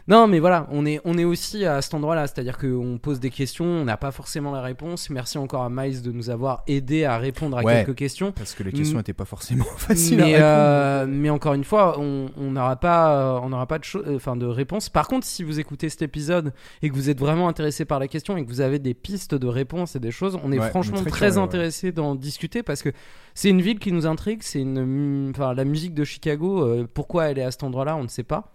[0.09, 3.29] Non, mais voilà, on est, on est aussi à cet endroit-là, c'est-à-dire qu'on pose des
[3.29, 5.09] questions, on n'a pas forcément la réponse.
[5.09, 7.83] Merci encore à Miles de nous avoir aidé à répondre à Ouais.
[7.83, 8.31] quelques questions.
[8.31, 8.99] Parce que les questions Mm.
[8.99, 10.43] n'étaient pas forcément faciles Mais, à répondre.
[10.43, 14.37] euh, mais encore une fois, on on n'aura pas, euh, on pas de, euh, enfin,
[14.37, 14.87] de réponse.
[14.87, 18.07] Par contre, si vous écoutez cet épisode et que vous êtes vraiment intéressé par la
[18.07, 20.69] question et que vous avez des pistes de réponse et des choses, on est Ouais,
[20.69, 21.43] franchement très très, curieux, ouais.
[21.43, 22.89] intéressé d'en discuter parce que
[23.33, 24.39] c'est une ville qui nous intrigue.
[24.41, 26.63] C'est une, enfin, la musique de Chicago.
[26.63, 28.53] euh, pourquoi elle est à cet endroit-là, on ne sait pas.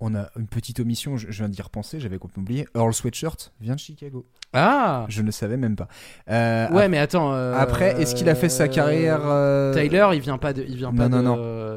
[0.00, 2.66] On a une petite omission, je, je viens d'y repenser, j'avais complètement oublié.
[2.74, 4.26] Earl Sweatshirt vient de Chicago.
[4.52, 5.04] Ah.
[5.08, 5.86] Je ne le savais même pas.
[6.30, 7.32] Euh, Ouais, mais attends.
[7.34, 10.76] euh, Après, est-ce qu'il a fait sa carrière euh, Tyler, il vient pas de, il
[10.76, 11.22] vient non, pas non, de-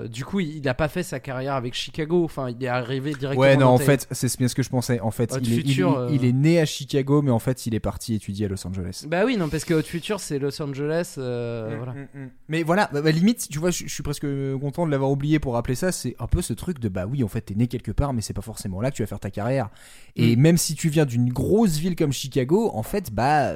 [0.03, 0.07] non.
[0.07, 2.23] du coup, il a pas fait sa carrière avec Chicago.
[2.23, 3.41] Enfin, il est arrivé directement.
[3.41, 4.99] Ouais, non, en fait, c'est bien ce que je pensais.
[5.01, 7.65] En fait, il est, il- Future, il- il est né à Chicago, mais en fait,
[7.67, 9.05] il est parti étudier à Los Angeles.
[9.07, 11.15] Bah oui, non, parce que Hot Future, c'est Los Angeles.
[11.17, 11.93] Mm, voilà.
[11.93, 12.29] mm, mm.
[12.47, 14.25] Mais voilà, bah, bah, limite, tu vois, je, je suis presque
[14.59, 15.91] content de l'avoir oublié pour rappeler ça.
[15.91, 18.21] C'est un peu ce truc de bah oui, en fait, t'es né quelque part, mais
[18.21, 19.69] c'est pas forcément là que tu vas faire ta carrière.
[20.15, 20.39] Et Mm.
[20.39, 23.53] même si tu viens d'une grosse ville comme Chicago, en fait, bah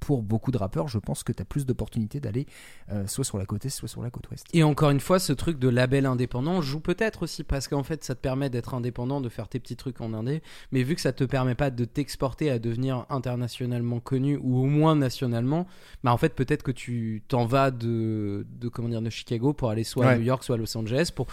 [0.00, 2.46] pour beaucoup de rappeurs, je pense que t'as plus d'opportunités d'aller
[2.90, 4.46] euh, soit sur la côte est, soit sur la côte ouest.
[4.54, 8.04] Et encore une fois, ce truc de label indépendant joue peut-être aussi parce qu'en fait,
[8.04, 10.40] ça te permet d'être indépendant, de faire tes petits trucs en indé.
[10.72, 14.64] Mais vu que ça te permet pas de t'exporter à devenir internationalement connu ou au
[14.66, 15.66] moins nationalement,
[16.04, 19.68] bah en fait, peut-être que tu t'en vas de, de comment dire de Chicago pour
[19.68, 20.16] aller soit à.
[20.16, 21.26] New York, soit à Los Angeles pour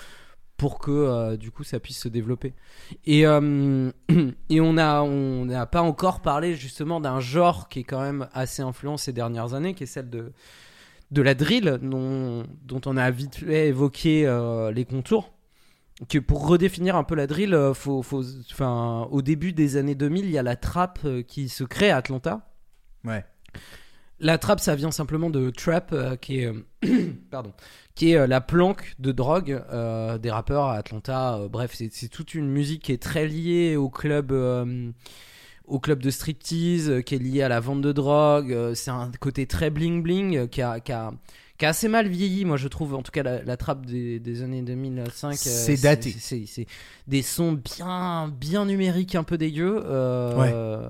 [0.57, 2.53] pour que euh, du coup ça puisse se développer.
[3.05, 3.91] Et, euh,
[4.49, 8.27] et on a on n'a pas encore parlé justement d'un genre qui est quand même
[8.33, 10.31] assez influent ces dernières années, qui est celle de
[11.11, 15.31] de la drill dont, dont on a vite fait évoqué euh, les contours.
[16.09, 18.21] Que pour redéfinir un peu la drill, faut, faut,
[18.51, 21.89] enfin, au début des années 2000, il y a la trap euh, qui se crée
[21.89, 22.53] à Atlanta.
[23.05, 23.23] Ouais.
[24.19, 26.51] La trap, ça vient simplement de trap, qui est,
[27.31, 27.53] pardon,
[27.95, 31.37] qui est euh, la planque de drogue euh, des rappeurs à Atlanta.
[31.37, 34.91] Euh, bref, c'est toute une musique qui est très liée au club, euh,
[35.65, 38.51] au club de striptease, euh, qui est liée à la vente de drogue.
[38.51, 41.11] Euh, c'est un côté très bling bling qui a, qui a,
[41.57, 44.19] qui a assez mal vieilli, moi je trouve, en tout cas la, la trappe des,
[44.19, 45.29] des années 2005.
[45.31, 46.11] euh, C'est daté.
[46.19, 46.65] c'est-
[47.07, 49.81] des sons bien, bien numériques, un peu dégueux.
[49.85, 50.89] euh,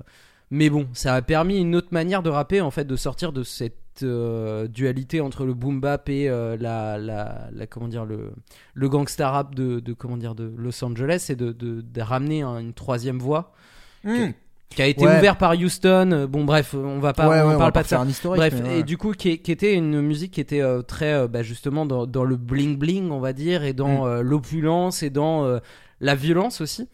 [0.50, 3.44] Mais bon, ça a permis une autre manière de rapper, en fait, de sortir de
[3.44, 8.32] cette euh, dualité entre le boom bap et euh, la, la, la- comment dire le
[8.74, 12.42] le gangsta rap de, de comment dire de Los Angeles et de, de, de ramener
[12.42, 13.54] un- une troisième voix
[14.04, 14.32] Hmm.
[14.70, 15.18] qui a été Ouais.
[15.18, 16.12] ouvert par Houston.
[16.12, 18.02] Euh, Bon bref, on va pas Ouais, on ouais, en on parle pas de ça.
[18.02, 18.06] un.
[18.36, 22.06] Bref, et du coup, qui, était une musique qui était euh, très, bah, justement, dans,
[22.06, 24.08] dans le bling bling, on va dire, et dans Mm.
[24.08, 25.60] euh, l'opulence et dans
[26.02, 26.88] la violence aussi.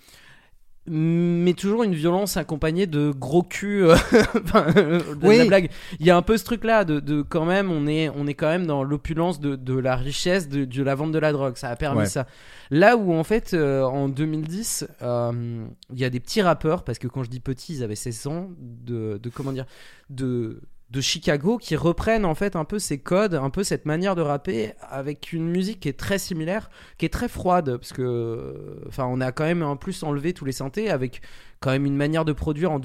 [0.88, 3.84] Mais toujours une violence accompagnée de gros culs.
[3.86, 3.96] euh,
[4.44, 5.38] enfin, euh, de Oui.
[5.38, 5.70] la blague.
[6.00, 8.34] Il y a un peu ce truc-là de, de quand même, on est, on est
[8.34, 11.56] quand même dans l'opulence de, de la richesse de, de la vente de la drogue.
[11.56, 12.06] Ça a permis Ouais.
[12.08, 12.26] ça.
[12.72, 16.98] Là où en fait, euh, en 2010, euh, il y a des petits rappeurs, parce
[16.98, 19.66] que quand je dis petits, ils avaient 16 ans, de, de comment dire,
[20.10, 24.14] de de Chicago qui reprennent en fait un peu ces codes, un peu cette manière
[24.14, 28.82] de rapper avec une musique qui est très similaire, qui est très froide parce que
[28.90, 31.22] enfin on a quand même en plus enlevé tous les synthés avec
[31.62, 32.80] quand même une manière de produire en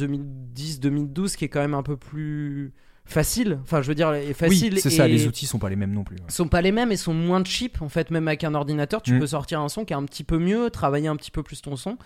[0.54, 2.72] 2010-2012 qui est quand même un peu plus
[3.04, 3.58] facile.
[3.62, 5.92] Enfin je veux dire est facile oui, c'est ça, les outils sont pas les mêmes
[5.92, 6.16] non plus.
[6.28, 9.14] sont pas les mêmes et sont moins cheap en fait même avec un ordinateur tu
[9.14, 9.20] Mm.
[9.20, 11.62] peux sortir un son qui est un petit peu mieux travailler un petit peu plus
[11.62, 11.98] ton son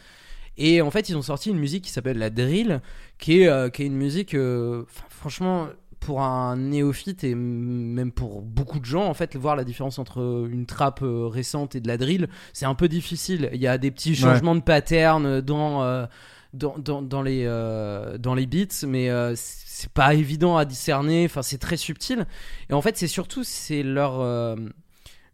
[0.59, 2.81] et en fait ils ont sorti une musique qui s'appelle la drill
[3.19, 5.69] qui est, euh, qui est une musique euh, franchement
[6.01, 10.47] pour un néophyte et même pour beaucoup de gens en fait voir la différence entre
[10.51, 13.79] une trappe euh, récente et de la drill c'est un peu difficile il y a
[13.79, 16.07] des petits changements de pattern dans euh,
[16.53, 21.27] dans, dans, dans les euh, dans les beats mais euh, c'est pas évident à discerner
[21.27, 22.27] enfin c'est très subtil
[22.69, 24.57] et en fait, c'est surtout c'est leur euh,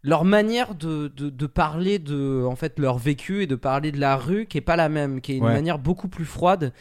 [0.03, 3.99] leur manière de, de, de parler de en fait leur vécu et de parler de
[3.99, 5.53] la rue qui est pas la même, qui est une Ouais.
[5.53, 6.71] manière beaucoup plus froide.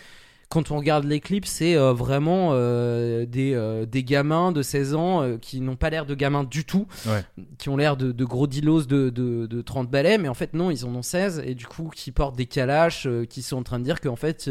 [0.48, 4.94] Quand on regarde les clips, c'est euh, vraiment euh, des, euh, des gamins de 16
[4.94, 7.24] ans qui n'ont pas l'air de gamins du tout, Ouais.
[7.58, 10.54] qui ont l'air de, de gros dilos de, de, de 30 balais, mais en fait
[10.54, 13.62] non, ils en ont 16 et du coup qui portent des calaches, qui sont en
[13.64, 14.48] train de dire qu'en fait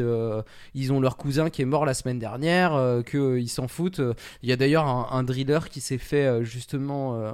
[0.73, 2.77] ils ont leur cousin qui est mort la semaine dernière,
[3.09, 4.01] qu'ils s'en foutent.
[4.43, 7.33] il y a d'ailleurs un, un driller qui s'est fait justement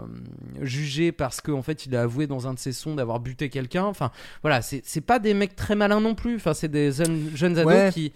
[0.61, 3.85] juger parce qu'en fait il a avoué dans un de ses sons d'avoir buté quelqu'un.
[3.85, 4.11] Enfin
[4.43, 6.35] voilà, c'est c'est pas des mecs très malins non plus.
[6.35, 7.89] Enfin c'est des jeunes, jeunes ados Ouais.
[7.93, 8.13] qui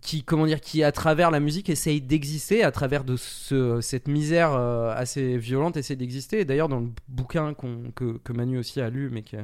[0.00, 4.08] qui comment dire qui à travers la musique essayent d'exister à travers de ce, cette
[4.08, 8.80] misère euh, assez violente essayent d'exister et d'ailleurs dans le bouquin que, que Manu aussi
[8.80, 9.36] a lu mais qui,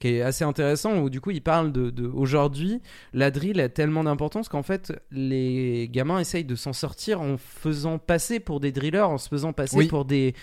[0.00, 2.82] qui est assez intéressant où du coup il parle de, de aujourd'hui
[3.14, 7.98] la drill a tellement d'importance qu'en fait les gamins essayent de s'en sortir en faisant
[7.98, 9.86] passer pour des drillers en se faisant passer Oui.
[9.86, 10.34] pour des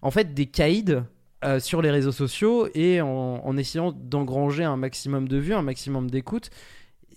[0.00, 0.96] en fait des caïds
[1.44, 3.06] euh, sur les réseaux sociaux et en,
[3.44, 6.50] en essayant d'engranger un maximum de vues un maximum d'écoute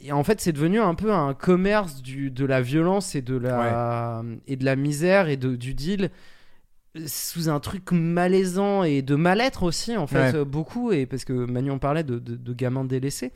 [0.04, 3.36] et en fait, c'est devenu un peu un commerce du, de la violence et de
[3.36, 6.10] la, et de la misère et de, du deal
[6.98, 10.36] euh, sous un truc malaisant et de mal-être aussi, en fait, Ouais.
[10.36, 10.92] euh, beaucoup.
[10.92, 13.32] Et parce que Manu en parlait de, de, de gamins délaissés.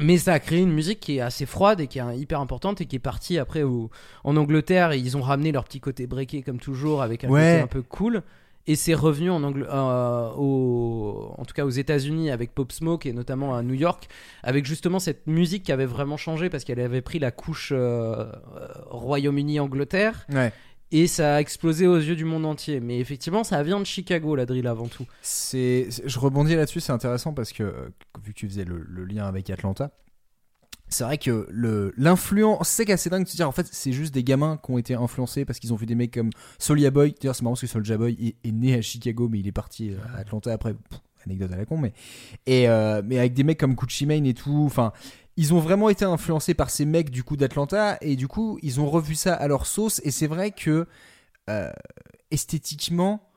[0.00, 2.80] Mais ça a créé une musique qui est assez froide et qui est hyper importante
[2.80, 3.90] et qui est partie après au-
[4.24, 4.92] en Angleterre.
[4.92, 7.40] Et ils ont ramené leur petit côté breaké comme toujours avec un Ouais.
[7.52, 8.22] côté un peu cool.
[8.66, 13.06] Et c'est revenu en, Angl- euh, au- en tout cas aux États-Unis avec Pop Smoke
[13.08, 14.08] et notamment à New York
[14.42, 18.26] avec justement cette musique qui avait vraiment changé parce qu'elle avait pris la couche euh,
[18.56, 20.52] euh, Royaume-Uni-Angleterre Ouais.
[20.92, 22.80] et ça a explosé aux yeux du monde entier.
[22.80, 25.06] Mais effectivement, ça vient de Chicago la drill avant tout.
[25.22, 27.64] C'est, je rebondis là-dessus, c'est intéressant parce que
[28.22, 29.90] vu que tu faisais le, le lien avec Atlanta,
[30.90, 34.12] c'est vrai que le l'influence, c'est qu'assez dingue de se dire en fait c'est juste
[34.12, 37.14] des gamins qui ont été influencés parce qu'ils ont vu des mecs comme Soulja Boy.
[37.20, 39.90] D'ailleurs c'est marrant parce que Soulja Boy est, né à Chicago mais il est parti
[39.90, 40.74] euh, à Atlanta après.
[41.26, 41.92] Anecdote à la con mais
[42.46, 44.64] et euh, mais avec des mecs comme Gucci Mane et tout.
[44.64, 44.92] Enfin
[45.36, 48.80] ils ont vraiment été influencés par ces mecs du coup d'Atlanta et du coup ils
[48.80, 50.86] ont revu ça à leur sauce et c'est vrai que
[51.48, 51.70] euh,
[52.30, 53.29] esthétiquement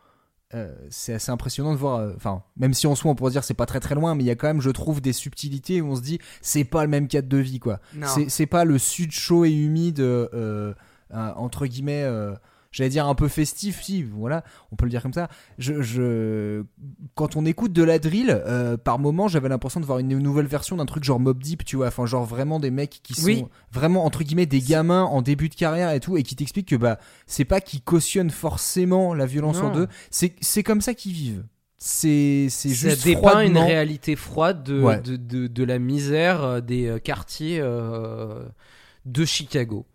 [0.53, 1.99] euh, c'est assez impressionnant de voir.
[1.99, 4.23] euh, Enfin, même si en soi on pourrait dire c'est pas très très loin, mais
[4.23, 6.83] il y a quand même, je trouve, des subtilités où on se dit c'est pas
[6.83, 7.79] le même cadre de vie quoi.
[8.29, 10.73] C'est pas le sud chaud et humide euh,
[11.11, 12.05] entre guillemets.
[12.73, 15.29] J'allais dire un peu festif, si, voilà, on peut le dire comme ça.
[15.59, 16.63] Je, je...
[17.15, 20.47] Quand on écoute de la drill, euh, par moment, j'avais l'impression de voir une nouvelle
[20.47, 23.25] version d'un truc genre Mob Deep, tu vois, enfin, genre vraiment des mecs qui sont
[23.27, 23.45] Oui.
[23.71, 26.75] vraiment, entre guillemets, des gamins en début de carrière et tout, et qui t'expliquent que
[26.75, 26.97] bah,
[27.27, 31.45] c'est pas qu'ils cautionnent forcément la violence en deux, c'est comme ça qu'ils vivent.
[31.77, 35.01] C'est c'est ça juste dépeint une réalité froide de, Ouais.
[35.01, 38.45] de, de, de la misère euh, des euh, quartiers euh,
[39.05, 39.85] de Chicago.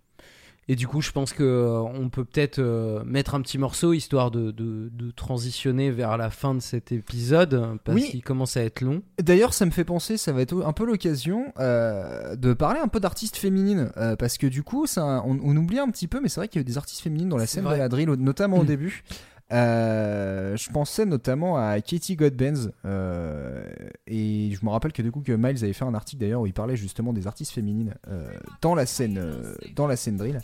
[0.70, 3.94] Et du coup, je pense que euh, on peut peut-être euh, mettre un petit morceau
[3.94, 8.10] histoire de, de, de transitionner vers la fin de cet épisode parce Oui.
[8.10, 9.02] qu'il commence à être long.
[9.18, 12.88] D'ailleurs, ça me fait penser, ça va être un peu l'occasion euh, de parler un
[12.88, 16.20] peu d'artistes féminines, euh, parce que du coup, ça, on, on oublie un petit peu,
[16.20, 17.88] mais c'est vrai qu'il y a eu des artistes féminines dans la scène de la
[17.88, 18.66] drill, notamment au Mm.
[18.66, 19.04] début.
[19.50, 23.64] Euh, je pensais notamment à Katie Godbenz euh,
[24.06, 26.46] et je me rappelle que du coup que Miles avait fait un article d'ailleurs où
[26.46, 28.28] il parlait justement des artistes féminines euh,
[28.60, 30.40] dans la scène euh, dans la scène drill.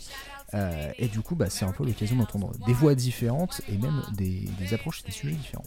[0.55, 4.01] Euh, et du coup bah, c'est un peu l'occasion d'entendre des voix différentes et même
[4.15, 5.65] des, des approches et des sujets différents.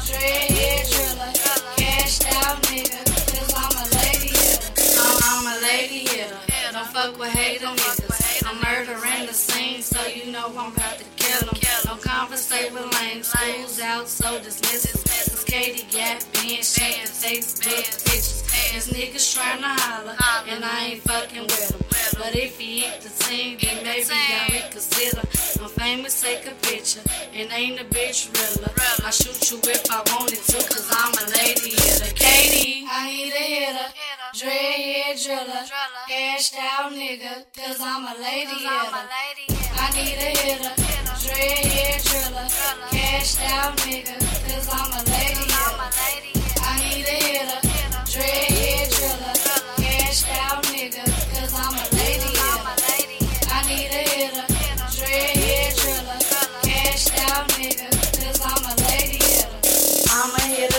[0.07, 1.31] dreadhead driller,
[1.77, 4.69] cashed out nigga, cause I'm a lady hitter.
[4.69, 4.99] I need a hitter, dreadhead driller, cashed out nigga, cause I'm a lady hitter.
[4.99, 6.39] I'm, I'm a lady hitter.
[6.71, 8.47] Don't fuck with hater niggas.
[8.47, 11.59] I'm murdering the scene, so you know I'm about to kill them.
[11.83, 14.91] Don't conversate with lame schools out, so dismiss it.
[14.91, 14.98] Cause Katie
[16.69, 17.65] shaking Facebook
[18.05, 18.43] pictures.
[18.69, 20.15] These niggas trying to holler,
[20.47, 21.81] and I ain't fucking with them.
[22.13, 25.25] But if he eat the team, then maybe I reconsider.
[25.61, 27.01] I'm famous, take a picture,
[27.33, 28.71] and ain't a bitch realer.
[29.03, 32.13] I shoot you if I wanted to, cause I'm a lady hitter.
[32.13, 33.89] Katie, I need a hitter.
[34.35, 35.65] Dreadhead driller,
[36.07, 39.09] cashed out nigga, cause I'm a lady hitter.
[39.73, 40.73] I need a hitter,
[41.17, 42.47] dreadhead driller,
[42.91, 46.38] cashed out nigga, cause I'm a lady hitter.
[46.89, 47.61] Need a hitter,
[48.09, 49.35] dreadhead driller,
[49.77, 51.08] cashed out nigga,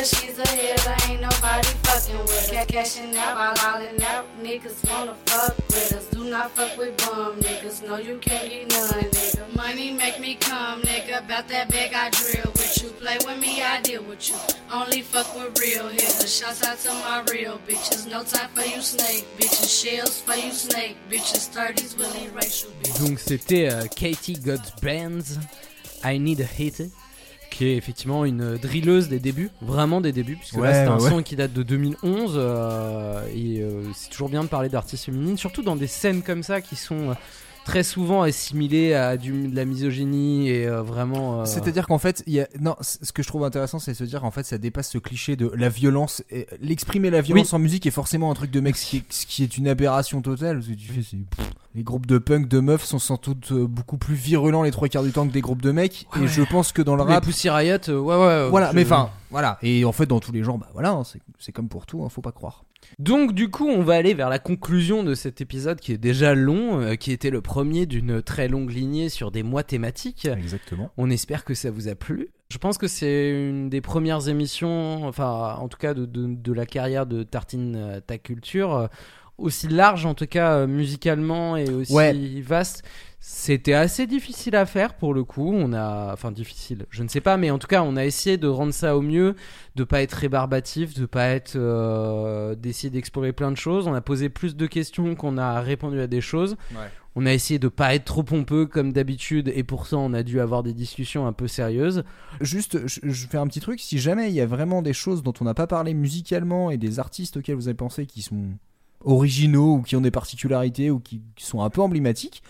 [0.00, 2.64] Hitter, she's a hitter, ain't nobody fucking with her.
[2.64, 6.06] Cashing out, ballin' out, niggas wanna fuck with us.
[6.06, 9.56] Do not fuck with bum niggas, no you can't get none, nigga.
[9.56, 12.88] Money make me come, nigga, about that bag I drill with you.
[12.90, 14.36] Play with me, I deal with you.
[14.72, 16.34] Only fuck with real hitters.
[16.34, 18.10] Shouts out to my real bitches.
[18.10, 19.68] No time for you snake bitches.
[19.68, 21.50] Shells for you snake bitches.
[21.50, 23.06] 30s Willie racial bitches.
[23.06, 25.38] Donc c'était euh, Katie Godbands,
[26.02, 26.90] I Need a Hit,
[27.60, 31.10] qui est effectivement une drilleuse des débuts, vraiment des débuts, puisque là c'est un ouais,
[31.10, 35.36] son qui date de 2011, euh, et euh, c'est toujours bien de parler d'artistes féminines,
[35.36, 37.14] surtout dans des scènes comme ça qui sont euh,
[37.70, 41.40] très souvent assimilées à du, de la misogynie et euh, vraiment...
[41.42, 42.48] euh, C'est-à-dire qu'en fait, il y a...
[42.60, 44.98] non, ce que je trouve intéressant, c'est de se dire qu'en fait, ça dépasse ce
[44.98, 46.24] cliché de la violence.
[46.30, 49.04] et L'exprimer la violence en musique est forcément un truc de mec, ce qui est,
[49.12, 50.56] ce qui est une aberration totale.
[50.56, 53.52] Parce que tu fais, c'est- pff, les groupes de punk de meufs sont sans doute
[53.52, 56.06] euh, beaucoup plus virulents les trois quarts du temps que des groupes de mecs.
[56.16, 58.48] Ouais, et je pense que dans le les rap, Pussy Riot, ouais ouais.
[58.50, 58.70] voilà.
[58.70, 59.58] je- Mais enfin, voilà.
[59.62, 62.02] Et en fait, dans tous les genres, bah voilà, hein, c'est- c'est comme pour tout,
[62.02, 62.64] hein, faut pas croire.
[62.98, 66.34] Donc du coup, on va aller vers la conclusion de cet épisode qui est déjà
[66.34, 70.26] long, euh, qui était le premier d'une très longue lignée sur des mois thématiques.
[70.26, 70.90] Exactement.
[70.96, 72.28] On espère que ça vous a plu.
[72.50, 76.52] Je pense que c'est une des premières émissions, enfin en tout cas de, de, de
[76.52, 78.86] la carrière de Tartine euh, Ta Culture, euh,
[79.38, 82.12] aussi large en tout cas musicalement et aussi Ouais.
[82.42, 82.82] vaste.
[83.22, 85.52] C'était assez difficile à faire pour le coup.
[85.54, 88.38] On a, enfin difficile, je ne sais pas, mais en tout cas on a essayé
[88.38, 89.36] de rendre ça au mieux,
[89.76, 93.86] de pas être rébarbatif, de pas être, euh, d'essayer d'explorer plein de choses.
[93.86, 96.56] On a posé plus de questions qu'on a répondu à des choses.
[97.14, 100.40] On a essayé de pas être trop pompeux comme d'habitude et pourtant on a dû
[100.40, 102.04] avoir des discussions un peu sérieuses.
[102.40, 103.80] Juste, je, je fais un petit truc.
[103.80, 106.78] Si jamais il y a vraiment des choses dont on n'a pas parlé musicalement et
[106.78, 108.44] des artistes auxquels vous avez pensé qui sont
[109.04, 112.42] originaux ou qui ont des particularités ou qui, qui sont un peu emblématiques,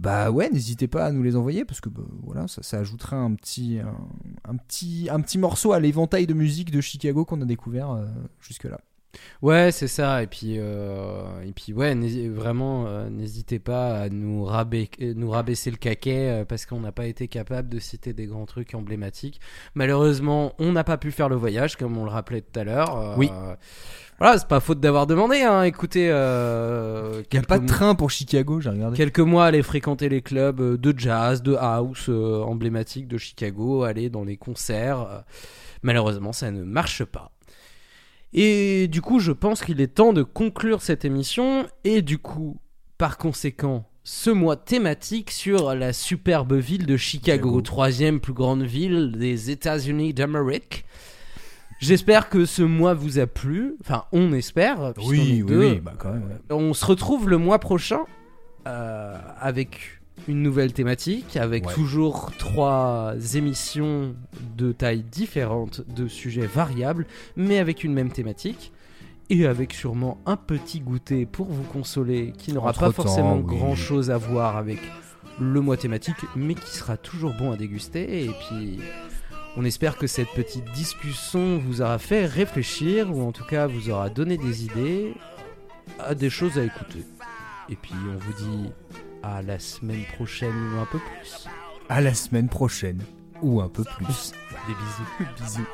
[0.00, 3.16] bah ouais, n'hésitez pas à nous les envoyer parce que bah, voilà, ça, ça ajoutera
[3.16, 7.40] un petit, un, un petit, un petit morceau à l'éventail de musique de Chicago qu'on
[7.42, 8.06] a découvert euh,
[8.40, 8.78] jusque-là.
[9.42, 10.22] Ouais, c'est ça.
[10.22, 11.94] Et puis, euh, et puis ouais,
[12.28, 16.80] vraiment, euh, n'hésitez pas à nous, rabai- euh, nous rabaisser le caquet euh, parce qu'on
[16.80, 19.40] n'a pas été capable de citer des grands trucs emblématiques.
[19.74, 23.14] Malheureusement, on n'a pas pu faire le voyage, comme on le rappelait tout à l'heure.
[23.16, 23.30] Oui.
[24.18, 25.42] Voilà, c'est pas faute d'avoir demandé.
[25.42, 25.62] Hein.
[25.62, 28.96] Écoutez, euh, Il n'y a pas de train pour Chicago, j'ai regardé.
[28.96, 33.84] Quelques mois, aller fréquenter les clubs euh, de jazz, de house euh, emblématiques de Chicago,
[33.84, 35.02] aller dans les concerts.
[35.02, 35.20] euh,
[35.82, 37.30] Malheureusement, ça ne marche pas.
[38.32, 41.66] Et du coup, je pense qu'il est temps de conclure cette émission.
[41.84, 42.58] Et du coup,
[42.98, 47.60] par conséquent, ce mois thématique sur la superbe ville de Chicago, Chicago.
[47.60, 50.84] troisième plus grande ville des États-Unis d'Amérique.
[51.78, 53.74] J'espère que ce mois vous a plu.
[53.80, 54.92] Enfin, on espère.
[55.06, 56.24] Oui, oui, bah quand même.
[56.24, 56.54] ouais.
[56.54, 58.00] On se retrouve le mois prochain
[58.66, 61.72] euh, avec une nouvelle thématique, avec Ouais.
[61.74, 64.14] toujours trois émissions
[64.56, 67.06] de taille différente, de sujets variables,
[67.36, 68.72] mais avec une même thématique.
[69.30, 73.44] Et avec sûrement un petit goûter pour vous consoler qui n'aura pas forcément oui.
[73.58, 74.78] grand chose à voir avec
[75.38, 78.24] le mois thématique, mais qui sera toujours bon à déguster.
[78.24, 78.78] Et puis
[79.60, 83.90] On espère que cette petite discussion vous aura fait réfléchir, ou en tout cas vous
[83.90, 85.14] aura donné des idées,
[85.98, 87.04] à des choses à écouter.
[87.68, 88.70] Et puis on vous dit
[89.24, 91.48] à la semaine prochaine ou un peu plus.
[91.88, 93.02] À la semaine prochaine.
[93.42, 94.32] Ou un peu plus.
[94.68, 95.32] Des bisous.
[95.42, 95.66] Bisous.